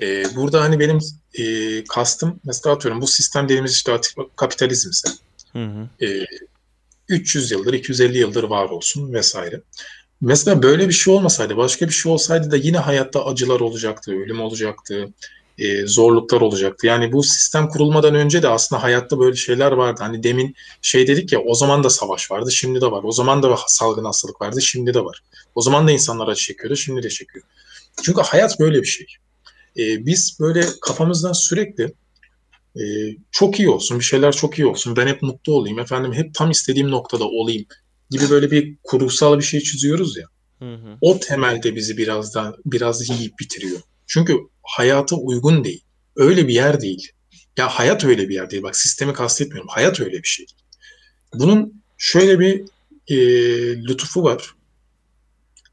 Ee, 0.01 0.25
burada 0.37 0.61
hani 0.61 0.81
benim 0.81 0.99
e, 1.35 1.85
kastım 1.85 2.41
mesela 2.45 2.75
atıyorum 2.75 3.01
bu 3.01 3.07
sistem 3.07 3.45
dediğimiz 3.45 3.73
işte 3.73 4.01
kapitalizmse 4.37 5.09
hı 5.53 5.65
hı. 5.65 6.05
E, 6.07 6.25
300 7.09 7.51
yıldır 7.51 7.73
250 7.73 8.19
yıldır 8.19 8.45
var 8.45 8.69
olsun 8.71 9.13
vesaire. 9.13 9.61
Mesela 10.21 10.63
böyle 10.63 10.89
bir 10.89 10.93
şey 10.93 11.15
olmasaydı 11.15 11.57
başka 11.57 11.89
bir 11.89 11.93
şey 11.93 12.13
olsaydı 12.13 12.51
da 12.51 12.57
yine 12.57 12.79
hayatta 12.79 13.27
acılar 13.27 13.61
olacaktı, 13.61 14.13
ölüm 14.13 14.41
olacaktı, 14.41 15.09
e, 15.59 15.87
zorluklar 15.87 16.41
olacaktı. 16.41 16.87
Yani 16.87 17.13
bu 17.13 17.23
sistem 17.23 17.69
kurulmadan 17.69 18.15
önce 18.15 18.43
de 18.43 18.49
aslında 18.49 18.83
hayatta 18.83 19.19
böyle 19.19 19.37
şeyler 19.37 19.73
vardı. 19.73 20.01
Hani 20.03 20.23
demin 20.23 20.55
şey 20.83 21.07
dedik 21.07 21.33
ya 21.33 21.41
o 21.41 21.55
zaman 21.55 21.85
da 21.85 21.91
savaş 21.91 22.31
vardı, 22.31 22.53
şimdi 22.53 22.81
de 22.81 22.91
var. 22.91 23.05
O 23.05 23.13
zaman 23.13 23.43
da 23.43 23.57
salgın 23.67 24.05
hastalık 24.05 24.41
vardı, 24.41 24.63
şimdi 24.63 24.95
de 24.95 25.05
var. 25.05 25.23
O 25.55 25.61
zaman 25.61 25.89
da 25.89 25.93
insanlar 25.93 26.29
acı 26.29 26.43
çekiyordu, 26.43 26.77
şimdi 26.77 27.03
de 27.03 27.09
çekiyor. 27.09 27.45
Çünkü 28.03 28.21
hayat 28.21 28.61
böyle 28.61 28.83
bir 28.83 28.87
şey. 28.87 29.07
E, 29.79 30.07
biz 30.07 30.37
böyle 30.41 30.65
kafamızdan 30.81 31.33
sürekli 31.33 31.93
e, 32.77 32.83
çok 33.31 33.59
iyi 33.59 33.69
olsun, 33.69 33.99
bir 33.99 34.05
şeyler 34.05 34.33
çok 34.33 34.59
iyi 34.59 34.67
olsun, 34.67 34.97
ben 34.97 35.07
hep 35.07 35.23
mutlu 35.23 35.53
olayım, 35.53 35.79
efendim 35.79 36.13
hep 36.13 36.35
tam 36.35 36.51
istediğim 36.51 36.91
noktada 36.91 37.25
olayım 37.25 37.67
gibi 38.11 38.31
böyle 38.31 38.51
bir 38.51 38.77
kurgusal 38.83 39.39
bir 39.39 39.45
şey 39.45 39.61
çiziyoruz 39.61 40.17
ya. 40.17 40.25
Hı 40.59 40.75
hı. 40.75 40.97
O 41.01 41.19
temelde 41.19 41.75
bizi 41.75 41.97
biraz 41.97 42.35
da 42.35 42.57
biraz 42.67 43.11
yiyip 43.11 43.39
bitiriyor. 43.39 43.81
Çünkü 44.07 44.37
hayata 44.69 45.17
uygun 45.17 45.65
değil. 45.65 45.85
Öyle 46.17 46.49
bir 46.49 46.55
yer 46.55 46.81
değil. 46.81 47.13
Ya 47.57 47.69
hayat 47.69 48.05
öyle 48.05 48.29
bir 48.29 48.35
yer 48.35 48.51
değil. 48.51 48.63
Bak 48.63 48.77
sistemi 48.77 49.13
kastetmiyorum. 49.13 49.69
Hayat 49.69 50.01
öyle 50.01 50.17
bir 50.23 50.29
şey. 50.29 50.47
Bunun 51.35 51.83
şöyle 51.99 52.39
bir 52.41 52.65
e, 53.09 53.17
lütufu 53.77 54.23
var. 54.23 54.55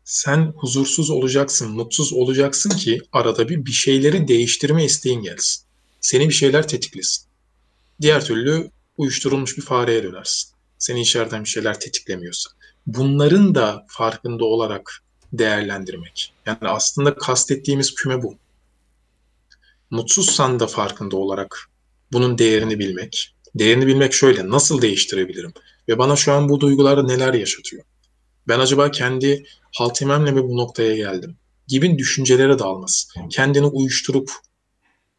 Sen 0.04 0.54
huzursuz 0.56 1.10
olacaksın, 1.10 1.72
mutsuz 1.72 2.14
olacaksın 2.14 2.70
ki 2.70 3.02
arada 3.12 3.50
bir 3.50 3.66
bir 3.66 3.72
şeyleri 3.72 4.28
değiştirme 4.28 4.86
isteğin 4.86 5.22
gelsin. 5.22 5.64
Seni 6.02 6.30
bir 6.30 6.34
şeyler 6.34 6.68
tetiklesin. 6.68 7.26
Diğer 8.02 8.26
türlü 8.26 8.70
uyuşturulmuş 8.98 9.58
bir 9.58 9.62
fareye 9.62 10.04
dönersin. 10.04 10.52
Seni 10.78 11.02
içeriden 11.02 11.43
bir 11.43 11.50
şeyler 11.50 11.80
tetiklemiyorsa. 11.80 12.50
Bunların 12.88 13.56
da 13.56 13.86
farkında 13.89 14.46
olarak 14.46 15.04
değerlendirmek. 15.34 16.34
Yani 16.46 16.58
aslında 16.62 17.16
kastettiğimiz 17.16 17.96
küme 17.96 18.24
bu. 18.24 18.38
Mutsuzsan 19.96 20.60
da 20.60 20.68
farkında 20.68 21.18
olarak 21.18 21.70
bunun 22.12 22.38
değerini 22.38 22.80
bilmek. 22.80 23.36
Değerini 23.56 23.88
bilmek 23.88 24.14
şöyle, 24.14 24.50
nasıl 24.50 24.82
değiştirebilirim? 24.82 25.54
Ve 25.89 25.98
bana 25.98 26.16
şu 26.16 26.34
an 26.34 26.50
bu 26.50 26.60
duygularda 26.60 27.04
neler 27.04 27.34
yaşatıyor? 27.34 27.84
Ben 28.48 28.60
acaba 28.60 28.91
kendi 28.91 29.46
haltimemle 29.78 30.32
mi 30.32 30.43
bu 30.43 30.58
noktaya 30.58 30.96
geldim? 30.96 31.38
Gibi 31.68 31.98
düşüncelere 31.98 32.60
dalması. 32.60 33.08
Kendini 33.30 33.66
uyuşturup 33.66 34.32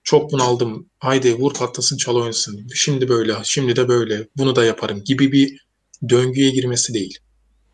çok 0.04 0.32
bunaldım. 0.32 0.86
Haydi 0.98 1.34
vur 1.34 1.54
patlasın 1.54 1.96
çal 1.96 2.16
oynasın. 2.16 2.66
Şimdi 2.74 3.08
böyle, 3.08 3.36
şimdi 3.44 3.76
de 3.76 3.88
böyle. 3.88 4.28
Bunu 4.36 4.56
da 4.56 4.64
yaparım 4.64 5.04
gibi 5.04 5.32
bir 5.32 5.66
döngüye 6.08 6.50
girmesi 6.50 6.94
değil. 6.94 7.18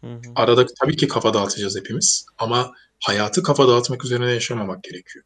Hı 0.01 0.07
hı. 0.07 0.21
Arada 0.37 0.67
tabii 0.81 0.97
ki 0.97 1.09
kafa 1.09 1.35
dağıtacağız 1.35 1.77
hepimiz 1.77 2.27
ama 2.39 2.73
hayatı 3.01 3.43
kafa 3.43 3.69
dağıtmak 3.69 4.05
üzerine 4.05 4.31
yaşamamak 4.31 4.83
gerekiyor. 4.83 5.25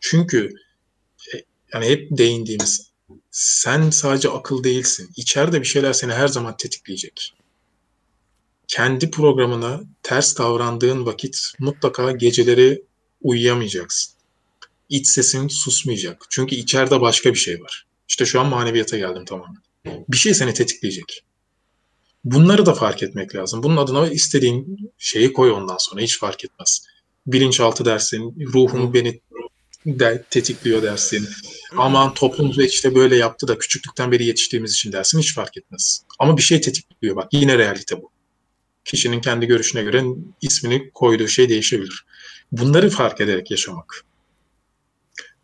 Çünkü 0.00 0.54
e, 1.34 1.44
yani 1.74 1.86
hep 1.86 2.18
değindiğimiz 2.18 2.90
sen 3.30 3.90
sadece 3.90 4.28
akıl 4.28 4.64
değilsin. 4.64 5.10
İçeride 5.16 5.60
bir 5.60 5.66
şeyler 5.66 5.92
seni 5.92 6.12
her 6.12 6.28
zaman 6.28 6.56
tetikleyecek. 6.56 7.34
Kendi 8.68 9.10
programına 9.10 9.80
ters 10.02 10.38
davrandığın 10.38 11.06
vakit 11.06 11.38
mutlaka 11.58 12.12
geceleri 12.12 12.82
uyuyamayacaksın. 13.22 14.14
İç 14.88 15.08
sesin 15.08 15.48
susmayacak. 15.48 16.26
Çünkü 16.30 16.54
içeride 16.54 17.00
başka 17.00 17.30
bir 17.30 17.38
şey 17.38 17.60
var. 17.60 17.86
İşte 18.08 18.26
şu 18.26 18.40
an 18.40 18.46
maneviyata 18.46 18.98
geldim 18.98 19.24
tamamen. 19.24 19.62
Bir 19.84 20.16
şey 20.16 20.34
seni 20.34 20.54
tetikleyecek. 20.54 21.24
Bunları 22.24 22.66
da 22.66 22.74
fark 22.74 23.02
etmek 23.02 23.34
lazım. 23.34 23.62
Bunun 23.62 23.76
adına 23.76 24.08
istediğin 24.08 24.90
şeyi 24.98 25.32
koy 25.32 25.50
ondan 25.50 25.76
sonra 25.76 26.00
hiç 26.00 26.18
fark 26.18 26.44
etmez. 26.44 26.86
Bilinçaltı 27.26 27.84
dersin, 27.84 28.34
ruhum 28.52 28.94
beni 28.94 29.20
de 29.86 30.24
tetikliyor 30.30 30.82
dersin. 30.82 31.28
Aman 31.76 32.14
toplum 32.14 32.52
işte 32.58 32.94
böyle 32.94 33.16
yaptı 33.16 33.48
da 33.48 33.58
küçüklükten 33.58 34.12
beri 34.12 34.24
yetiştiğimiz 34.24 34.72
için 34.72 34.92
dersin 34.92 35.18
hiç 35.18 35.34
fark 35.34 35.56
etmez. 35.56 36.02
Ama 36.18 36.36
bir 36.36 36.42
şey 36.42 36.60
tetikliyor 36.60 37.16
bak 37.16 37.28
yine 37.32 37.58
realite 37.58 38.02
bu. 38.02 38.10
Kişinin 38.84 39.20
kendi 39.20 39.46
görüşüne 39.46 39.82
göre 39.82 40.04
ismini 40.42 40.90
koyduğu 40.90 41.28
şey 41.28 41.48
değişebilir. 41.48 42.04
Bunları 42.52 42.90
fark 42.90 43.20
ederek 43.20 43.50
yaşamak. 43.50 44.04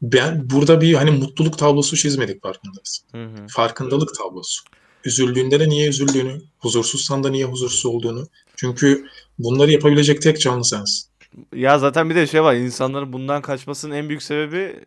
Ben 0.03 0.51
burada 0.51 0.81
bir 0.81 0.95
hani 0.95 1.11
mutluluk 1.11 1.59
tablosu 1.59 1.97
çizmedik 1.97 2.43
farkındayız. 2.43 3.05
Hı 3.13 3.25
hı. 3.25 3.47
Farkındalık 3.49 4.15
tablosu. 4.15 4.65
Üzüldüğünde 5.05 5.61
de 5.61 5.69
niye 5.69 5.89
üzüldüğünü, 5.89 6.43
huzursuzsan 6.59 7.25
da 7.25 7.31
niye 7.31 7.45
huzursuz 7.45 7.87
olduğunu. 7.87 8.29
Çünkü 8.57 9.07
bunları 9.39 9.73
yapabilecek 9.73 10.23
tek 10.23 10.41
canlı 10.41 10.65
sensin. 10.65 11.09
Ya 11.55 11.79
zaten 11.79 12.11
bir 12.11 12.15
de 12.15 12.27
şey 12.27 12.43
var 12.43 12.55
insanların 12.55 13.13
bundan 13.13 13.43
kaçmasının 13.43 13.95
en 13.95 14.09
büyük 14.09 14.23
sebebi 14.23 14.85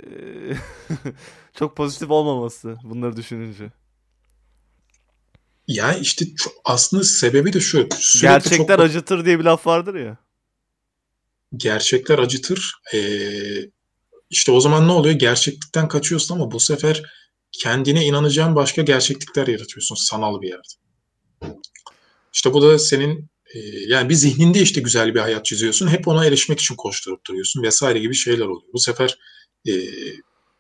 çok 1.60 1.78
pozitif 1.78 2.12
olmaması 2.12 2.78
bunları 2.84 3.18
düşününce. 3.18 3.72
Ya 5.68 5.94
işte 5.94 6.26
aslında 6.66 7.04
sebebi 7.04 7.54
de 7.54 7.60
şu. 7.60 7.90
Gerçekler 8.22 8.78
çok... 8.78 8.86
acıtır 8.86 9.26
diye 9.26 9.40
bir 9.40 9.44
laf 9.44 9.68
vardır 9.68 9.96
ya. 9.96 10.18
Gerçekler 11.58 12.20
acıtır. 12.20 12.74
Ee, 12.94 13.00
işte 14.30 14.52
o 14.52 14.60
zaman 14.60 14.88
ne 14.88 14.92
oluyor? 14.92 15.16
Gerçeklikten 15.16 15.88
kaçıyorsun 15.88 16.36
ama 16.36 16.52
bu 16.52 16.60
sefer 16.60 17.04
kendine 17.52 18.06
inanacağın 18.06 18.56
başka 18.56 18.82
gerçeklikler 18.82 19.48
yaratıyorsun 19.48 19.96
sanal 19.96 20.42
bir 20.42 20.48
yerde. 20.48 21.58
İşte 22.34 22.54
bu 22.54 22.62
da 22.62 22.80
senin 22.80 23.20
e, 23.20 23.39
yani 23.88 24.10
bir 24.10 24.14
zihninde 24.14 24.62
işte 24.62 24.82
güzel 24.82 25.16
bir 25.16 25.20
hayat 25.20 25.46
çiziyorsun. 25.46 25.88
Hep 25.88 26.08
ona 26.08 26.26
erişmek 26.26 26.60
için 26.60 26.76
koşturup 26.76 27.26
duruyorsun 27.26 27.64
vesaire 27.64 28.00
gibi 28.00 28.16
şeyler 28.16 28.46
oluyor. 28.46 28.74
Bu 28.74 28.80
sefer 28.80 29.18
e, 29.68 29.74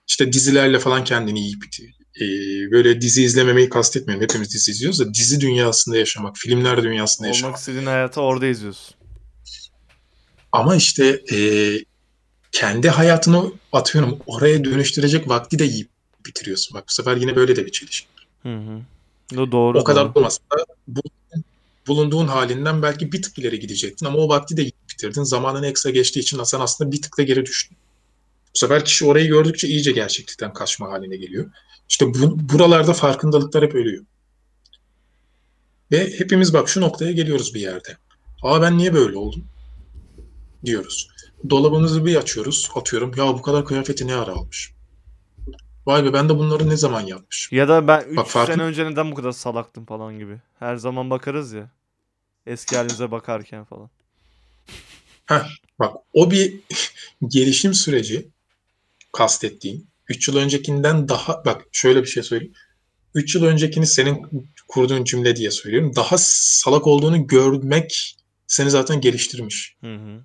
işte 0.07 0.33
dizilerle 0.33 0.79
falan 0.79 1.03
kendini 1.03 1.39
yiyip 1.39 1.63
e, 2.21 2.25
böyle 2.71 3.01
dizi 3.01 3.23
izlememeyi 3.23 3.69
kastetmiyorum. 3.69 4.23
Hepimiz 4.23 4.53
dizi 4.53 4.71
izliyoruz 4.71 4.99
da 4.99 5.13
dizi 5.13 5.41
dünyasında 5.41 5.97
yaşamak, 5.97 6.37
filmler 6.37 6.83
dünyasında 6.83 7.27
Olmak 7.27 7.35
yaşamak. 7.35 7.49
Olmak 7.49 7.59
istediğin 7.59 7.85
hayatı 7.85 8.21
orada 8.21 8.45
izliyorsun. 8.45 8.95
Ama 10.51 10.75
işte 10.75 11.21
e, 11.33 11.37
kendi 12.51 12.89
hayatını 12.89 13.51
atıyorum 13.71 14.19
oraya 14.25 14.63
dönüştürecek 14.63 15.29
vakti 15.29 15.59
de 15.59 15.63
yiyip 15.63 15.89
bitiriyorsun. 16.25 16.75
Bak 16.75 16.83
bu 16.89 16.93
sefer 16.93 17.17
yine 17.17 17.35
böyle 17.35 17.55
de 17.55 17.65
bir 17.65 17.71
çelişki. 17.71 18.07
Hı 18.43 18.55
hı. 18.55 18.81
Doğru. 19.51 19.79
O 19.79 19.83
kadar 19.83 20.11
olmasa 20.15 20.41
da 20.51 20.65
bu 20.87 21.01
bulunduğun 21.89 22.27
halinden 22.27 22.81
belki 22.81 23.11
bir 23.11 23.21
tık 23.21 23.37
ileri 23.37 23.59
gidecektin 23.59 24.05
ama 24.05 24.17
o 24.17 24.29
vakti 24.29 24.57
de 24.57 24.65
bitirdin. 24.65 25.23
Zamanın 25.23 25.63
eksa 25.63 25.89
geçtiği 25.89 26.19
için 26.19 26.43
sen 26.43 26.59
aslında 26.59 26.91
bir 26.91 27.01
tık 27.01 27.17
da 27.17 27.23
geri 27.23 27.45
düştün. 27.45 27.77
Bu 28.55 28.59
sefer 28.59 28.85
kişi 28.85 29.05
orayı 29.05 29.27
gördükçe 29.27 29.67
iyice 29.67 29.91
gerçeklikten 29.91 30.53
kaçma 30.53 30.89
haline 30.89 31.17
geliyor. 31.17 31.51
İşte 31.89 32.05
bu, 32.05 32.49
buralarda 32.53 32.93
farkındalıklar 32.93 33.63
hep 33.63 33.75
ölüyor. 33.75 34.05
Ve 35.91 36.19
hepimiz 36.19 36.53
bak 36.53 36.69
şu 36.69 36.81
noktaya 36.81 37.11
geliyoruz 37.11 37.53
bir 37.55 37.61
yerde. 37.61 37.97
Aa 38.43 38.61
ben 38.61 38.77
niye 38.77 38.93
böyle 38.93 39.17
oldum? 39.17 39.45
Diyoruz. 40.65 41.09
Dolabımızı 41.49 42.05
bir 42.05 42.15
açıyoruz. 42.15 42.69
Atıyorum 42.75 43.11
ya 43.17 43.27
bu 43.27 43.41
kadar 43.41 43.65
kıyafeti 43.65 44.07
ne 44.07 44.15
ara 44.15 44.31
almış? 44.31 44.73
Vay 45.85 46.03
be 46.03 46.13
ben 46.13 46.29
de 46.29 46.37
bunları 46.37 46.69
ne 46.69 46.77
zaman 46.77 47.01
yapmış? 47.01 47.51
Ya 47.51 47.67
da 47.67 47.87
ben 47.87 48.01
3 48.09 48.17
Bak, 48.17 48.27
farkın... 48.27 48.53
sene 48.53 48.63
önce 48.63 48.85
neden 48.85 49.11
bu 49.11 49.15
kadar 49.15 49.31
salaktım 49.31 49.85
falan 49.85 50.19
gibi. 50.19 50.41
Her 50.59 50.75
zaman 50.75 51.09
bakarız 51.09 51.53
ya. 51.53 51.71
Eski 52.49 52.75
halimize 52.77 53.11
bakarken 53.11 53.63
falan. 53.65 53.89
Heh, 55.25 55.47
bak 55.79 55.97
o 56.13 56.31
bir 56.31 56.59
gelişim 57.27 57.73
süreci 57.73 58.27
kastettiğin. 59.11 59.87
3 60.07 60.27
yıl 60.27 60.35
öncekinden 60.35 61.09
daha 61.09 61.45
bak 61.45 61.65
şöyle 61.71 62.01
bir 62.01 62.07
şey 62.07 62.23
söyleyeyim. 62.23 62.53
3 63.13 63.35
yıl 63.35 63.43
öncekini 63.43 63.87
senin 63.87 64.27
kurduğun 64.67 65.03
cümle 65.03 65.35
diye 65.35 65.51
söylüyorum. 65.51 65.95
Daha 65.95 66.15
salak 66.17 66.87
olduğunu 66.87 67.27
görmek 67.27 68.17
seni 68.47 68.69
zaten 68.69 69.01
geliştirmiş. 69.01 69.75
Hı 69.81 69.95
hı. 69.95 70.23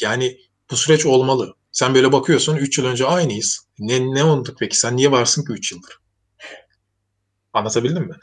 Yani 0.00 0.38
bu 0.70 0.76
süreç 0.76 1.06
olmalı. 1.06 1.54
Sen 1.72 1.94
böyle 1.94 2.12
bakıyorsun 2.12 2.56
3 2.56 2.78
yıl 2.78 2.86
önce 2.86 3.06
aynıyız. 3.06 3.66
Ne, 3.78 4.14
ne 4.14 4.24
olduk 4.24 4.56
peki? 4.58 4.78
Sen 4.78 4.96
niye 4.96 5.10
varsın 5.10 5.44
ki 5.44 5.52
3 5.52 5.72
yıldır? 5.72 5.98
Anlatabildim 7.52 8.02
mi? 8.02 8.14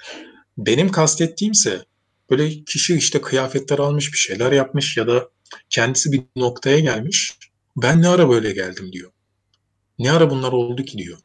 Benim 0.57 0.91
kastettiğimse 0.91 1.85
böyle 2.29 2.63
kişi 2.63 2.95
işte 2.95 3.21
kıyafetler 3.21 3.79
almış 3.79 4.13
bir 4.13 4.17
şeyler 4.17 4.51
yapmış 4.51 4.97
ya 4.97 5.07
da 5.07 5.29
kendisi 5.69 6.11
bir 6.11 6.21
noktaya 6.35 6.79
gelmiş. 6.79 7.37
Ben 7.77 8.01
ne 8.01 8.07
ara 8.07 8.29
böyle 8.29 8.51
geldim 8.51 8.91
diyor. 8.91 9.11
Ne 9.99 10.11
ara 10.11 10.29
bunlar 10.29 10.51
oldu 10.51 10.83
ki 10.83 10.97
diyor. 10.97 11.17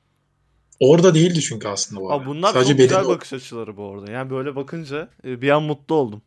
Orada 0.80 1.14
değildi 1.14 1.40
çünkü 1.40 1.68
aslında 1.68 2.00
bu. 2.00 2.12
Abi 2.12 2.26
bunlar 2.26 2.52
Sadece 2.52 2.70
çok 2.72 2.78
güzel 2.78 3.08
bakış 3.08 3.32
açıları 3.32 3.76
bu 3.76 3.92
arada. 3.92 4.12
Yani 4.12 4.30
böyle 4.30 4.56
bakınca 4.56 5.08
e, 5.24 5.42
bir 5.42 5.50
an 5.50 5.62
mutlu 5.62 5.94
oldum. 5.94 6.22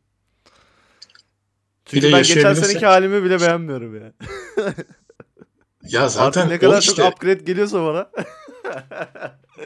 Çünkü 1.86 2.14
ben 2.14 2.24
geçen 2.24 2.54
seneki 2.54 2.86
halimi 2.86 3.24
bile 3.24 3.42
beğenmiyorum 3.42 3.96
ya. 3.96 4.14
Ya 5.90 6.10
zaten 6.10 6.42
Artık 6.42 6.52
ne 6.52 6.60
kadar 6.60 6.82
işte, 6.82 6.94
çok 6.94 7.14
upgrade 7.14 7.44
geliyorsa 7.44 7.86
bana. 7.86 8.10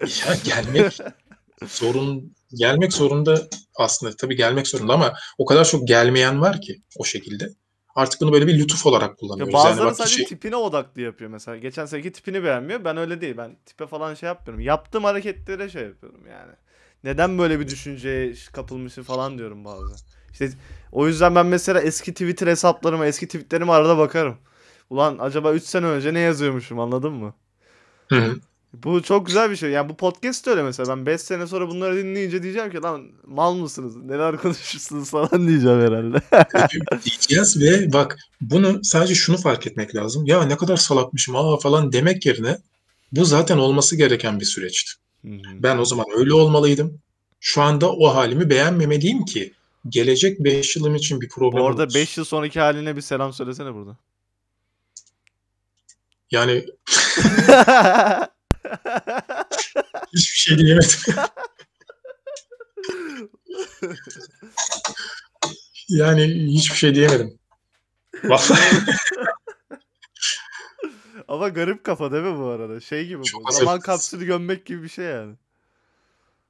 ya 0.01 0.35
gelmek 0.43 0.99
sorun 1.67 2.35
gelmek 2.53 2.93
zorunda 2.93 3.47
aslında 3.75 4.15
tabii 4.15 4.35
gelmek 4.35 4.67
zorunda 4.67 4.93
ama 4.93 5.13
o 5.37 5.45
kadar 5.45 5.65
çok 5.65 5.87
gelmeyen 5.87 6.41
var 6.41 6.61
ki 6.61 6.81
o 6.97 7.03
şekilde. 7.03 7.49
Artık 7.95 8.21
bunu 8.21 8.33
böyle 8.33 8.47
bir 8.47 8.59
lütuf 8.59 8.85
olarak 8.85 9.17
kullanıyoruz. 9.17 9.53
Ya 9.53 9.59
bazıları 9.59 9.87
yani 9.87 9.95
sadece 9.95 10.15
şey... 10.15 10.25
tipine 10.25 10.55
odaklı 10.55 11.01
yapıyor 11.01 11.29
mesela. 11.29 11.57
Geçen 11.57 11.85
seneki 11.85 12.11
tipini 12.11 12.43
beğenmiyor. 12.43 12.83
Ben 12.83 12.97
öyle 12.97 13.21
değil. 13.21 13.37
Ben 13.37 13.57
tipe 13.65 13.87
falan 13.87 14.13
şey 14.13 14.27
yapmıyorum. 14.27 14.65
Yaptığım 14.65 15.03
hareketlere 15.03 15.69
şey 15.69 15.83
yapıyorum 15.83 16.21
yani. 16.29 16.51
Neden 17.03 17.37
böyle 17.37 17.59
bir 17.59 17.67
düşünceye 17.67 18.33
kapılmışsın 18.53 19.03
falan 19.03 19.37
diyorum 19.37 19.65
bazen. 19.65 19.97
İşte 20.31 20.49
o 20.91 21.07
yüzden 21.07 21.35
ben 21.35 21.45
mesela 21.45 21.81
eski 21.81 22.11
Twitter 22.11 22.47
hesaplarıma, 22.47 23.05
eski 23.05 23.25
tweetlerime 23.25 23.71
arada 23.71 23.97
bakarım. 23.97 24.37
Ulan 24.89 25.17
acaba 25.19 25.53
3 25.53 25.63
sene 25.63 25.85
önce 25.85 26.13
ne 26.13 26.19
yazıyormuşum 26.19 26.79
anladın 26.79 27.13
mı? 27.13 27.33
Hı 28.07 28.15
hı. 28.15 28.35
Bu 28.73 29.03
çok 29.03 29.25
güzel 29.25 29.51
bir 29.51 29.55
şey. 29.55 29.69
Yani 29.69 29.89
bu 29.89 29.97
podcast 29.97 30.47
öyle 30.47 30.63
mesela. 30.63 30.97
Ben 30.97 31.05
5 31.05 31.21
sene 31.21 31.47
sonra 31.47 31.67
bunları 31.67 31.97
dinleyince 31.97 32.43
diyeceğim 32.43 32.71
ki 32.71 32.81
lan 32.81 33.07
mal 33.25 33.53
mısınız? 33.53 33.95
Neler 33.95 34.37
konuşursunuz 34.41 35.09
falan 35.09 35.47
diyeceğim 35.47 35.79
herhalde. 35.81 36.21
Diyeceğiz 37.05 37.61
ve 37.61 37.93
bak 37.93 38.17
bunu 38.41 38.79
sadece 38.83 39.15
şunu 39.15 39.37
fark 39.37 39.67
etmek 39.67 39.95
lazım. 39.95 40.25
Ya 40.25 40.43
ne 40.43 40.57
kadar 40.57 40.77
salakmışım 40.77 41.35
aa 41.35 41.57
falan 41.57 41.93
demek 41.93 42.25
yerine 42.25 42.57
bu 43.11 43.25
zaten 43.25 43.57
olması 43.57 43.95
gereken 43.95 44.39
bir 44.39 44.45
süreçti. 44.45 44.91
Hı-hı. 45.25 45.39
Ben 45.53 45.77
o 45.77 45.85
zaman 45.85 46.05
öyle 46.15 46.33
olmalıydım. 46.33 46.99
Şu 47.39 47.61
anda 47.61 47.91
o 47.91 48.15
halimi 48.15 48.49
beğenmemeliyim 48.49 49.25
ki 49.25 49.53
gelecek 49.89 50.39
5 50.39 50.75
yılım 50.75 50.95
için 50.95 51.21
bir 51.21 51.29
problem 51.29 51.61
Bu 51.61 51.67
arada 51.67 51.93
5 51.93 52.17
yıl 52.17 52.25
sonraki 52.25 52.59
haline 52.59 52.95
bir 52.95 53.01
selam 53.01 53.33
söylesene 53.33 53.73
burada. 53.73 53.97
Yani 56.31 56.65
hiçbir 60.13 60.37
şey 60.37 60.57
diyemedim. 60.57 60.99
yani 65.89 66.23
hiçbir 66.53 66.75
şey 66.75 66.95
diyemedim. 66.95 67.39
Ama 71.27 71.49
garip 71.49 71.83
kafa 71.83 72.11
değil 72.11 72.23
mi 72.23 72.37
bu 72.37 72.45
arada? 72.45 72.79
Şey 72.79 73.07
gibi 73.07 73.23
Çok 73.23 73.47
bu. 73.47 73.51
Zaman 73.51 73.79
kapsülü 73.79 74.25
gömmek 74.25 74.65
gibi 74.65 74.83
bir 74.83 74.89
şey 74.89 75.05
yani. 75.05 75.35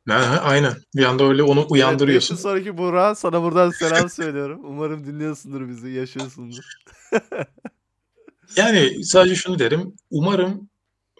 Ha, 0.09 0.41
aynen. 0.43 0.73
Bir 0.95 1.05
anda 1.05 1.23
öyle 1.23 1.43
onu 1.43 1.65
uyandırıyorsun. 1.69 2.35
Evet, 2.35 2.41
sonraki 2.43 2.77
Burak 2.77 3.17
sana 3.17 3.43
buradan 3.43 3.69
selam 3.69 4.09
söylüyorum. 4.19 4.61
Umarım 4.63 5.05
dinliyorsundur 5.05 5.69
bizi, 5.69 5.89
yaşıyorsundur. 5.89 6.63
Yani 8.55 9.05
sadece 9.05 9.35
şunu 9.35 9.59
derim. 9.59 9.95
Umarım 10.09 10.69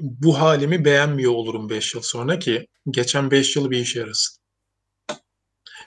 bu 0.01 0.39
halimi 0.39 0.85
beğenmiyor 0.85 1.31
olurum 1.31 1.69
5 1.69 1.95
yıl 1.95 2.01
sonra 2.01 2.39
ki 2.39 2.67
geçen 2.89 3.31
5 3.31 3.55
yıl 3.55 3.71
bir 3.71 3.77
işe 3.77 3.99
yarasın. 3.99 4.41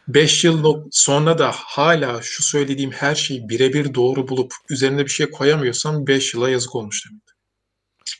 5 0.08 0.44
yıl 0.44 0.88
sonra 0.90 1.38
da 1.38 1.52
hala 1.54 2.22
şu 2.22 2.42
söylediğim 2.42 2.90
her 2.90 3.14
şeyi 3.14 3.48
birebir 3.48 3.94
doğru 3.94 4.28
bulup 4.28 4.52
üzerine 4.70 5.04
bir 5.04 5.10
şey 5.10 5.30
koyamıyorsam 5.30 6.06
5 6.06 6.34
yıla 6.34 6.50
yazık 6.50 6.74
olmuş 6.74 7.06
demek. 7.10 7.22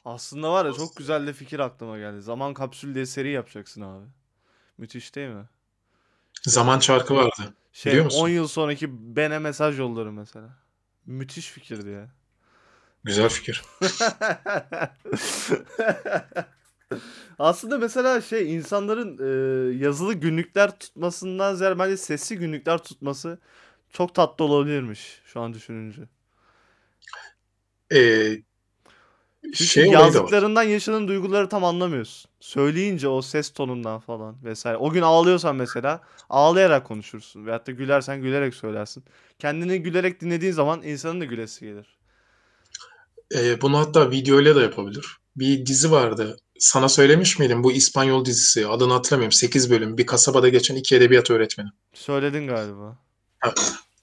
Aslında 0.05 0.53
var 0.53 0.67
ya 0.67 0.73
çok 0.73 0.97
güzel 0.97 1.27
de 1.27 1.33
fikir 1.33 1.59
aklıma 1.59 1.99
geldi. 1.99 2.23
Zaman 2.23 2.55
kapsülü 2.55 2.95
diye 2.95 3.07
seri 3.07 3.31
yapacaksın 3.31 3.81
abi. 3.81 4.07
Müthiş 4.79 5.15
değil 5.15 5.29
mi? 5.29 5.45
Zaman 6.43 6.79
çarkı 6.79 7.15
vardı. 7.15 7.55
Şey, 7.73 7.93
biliyor 7.93 8.05
musun? 8.05 8.21
10 8.21 8.29
yıl 8.29 8.49
sonraki 8.49 9.17
Ben'e 9.17 9.39
mesaj 9.39 9.79
yollarım 9.79 10.15
mesela. 10.15 10.59
Müthiş 11.07 11.51
fikirdi 11.51 11.91
ya. 11.91 12.11
Güzel 13.05 13.29
fikir. 13.29 13.63
Aslında 17.39 17.79
mesela 17.79 18.21
şey 18.21 18.55
insanların 18.55 19.19
e, 19.19 19.85
yazılı 19.85 20.15
günlükler 20.15 20.79
tutmasından 20.79 21.55
ziyade 21.55 21.79
bence 21.79 21.97
sesli 21.97 22.37
günlükler 22.39 22.79
tutması 22.79 23.39
çok 23.93 24.15
tatlı 24.15 24.45
olabilirmiş 24.45 25.21
şu 25.27 25.41
an 25.41 25.55
düşününce. 25.55 26.03
Ee, 27.93 28.43
Çünkü 29.43 29.65
şey 29.65 29.87
yazdıklarından 29.87 30.63
yaşadığın 30.63 31.09
duyguları 31.09 31.49
tam 31.49 31.65
anlamıyorsun. 31.65 32.31
Söyleyince 32.41 33.09
o 33.09 33.23
ses 33.23 33.51
tonundan 33.51 34.01
falan 34.01 34.45
vesaire. 34.45 34.77
O 34.77 34.91
gün 34.91 35.03
ağlıyorsan 35.03 35.57
mesela 35.57 36.01
ağlayarak 36.31 36.87
konuşursun. 36.87 37.47
Veyahut 37.47 37.67
da 37.67 37.73
gülersen 37.73 38.23
gülerek 38.23 38.55
söylersin. 38.55 39.05
Kendini 39.39 39.83
gülerek 39.83 40.21
dinlediğin 40.21 40.53
zaman 40.53 40.83
insanın 40.83 41.21
da 41.21 41.25
gülesi 41.25 41.65
gelir. 41.67 41.99
Ee, 43.35 43.61
bunu 43.61 43.79
hatta 43.79 44.11
videoyla 44.11 44.57
da 44.57 44.63
yapabilir. 44.63 45.07
Bir 45.37 45.67
dizi 45.67 45.91
vardı. 45.91 46.37
Sana 46.59 46.89
söylemiş 46.89 47.39
miydim? 47.39 47.65
Bu 47.65 47.73
İspanyol 47.73 48.25
dizisi. 48.25 48.67
Adını 48.67 48.93
hatırlamıyorum. 48.93 49.33
8 49.33 49.71
bölüm. 49.71 49.99
Bir 49.99 50.07
kasabada 50.07 50.49
geçen 50.49 50.77
iki 50.77 50.97
edebiyat 50.97 51.31
öğretmeni. 51.31 51.69
Söyledin 51.95 52.47
galiba. 52.47 52.99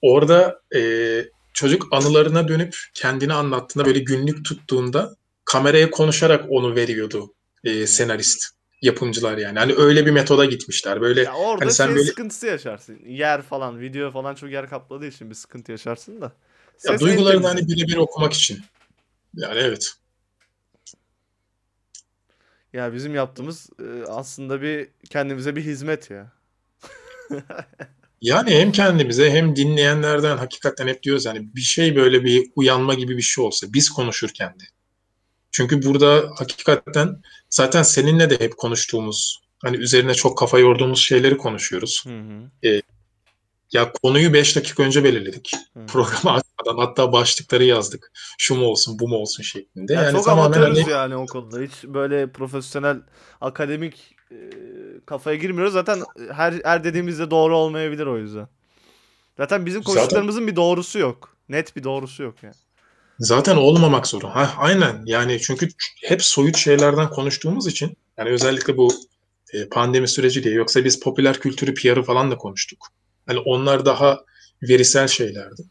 Orada 0.02 0.60
e, 0.74 1.24
çocuk 1.52 1.88
anılarına 1.92 2.48
dönüp 2.48 2.76
kendini 2.94 3.32
anlattığında 3.32 3.84
böyle 3.84 3.98
günlük 3.98 4.44
tuttuğunda 4.44 5.14
kameraya 5.44 5.90
konuşarak 5.90 6.44
onu 6.48 6.76
veriyordu 6.76 7.34
e, 7.64 7.86
senarist. 7.86 8.44
Yapımcılar 8.82 9.38
yani. 9.38 9.58
Hani 9.58 9.74
öyle 9.74 10.06
bir 10.06 10.10
metoda 10.10 10.44
gitmişler. 10.44 11.00
Böyle 11.00 11.22
Ya 11.22 11.34
orada 11.34 11.64
hani 11.64 11.72
sen 11.72 11.86
şey 11.86 11.94
böyle 11.94 12.08
sıkıntısı 12.08 12.46
yaşarsın. 12.46 12.98
Yer 13.06 13.42
falan, 13.42 13.80
video 13.80 14.10
falan 14.10 14.34
çok 14.34 14.50
yer 14.50 14.68
kapladığı 14.68 15.06
için 15.06 15.30
bir 15.30 15.34
sıkıntı 15.34 15.72
yaşarsın 15.72 16.20
da. 16.20 16.24
ya 16.24 16.32
Ses 16.76 17.00
duygularını 17.00 17.42
en 17.42 17.48
hani 17.48 17.68
birebir 17.68 17.96
okumak 17.96 18.32
için. 18.32 18.60
Yani 19.34 19.58
evet. 19.58 19.92
Ya 22.72 22.92
bizim 22.92 23.14
yaptığımız 23.14 23.70
e, 23.80 24.04
aslında 24.08 24.62
bir 24.62 24.88
kendimize 25.10 25.56
bir 25.56 25.62
hizmet 25.62 26.10
ya. 26.10 26.32
Yani 28.20 28.50
hem 28.50 28.72
kendimize 28.72 29.30
hem 29.30 29.56
dinleyenlerden 29.56 30.36
hakikaten 30.36 30.86
hep 30.88 31.02
diyoruz 31.02 31.24
yani 31.24 31.54
bir 31.54 31.60
şey 31.60 31.96
böyle 31.96 32.24
bir 32.24 32.50
uyanma 32.56 32.94
gibi 32.94 33.16
bir 33.16 33.22
şey 33.22 33.44
olsa 33.44 33.66
biz 33.72 33.90
konuşurken 33.90 34.48
de. 34.48 34.64
Çünkü 35.50 35.82
burada 35.82 36.30
hakikaten 36.38 37.22
zaten 37.50 37.82
seninle 37.82 38.30
de 38.30 38.40
hep 38.40 38.56
konuştuğumuz 38.56 39.42
hani 39.62 39.76
üzerine 39.76 40.14
çok 40.14 40.38
kafa 40.38 40.58
yorduğumuz 40.58 41.00
şeyleri 41.00 41.36
konuşuyoruz. 41.36 42.04
Hı 42.06 42.20
hı. 42.20 42.50
Ya 43.72 43.92
konuyu 44.02 44.32
5 44.32 44.56
dakika 44.56 44.82
önce 44.82 45.04
belirledik. 45.04 45.52
Hı. 45.74 45.86
Programa 45.86 46.32
açmadan 46.32 46.86
hatta 46.86 47.12
başlıkları 47.12 47.64
yazdık. 47.64 48.12
Şu 48.38 48.54
mu 48.54 48.64
olsun 48.64 48.98
bu 48.98 49.08
mu 49.08 49.16
olsun 49.16 49.42
şeklinde. 49.42 49.92
Ya 49.92 50.02
Yani 50.02 50.12
çok 50.12 50.28
amatörüz 50.28 50.78
hani 50.78 50.90
yani 50.90 51.16
o 51.16 51.26
konuda. 51.26 51.60
Hiç 51.60 51.72
böyle 51.84 52.32
profesyonel 52.32 52.96
akademik 53.40 54.14
e, 54.30 54.36
kafaya 55.06 55.36
girmiyoruz. 55.36 55.72
Zaten 55.72 55.98
her 56.32 56.54
her 56.64 56.84
dediğimizde 56.84 57.30
doğru 57.30 57.56
olmayabilir 57.56 58.06
o 58.06 58.18
yüzden. 58.18 58.48
Zaten 59.36 59.66
bizim 59.66 59.82
Zaten- 59.82 59.94
konuştuklarımızın 59.94 60.46
bir 60.46 60.56
doğrusu 60.56 60.98
yok. 60.98 61.36
Net 61.48 61.76
bir 61.76 61.84
doğrusu 61.84 62.22
yok 62.22 62.34
yani. 62.42 62.54
zaten 63.18 63.56
olmamak 63.56 64.06
zorunda. 64.06 64.36
Ha, 64.36 64.54
aynen 64.58 65.02
yani 65.06 65.40
çünkü 65.40 65.68
hep 66.04 66.22
soyut 66.22 66.56
şeylerden 66.56 67.10
konuştuğumuz 67.10 67.66
için 67.66 67.96
yani 68.18 68.30
özellikle 68.30 68.76
bu 68.76 68.92
e, 69.52 69.68
pandemi 69.68 70.08
süreci 70.08 70.44
diye 70.44 70.54
yoksa 70.54 70.84
biz 70.84 71.00
popüler 71.00 71.40
kültürü 71.40 71.74
PR'ı 71.74 72.02
falan 72.02 72.30
da 72.30 72.36
konuştuk. 72.36 72.88
Hani 73.26 73.38
onlar 73.38 73.84
daha 73.84 74.20
verisel 74.62 75.08
şeylerdi. 75.08 75.62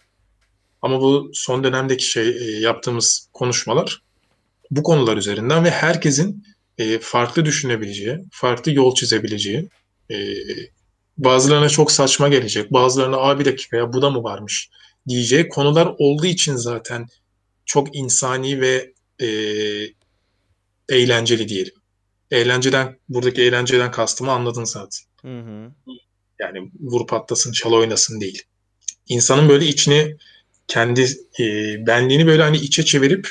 Ama 0.81 1.01
bu 1.01 1.31
son 1.33 1.63
dönemdeki 1.63 2.05
şey 2.05 2.29
e, 2.29 2.59
yaptığımız 2.59 3.29
konuşmalar 3.33 4.01
bu 4.71 4.83
konular 4.83 5.17
üzerinden 5.17 5.63
ve 5.63 5.71
herkesin 5.71 6.43
e, 6.77 6.99
farklı 6.99 7.45
düşünebileceği, 7.45 8.17
farklı 8.31 8.71
yol 8.71 8.95
çizebileceği, 8.95 9.69
e, 10.11 10.15
bazılarına 11.17 11.69
çok 11.69 11.91
saçma 11.91 12.27
gelecek, 12.27 12.73
bazılarına 12.73 13.17
Aa, 13.17 13.39
bir 13.39 13.45
dakika 13.45 13.77
ya 13.77 13.93
bu 13.93 14.01
da 14.01 14.09
mı 14.09 14.23
varmış 14.23 14.69
diyeceği 15.07 15.49
konular 15.49 15.95
olduğu 15.97 16.25
için 16.25 16.55
zaten 16.55 17.07
çok 17.65 17.95
insani 17.95 18.61
ve 18.61 18.93
eğlenceli 20.89 21.47
diyelim. 21.47 21.73
Eğlenceden, 22.31 22.99
buradaki 23.09 23.41
eğlenceden 23.41 23.91
kastımı 23.91 24.31
anladın 24.31 24.63
zaten. 24.63 25.05
Hı 25.21 25.39
hı. 25.39 25.71
Yani 26.41 26.71
vur 26.79 27.07
patlasın, 27.07 27.51
çal 27.51 27.71
oynasın 27.71 28.21
değil. 28.21 28.43
İnsanın 29.07 29.49
böyle 29.49 29.65
içini, 29.65 30.17
kendi 30.67 31.01
e, 31.39 31.45
benliğini 31.87 32.27
böyle 32.27 32.43
hani 32.43 32.57
içe 32.57 32.85
çevirip 32.85 33.29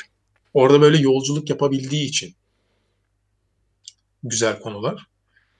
orada 0.53 0.81
böyle 0.81 0.97
yolculuk 0.97 1.49
yapabildiği 1.49 2.05
için 2.05 2.35
güzel 4.23 4.59
konular. 4.59 5.07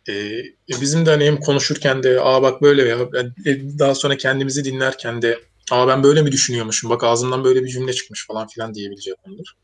E, 0.08 0.14
e, 0.14 0.82
bizim 0.82 1.06
de 1.06 1.10
hani 1.10 1.26
hem 1.26 1.38
konuşurken 1.38 2.04
de 2.04 2.22
aa 2.22 2.41
bak 2.41 2.62
böyle 2.62 2.88
ya 2.88 2.97
e, 3.45 3.80
daha 3.80 3.95
sonra 3.95 4.18
kendimizi 4.18 4.64
dinlerken 4.66 5.22
de 5.22 5.39
aa 5.72 5.88
ben 5.88 6.04
böyle 6.04 6.22
mi 6.22 6.32
düşünüyormuşum 6.32 6.89
bak 6.89 7.04
ağzımdan 7.04 7.43
böyle 7.43 7.64
bir 7.64 7.70
cümle 7.70 7.93
çıkmış 7.93 8.28
falan 8.28 8.47
filan 8.47 8.74
diyebileceği 8.76 9.16
konular. 9.26 9.56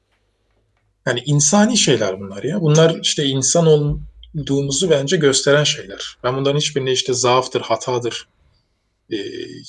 Yani 1.06 1.24
insani 1.26 1.78
şeyler 1.78 2.20
bunlar 2.20 2.44
ya. 2.44 2.62
Bunlar 2.62 3.00
işte 3.02 3.26
insan 3.26 3.68
olduğumuzu 4.42 4.90
bence 4.90 5.18
gösteren 5.18 5.64
şeyler. 5.64 6.18
Ben 6.24 6.38
bunların 6.38 6.58
hiçbirini 6.58 6.92
işte 6.92 7.14
zaaftır, 7.14 7.62
hatadır, 7.62 8.28
e, 9.12 9.18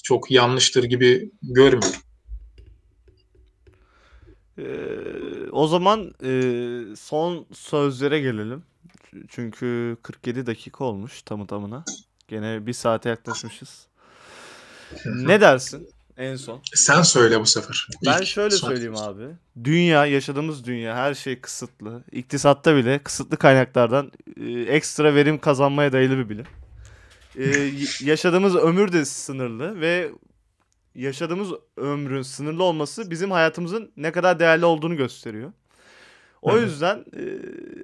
çok 0.03 0.31
yanlıştır 0.31 0.85
gibi 0.85 1.31
görmüyorum. 1.43 2.01
Ee, 4.59 5.51
o 5.53 5.67
zaman 5.67 6.15
e, 6.25 6.33
son 6.97 7.47
sözlere 7.53 8.21
gelelim. 8.21 8.63
Çünkü 9.29 9.97
47 10.03 10.47
dakika 10.47 10.85
olmuş 10.85 11.23
tamı 11.23 11.47
tamına. 11.47 11.85
Gene 12.29 12.67
bir 12.67 12.73
saate 12.73 13.09
yaklaşmışız. 13.09 13.87
Ne 15.07 15.41
dersin 15.41 15.89
en 16.19 16.37
son? 16.37 16.61
Sen 16.75 17.03
söyle 17.03 17.41
bu 17.41 17.47
sefer. 17.47 17.89
Ben 18.07 18.19
İlk, 18.19 18.27
şöyle 18.27 18.51
son. 18.51 18.69
söyleyeyim 18.69 18.97
abi. 18.97 19.25
Dünya, 19.65 20.07
yaşadığımız 20.07 20.65
dünya 20.65 20.97
her 20.97 21.15
şey 21.15 21.41
kısıtlı. 21.41 22.05
İktisatta 22.13 22.77
bile 22.77 22.99
kısıtlı 22.99 23.37
kaynaklardan 23.37 24.13
e, 24.41 24.51
ekstra 24.51 25.15
verim 25.15 25.39
kazanmaya 25.39 25.93
dayalı 25.93 26.19
bir 26.19 26.29
bilim. 26.29 26.47
E, 27.39 27.71
yaşadığımız 28.07 28.57
ömür 28.57 28.93
de 28.93 29.05
sınırlı 29.05 29.81
ve 29.81 30.11
yaşadığımız 30.95 31.49
ömrün 31.77 32.23
sınırlı 32.23 32.63
olması 32.63 33.11
bizim 33.11 33.31
hayatımızın 33.31 33.93
ne 33.97 34.13
kadar 34.13 34.39
değerli 34.41 34.65
olduğunu 34.65 34.97
gösteriyor. 34.97 35.53
O 36.43 36.59
yüzden 36.59 37.05
e, 37.17 37.23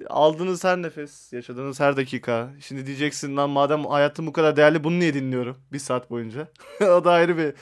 aldığınız 0.07 0.63
her 0.63 0.81
nefes, 0.81 1.33
yaşadığınız 1.33 1.79
her 1.79 1.97
dakika. 1.97 2.49
Şimdi 2.61 2.85
diyeceksin 2.85 3.37
lan 3.37 3.49
madem 3.49 3.85
hayatım 3.85 4.27
bu 4.27 4.33
kadar 4.33 4.55
değerli 4.55 4.83
bunu 4.83 4.99
niye 4.99 5.13
dinliyorum 5.13 5.57
bir 5.73 5.79
saat 5.79 6.09
boyunca? 6.09 6.47
o 6.81 7.03
da 7.03 7.11
ayrı 7.11 7.37
bir 7.37 7.53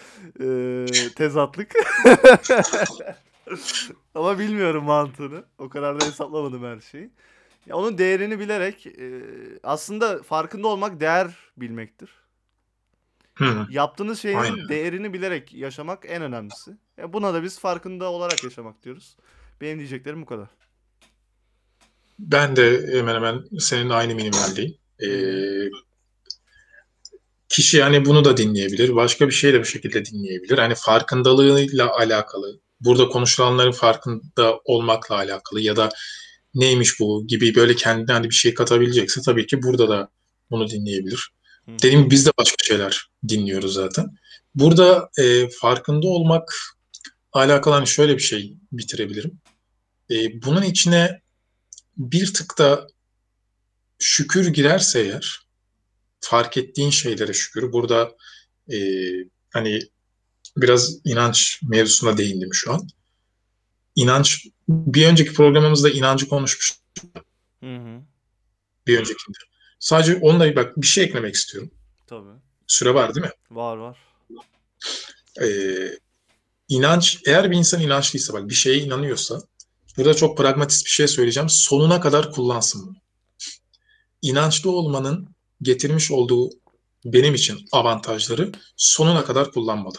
e, 0.42 1.14
tezatlık. 1.16 1.74
Ama 4.16 4.40
bilmiyorum 4.40 4.84
mantığını. 4.84 5.44
O 5.58 5.70
kadar 5.70 6.02
da 6.02 6.06
hesaplamadım 6.06 6.64
her 6.64 6.80
şeyi. 6.80 7.10
Ya 7.66 7.76
onun 7.76 7.98
değerini 7.98 8.40
bilerek 8.40 8.88
e, 8.88 9.22
aslında 9.64 10.24
farkında 10.24 10.68
olmak 10.68 11.00
değer 11.00 11.32
bilmektir. 11.58 12.10
Hı. 13.36 13.68
Yaptığınız 13.70 14.20
şeyin 14.20 14.38
Aynen. 14.38 14.70
değerini 14.70 15.14
bilerek 15.14 15.54
yaşamak 15.54 16.06
en 16.08 16.22
önemlisi. 16.22 16.78
Ya 16.98 17.14
buna 17.14 17.34
da 17.34 17.44
biz 17.44 17.60
farkında 17.60 18.12
olarak 18.12 18.44
yaşamak 18.44 18.84
diyoruz. 18.84 19.18
Benim 19.62 19.78
diyeceklerim 19.78 20.22
bu 20.22 20.26
kadar. 20.26 20.50
Ben 22.32 22.56
de 22.56 22.88
hemen 22.92 23.16
hemen 23.16 23.44
senin 23.60 23.90
aynı 23.90 24.16
minimaldeyim. 24.16 24.78
Ee, 25.04 25.70
kişi 27.50 27.78
yani 27.78 28.06
bunu 28.06 28.26
da 28.26 28.38
dinleyebilir. 28.38 28.96
Başka 28.96 29.28
bir 29.28 29.34
şey 29.34 29.54
de 29.54 29.60
bu 29.60 29.66
şekilde 29.66 30.06
dinleyebilir. 30.06 30.58
Hani 30.58 30.74
farkındalığıyla 30.76 31.92
alakalı, 31.98 32.60
burada 32.80 33.10
konuşulanların 33.10 33.72
farkında 33.72 34.60
olmakla 34.66 35.16
alakalı 35.16 35.62
ya 35.62 35.76
da 35.76 35.90
neymiş 36.54 37.00
bu 37.00 37.28
gibi 37.28 37.56
böyle 37.56 37.76
kendine 37.76 38.14
hani 38.14 38.30
bir 38.30 38.36
şey 38.36 38.54
katabilecekse 38.54 39.22
tabii 39.22 39.48
ki 39.48 39.64
burada 39.64 39.90
da 39.90 40.10
bunu 40.52 40.70
dinleyebilir. 40.70 41.30
Hı. 41.66 41.72
Dediğim 41.72 42.00
gibi 42.00 42.12
biz 42.12 42.26
de 42.26 42.32
başka 42.40 42.56
şeyler 42.64 43.08
dinliyoruz 43.28 43.74
zaten. 43.74 44.06
Burada 44.56 45.10
e, 45.18 45.50
farkında 45.50 46.08
olmak 46.08 46.56
alakalı 47.34 47.74
hani 47.74 47.88
şöyle 47.88 48.18
bir 48.18 48.22
şey 48.22 48.58
bitirebilirim. 48.72 49.42
E, 50.12 50.42
bunun 50.44 50.64
içine 50.64 51.23
bir 51.98 52.34
tık 52.34 52.58
da 52.58 52.88
şükür 54.00 54.48
girerse 54.48 55.02
eğer 55.02 55.40
fark 56.20 56.58
ettiğin 56.58 56.90
şeylere 56.90 57.34
şükür. 57.34 57.72
Burada 57.72 58.16
e, 58.72 58.78
hani 59.54 59.80
biraz 60.58 60.98
inanç 61.06 61.62
mevzusuna 61.64 62.18
değindim 62.18 62.54
şu 62.54 62.74
an. 62.74 62.88
İnanç 63.96 64.48
bir 64.68 65.08
önceki 65.08 65.34
programımızda 65.34 65.90
inancı 65.90 66.28
konuşmuştuk 66.28 66.82
Hı 67.60 67.76
hı. 67.76 68.02
bir 68.88 69.00
öncekinde. 69.00 69.38
Sadece 69.80 70.16
onunla 70.16 70.56
bak 70.56 70.78
bir 70.78 70.88
şey 70.88 71.04
eklemek 71.04 71.36
istiyorum. 71.36 71.72
Tabii. 72.08 72.30
Süre 72.68 72.94
var 72.94 73.16
değil 73.16 73.26
mi? 73.26 73.32
Var 73.52 73.78
var. 73.78 73.98
Ee, 75.42 75.98
inanç 76.70 77.22
eğer 77.26 77.52
bir 77.52 77.58
insan 77.58 77.82
inançlıysa 77.82 78.34
bak 78.34 78.50
bir 78.50 78.54
şeye 78.54 78.78
inanıyorsa 78.78 79.42
burada 79.98 80.14
çok 80.14 80.38
pragmatist 80.38 80.86
bir 80.86 80.90
şey 80.90 81.08
söyleyeceğim. 81.08 81.50
Sonuna 81.50 82.02
kadar 82.02 82.32
kullansın 82.32 82.88
bunu. 82.88 82.96
İnançlı 84.22 84.72
olmanın 84.72 85.36
getirmiş 85.62 86.12
olduğu 86.12 86.50
benim 87.06 87.36
için 87.36 87.60
avantajları 87.72 88.52
sonuna 88.78 89.26
kadar 89.26 89.52
kullanmalı. 89.52 89.98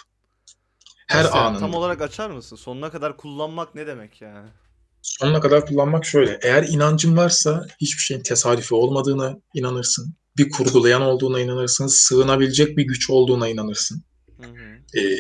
Her 1.07 1.25
yani? 1.25 1.35
anında. 1.35 1.61
Tam 1.61 1.75
olarak 1.75 2.03
açar 2.03 2.31
mısın? 2.31 2.57
Sonuna 2.57 2.91
kadar 2.91 3.17
kullanmak 3.17 3.75
ne 3.75 3.87
demek 3.87 4.21
yani? 4.21 4.49
sonuna 5.05 5.41
kadar 5.41 5.67
kullanmak 5.67 6.05
şöyle. 6.05 6.39
Eğer 6.43 6.63
inancın 6.63 7.17
varsa 7.17 7.67
hiçbir 7.81 8.03
şeyin 8.03 8.23
tesadüfi 8.23 8.75
olmadığına 8.75 9.37
inanırsın. 9.55 10.15
Bir 10.37 10.51
kurgulayan 10.51 11.03
olduğuna 11.03 11.41
inanırsın. 11.41 11.87
Sığınabilecek 11.87 12.77
bir 12.77 12.83
güç 12.83 13.11
olduğuna 13.11 13.49
inanırsın. 13.49 14.05
Hı 14.41 14.47
hı. 14.47 14.99
Ee, 15.01 15.17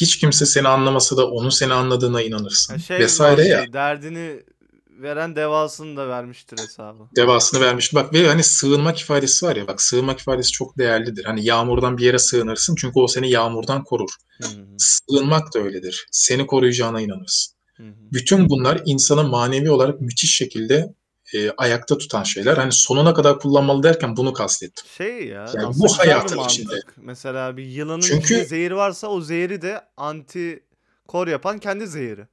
hiç 0.00 0.18
kimse 0.18 0.46
seni 0.46 0.68
anlamasa 0.68 1.16
da 1.16 1.30
onun 1.30 1.48
seni 1.48 1.72
anladığına 1.72 2.22
inanırsın. 2.22 2.76
Şey 2.76 2.98
vesaire 2.98 3.42
var, 3.42 3.46
ya. 3.46 3.72
Derdini 3.72 4.42
veren 4.90 5.36
devasını 5.36 5.96
da 5.96 6.08
vermiştir 6.08 6.58
hesabı. 6.58 7.02
Devasını 7.16 7.60
vermiş. 7.60 7.94
Bak 7.94 8.12
ve 8.12 8.28
hani 8.28 8.42
sığınmak 8.42 9.00
ifadesi 9.00 9.46
var 9.46 9.56
ya 9.56 9.66
bak 9.66 9.82
sığınmak 9.82 10.20
ifadesi 10.20 10.52
çok 10.52 10.78
değerlidir. 10.78 11.24
Hani 11.24 11.44
yağmurdan 11.44 11.98
bir 11.98 12.04
yere 12.04 12.18
sığınırsın 12.18 12.74
çünkü 12.78 13.00
o 13.00 13.06
seni 13.06 13.30
yağmurdan 13.30 13.84
korur. 13.84 14.10
Hı 14.42 14.48
hı. 14.48 14.64
Sığınmak 14.78 15.54
da 15.54 15.58
öyledir. 15.58 16.06
Seni 16.10 16.46
koruyacağına 16.46 17.00
inanırsın. 17.00 17.54
Hı 17.76 17.82
hı. 17.82 17.94
Bütün 18.12 18.48
bunlar 18.48 18.82
insanı 18.84 19.24
manevi 19.24 19.70
olarak 19.70 20.00
müthiş 20.00 20.36
şekilde 20.36 20.94
e, 21.34 21.50
ayakta 21.50 21.98
tutan 21.98 22.22
şeyler. 22.22 22.56
Hani 22.56 22.72
sonuna 22.72 23.14
kadar 23.14 23.38
kullanmalı 23.38 23.82
derken 23.82 24.16
bunu 24.16 24.32
kastettim. 24.32 24.84
Şey 24.96 25.26
ya 25.26 25.46
Yani 25.54 25.74
bu 25.78 25.98
hayatın 25.98 26.38
içinde. 26.38 26.80
Mesela 26.96 27.56
bir 27.56 27.64
yılanın 27.64 28.00
Çünkü- 28.00 28.24
içinde 28.24 28.44
zehir 28.44 28.70
varsa 28.70 29.06
o 29.08 29.20
zehri 29.20 29.62
de 29.62 29.80
anti 29.96 30.64
kor 31.08 31.28
yapan 31.28 31.58
kendi 31.58 31.86
zehri. 31.86 32.26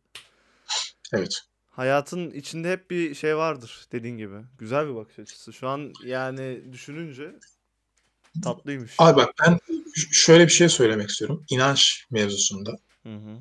Evet. 1.13 1.41
Hayatın 1.71 2.31
içinde 2.31 2.71
hep 2.71 2.89
bir 2.91 3.15
şey 3.15 3.37
vardır 3.37 3.85
dediğin 3.91 4.17
gibi. 4.17 4.35
Güzel 4.57 4.89
bir 4.89 4.95
bakış 4.95 5.19
açısı. 5.19 5.53
Şu 5.53 5.67
an 5.67 5.93
yani 6.05 6.73
düşününce 6.73 7.31
tatlıymış. 8.43 8.91
Abi 8.97 9.17
bak 9.17 9.29
ben 9.43 9.59
şöyle 10.11 10.43
bir 10.45 10.51
şey 10.51 10.69
söylemek 10.69 11.09
istiyorum. 11.09 11.45
İnanç 11.49 12.05
mevzusunda. 12.11 12.71
Hı 13.03 13.15
hı. 13.15 13.37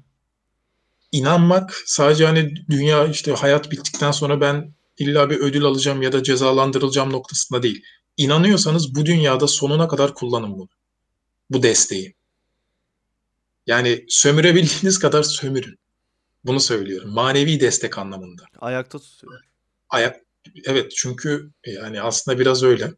İnanmak 1.12 1.74
sadece 1.86 2.26
hani 2.26 2.54
dünya 2.70 3.06
işte 3.06 3.32
hayat 3.32 3.70
bittikten 3.70 4.10
sonra 4.10 4.40
ben 4.40 4.72
illa 5.00 5.30
bir 5.30 5.36
ödül 5.36 5.64
alacağım 5.64 6.02
ya 6.02 6.12
da 6.12 6.22
cezalandırılacağım 6.22 7.12
noktasında 7.12 7.62
değil. 7.62 7.84
İnanıyorsanız 8.16 8.94
bu 8.94 9.06
dünyada 9.06 9.48
sonuna 9.48 9.88
kadar 9.88 10.14
kullanın 10.14 10.52
bunu. 10.52 10.68
Bu 11.50 11.62
desteği. 11.62 12.14
Yani 13.66 14.04
sömürebildiğiniz 14.08 14.98
kadar 15.04 15.22
sömürün. 15.22 15.78
Bunu 16.44 16.60
söylüyorum. 16.60 17.10
Manevi 17.10 17.60
destek 17.60 17.98
anlamında. 17.98 18.42
Ayakta 18.58 18.98
tutuyor. 18.98 19.40
Ayak 19.90 20.20
evet 20.64 20.92
çünkü 20.96 21.50
yani 21.66 22.02
aslında 22.02 22.38
biraz 22.38 22.62
öyle. 22.62 22.92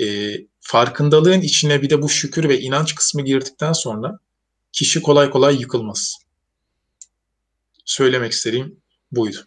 Ee, 0.00 0.36
farkındalığın 0.60 1.40
içine 1.40 1.82
bir 1.82 1.90
de 1.90 2.02
bu 2.02 2.08
şükür 2.08 2.48
ve 2.48 2.60
inanç 2.60 2.94
kısmı 2.94 3.22
girdikten 3.22 3.72
sonra 3.72 4.18
kişi 4.72 5.02
kolay 5.02 5.30
kolay 5.30 5.60
yıkılmaz. 5.60 6.16
Söylemek 7.84 8.32
istediğim 8.32 8.80
buydu. 9.12 9.46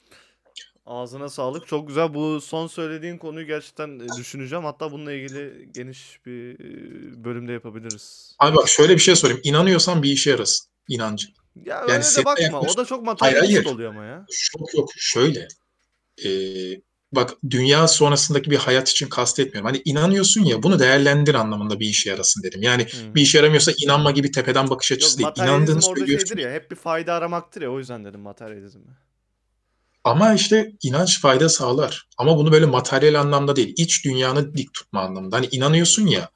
Ağzına 0.93 1.29
sağlık. 1.29 1.67
Çok 1.67 1.87
güzel. 1.87 2.13
Bu 2.13 2.41
son 2.41 2.67
söylediğin 2.67 3.17
konuyu 3.17 3.45
gerçekten 3.47 3.99
e, 3.99 4.07
düşüneceğim. 4.17 4.65
Hatta 4.65 4.91
bununla 4.91 5.11
ilgili 5.13 5.69
geniş 5.73 6.19
bir 6.25 6.53
e, 6.59 7.23
bölümde 7.23 7.51
yapabiliriz. 7.51 8.35
Abi 8.39 8.55
bak 8.55 8.69
şöyle 8.69 8.93
bir 8.93 8.99
şey 8.99 9.15
sorayım. 9.15 9.41
İnanıyorsan 9.43 10.03
bir 10.03 10.11
işe 10.11 10.29
yarasın 10.29 10.67
inancın. 10.89 11.31
Ya 11.65 11.75
Yani 11.75 11.91
öyle 11.91 12.03
de 12.17 12.25
bakma. 12.25 12.43
yaklaş- 12.43 12.73
O 12.73 12.77
da 12.77 12.85
çok 12.85 13.03
materyalist 13.05 13.53
hayır. 13.57 13.65
oluyor 13.65 13.89
ama 13.93 14.05
ya. 14.05 14.25
Yok 14.59 14.73
yok 14.73 14.89
şöyle. 14.97 15.47
Ee, 16.25 16.29
bak 17.11 17.33
dünya 17.49 17.87
sonrasındaki 17.87 18.51
bir 18.51 18.57
hayat 18.57 18.89
için 18.89 19.09
kastetmiyorum. 19.09 19.65
Hani 19.71 19.81
inanıyorsun 19.85 20.43
ya 20.43 20.63
bunu 20.63 20.79
değerlendir 20.79 21.35
anlamında 21.35 21.79
bir 21.79 21.85
işe 21.87 22.09
yarasın 22.09 22.43
dedim. 22.43 22.61
Yani 22.61 22.83
Hı. 22.83 23.15
bir 23.15 23.21
işe 23.21 23.37
yaramıyorsa 23.37 23.71
inanma 23.83 24.11
gibi 24.11 24.31
tepeden 24.31 24.69
bakış 24.69 24.91
Yok 24.91 24.97
açısı 24.97 25.17
değil. 25.17 25.27
materyalizm 25.27 25.57
İnandığını 25.63 25.81
söylüyorsun. 25.81 26.27
şeydir 26.27 26.41
ya. 26.43 26.51
Hep 26.51 26.71
bir 26.71 26.75
fayda 26.75 27.13
aramaktır 27.13 27.61
ya. 27.61 27.69
O 27.71 27.79
yüzden 27.79 28.05
dedim 28.05 28.19
materyalizmi. 28.19 28.81
Ama 30.03 30.33
işte 30.33 30.71
inanç 30.83 31.21
fayda 31.21 31.49
sağlar. 31.49 32.07
Ama 32.17 32.37
bunu 32.37 32.51
böyle 32.51 32.65
materyal 32.65 33.13
anlamda 33.13 33.55
değil. 33.55 33.73
iç 33.77 34.05
dünyanı 34.05 34.55
dik 34.55 34.73
tutma 34.73 35.01
anlamında. 35.01 35.37
Hani 35.37 35.47
inanıyorsun 35.51 36.07
ya 36.07 36.29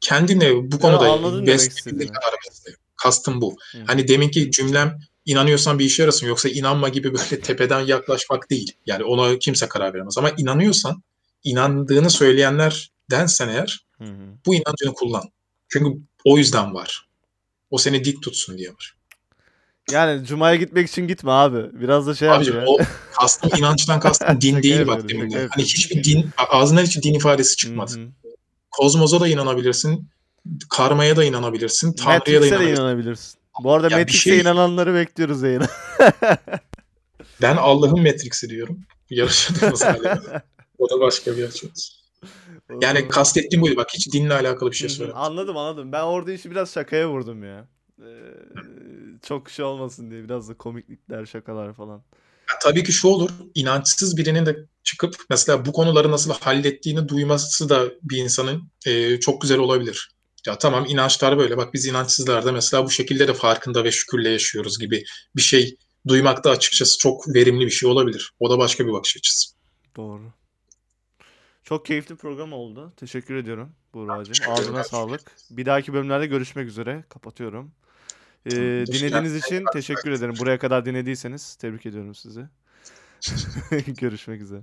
kendine 0.00 0.72
bu 0.72 0.80
konuda 0.80 1.12
anladım 1.12 1.34
demek 1.34 1.48
besleyebildiğin 1.48 1.76
istediğini. 1.76 2.12
kadar 2.12 2.34
besle. 2.48 2.72
Kastım 2.96 3.40
bu. 3.40 3.56
Hı. 3.72 3.78
Hani 3.86 4.08
deminki 4.08 4.50
cümlem 4.50 4.98
inanıyorsan 5.26 5.78
bir 5.78 5.84
işe 5.84 6.02
yarasın 6.02 6.26
yoksa 6.26 6.48
inanma 6.48 6.88
gibi 6.88 7.14
böyle 7.14 7.40
tepeden 7.42 7.80
yaklaşmak 7.80 8.50
değil. 8.50 8.72
Yani 8.86 9.04
ona 9.04 9.38
kimse 9.38 9.68
karar 9.68 9.94
veremez. 9.94 10.18
Ama 10.18 10.30
inanıyorsan 10.30 11.02
inandığını 11.44 12.10
söyleyenlerdensen 12.10 13.48
eğer 13.48 13.86
Hı 13.98 14.04
hı. 14.04 14.26
bu 14.46 14.54
inancını 14.54 14.94
kullan. 14.94 15.24
Çünkü 15.68 16.00
o 16.24 16.38
yüzden 16.38 16.74
var. 16.74 17.06
O 17.70 17.78
seni 17.78 18.04
dik 18.04 18.22
tutsun 18.22 18.58
diye 18.58 18.68
var. 18.68 18.96
Yani 19.90 20.24
Cuma'ya 20.26 20.56
gitmek 20.56 20.88
için 20.88 21.06
gitme 21.06 21.30
abi. 21.30 21.80
Biraz 21.80 22.06
da 22.06 22.14
şey 22.14 22.28
yap 22.28 22.36
Abicim 22.36 22.54
ya. 22.56 22.64
o 22.66 22.78
kastım 23.12 23.50
inançtan 23.58 24.00
kastım 24.00 24.40
din 24.40 24.62
değil 24.62 24.86
bak 24.86 25.08
demin 25.08 25.30
Hani 25.30 25.62
hiçbir 25.64 26.04
din 26.04 26.30
ağzından 26.50 26.82
hiç 26.82 27.02
din 27.02 27.14
ifadesi 27.14 27.56
çıkmadı. 27.56 27.92
hı. 28.00 28.06
Kozmoza 28.70 29.20
da 29.20 29.28
inanabilirsin. 29.28 30.08
Karmaya 30.70 31.16
da 31.16 31.24
inanabilirsin. 31.24 31.92
Tanrı'ya 31.92 32.18
da 32.18 32.18
Matrix'e 32.18 32.40
de 32.40 32.46
inanabilirsin. 32.48 32.82
inanabilirsin. 32.82 33.38
Bu 33.62 33.72
arada 33.72 33.88
Ya 33.90 33.98
Matrix'e 33.98 34.18
şey- 34.30 34.40
inananları 34.40 34.94
bekliyoruz 34.94 35.42
yayına. 35.42 35.66
Ben 37.42 37.56
Allah'ın 37.56 38.02
Matrix'i 38.02 38.48
diyorum. 38.48 38.78
Yarışadığımız 39.10 39.82
halde. 39.84 40.20
O 40.78 40.90
da 40.90 41.00
başka 41.00 41.36
bir 41.36 41.44
açımız. 41.44 42.02
Yani 42.80 43.08
kastettiğim 43.08 43.62
buydu. 43.62 43.76
Bak 43.76 43.88
hiç 43.94 44.12
dinle 44.12 44.34
alakalı 44.34 44.70
bir 44.70 44.76
şey 44.76 44.88
söylemedim. 44.88 45.20
Anladım 45.22 45.56
anladım. 45.56 45.92
Ben 45.92 46.02
orada 46.02 46.32
işi 46.32 46.50
biraz 46.50 46.72
şakaya 46.72 47.08
vurdum 47.08 47.44
ya. 47.44 47.68
Ee, 48.00 48.04
çok 49.22 49.50
şey 49.50 49.64
olmasın 49.64 50.10
diye 50.10 50.24
biraz 50.24 50.48
da 50.48 50.54
komiklikler 50.54 51.26
şakalar 51.26 51.72
falan. 51.72 52.02
Ya 52.50 52.58
tabii 52.62 52.84
ki 52.84 52.92
şu 52.92 53.08
olur. 53.08 53.30
inançsız 53.54 54.16
birinin 54.16 54.46
de 54.46 54.66
çıkıp 54.82 55.16
mesela 55.30 55.66
bu 55.66 55.72
konuları 55.72 56.10
nasıl 56.10 56.32
hallettiğini 56.32 57.08
duyması 57.08 57.68
da 57.68 57.84
bir 58.02 58.16
insanın 58.16 58.70
e, 58.86 59.20
çok 59.20 59.42
güzel 59.42 59.58
olabilir. 59.58 60.10
Ya 60.46 60.58
tamam 60.58 60.84
inançlar 60.88 61.38
böyle. 61.38 61.56
Bak 61.56 61.74
biz 61.74 61.86
inançsızlar 61.86 62.44
da 62.44 62.52
mesela 62.52 62.86
bu 62.86 62.90
şekilde 62.90 63.28
de 63.28 63.34
farkında 63.34 63.84
ve 63.84 63.92
şükürle 63.92 64.28
yaşıyoruz 64.28 64.78
gibi 64.78 65.04
bir 65.36 65.42
şey 65.42 65.76
duymak 66.08 66.44
da 66.44 66.50
açıkçası 66.50 66.98
çok 66.98 67.34
verimli 67.34 67.66
bir 67.66 67.70
şey 67.70 67.88
olabilir. 67.90 68.32
O 68.40 68.50
da 68.50 68.58
başka 68.58 68.86
bir 68.86 68.92
bakış 68.92 69.16
açısı. 69.16 69.54
Doğru. 69.96 70.32
Çok 71.64 71.86
keyifli 71.86 72.16
program 72.16 72.52
oldu. 72.52 72.92
Teşekkür 72.96 73.34
ediyorum 73.34 73.72
Buğra'cığım. 73.94 74.52
Ağzına 74.52 74.84
sağlık. 74.84 75.36
Bir 75.50 75.66
dahaki 75.66 75.92
bölümlerde 75.92 76.26
görüşmek 76.26 76.68
üzere. 76.68 77.04
Kapatıyorum. 77.08 77.72
Ee, 78.46 78.84
dinlediğiniz 78.92 79.36
için 79.36 79.68
teşekkür 79.68 80.10
ederim. 80.10 80.38
Buraya 80.38 80.58
kadar 80.58 80.84
dinlediyseniz 80.84 81.56
tebrik 81.56 81.86
ediyorum 81.86 82.14
sizi. 82.14 82.46
Görüşmek 84.00 84.40
üzere. 84.40 84.62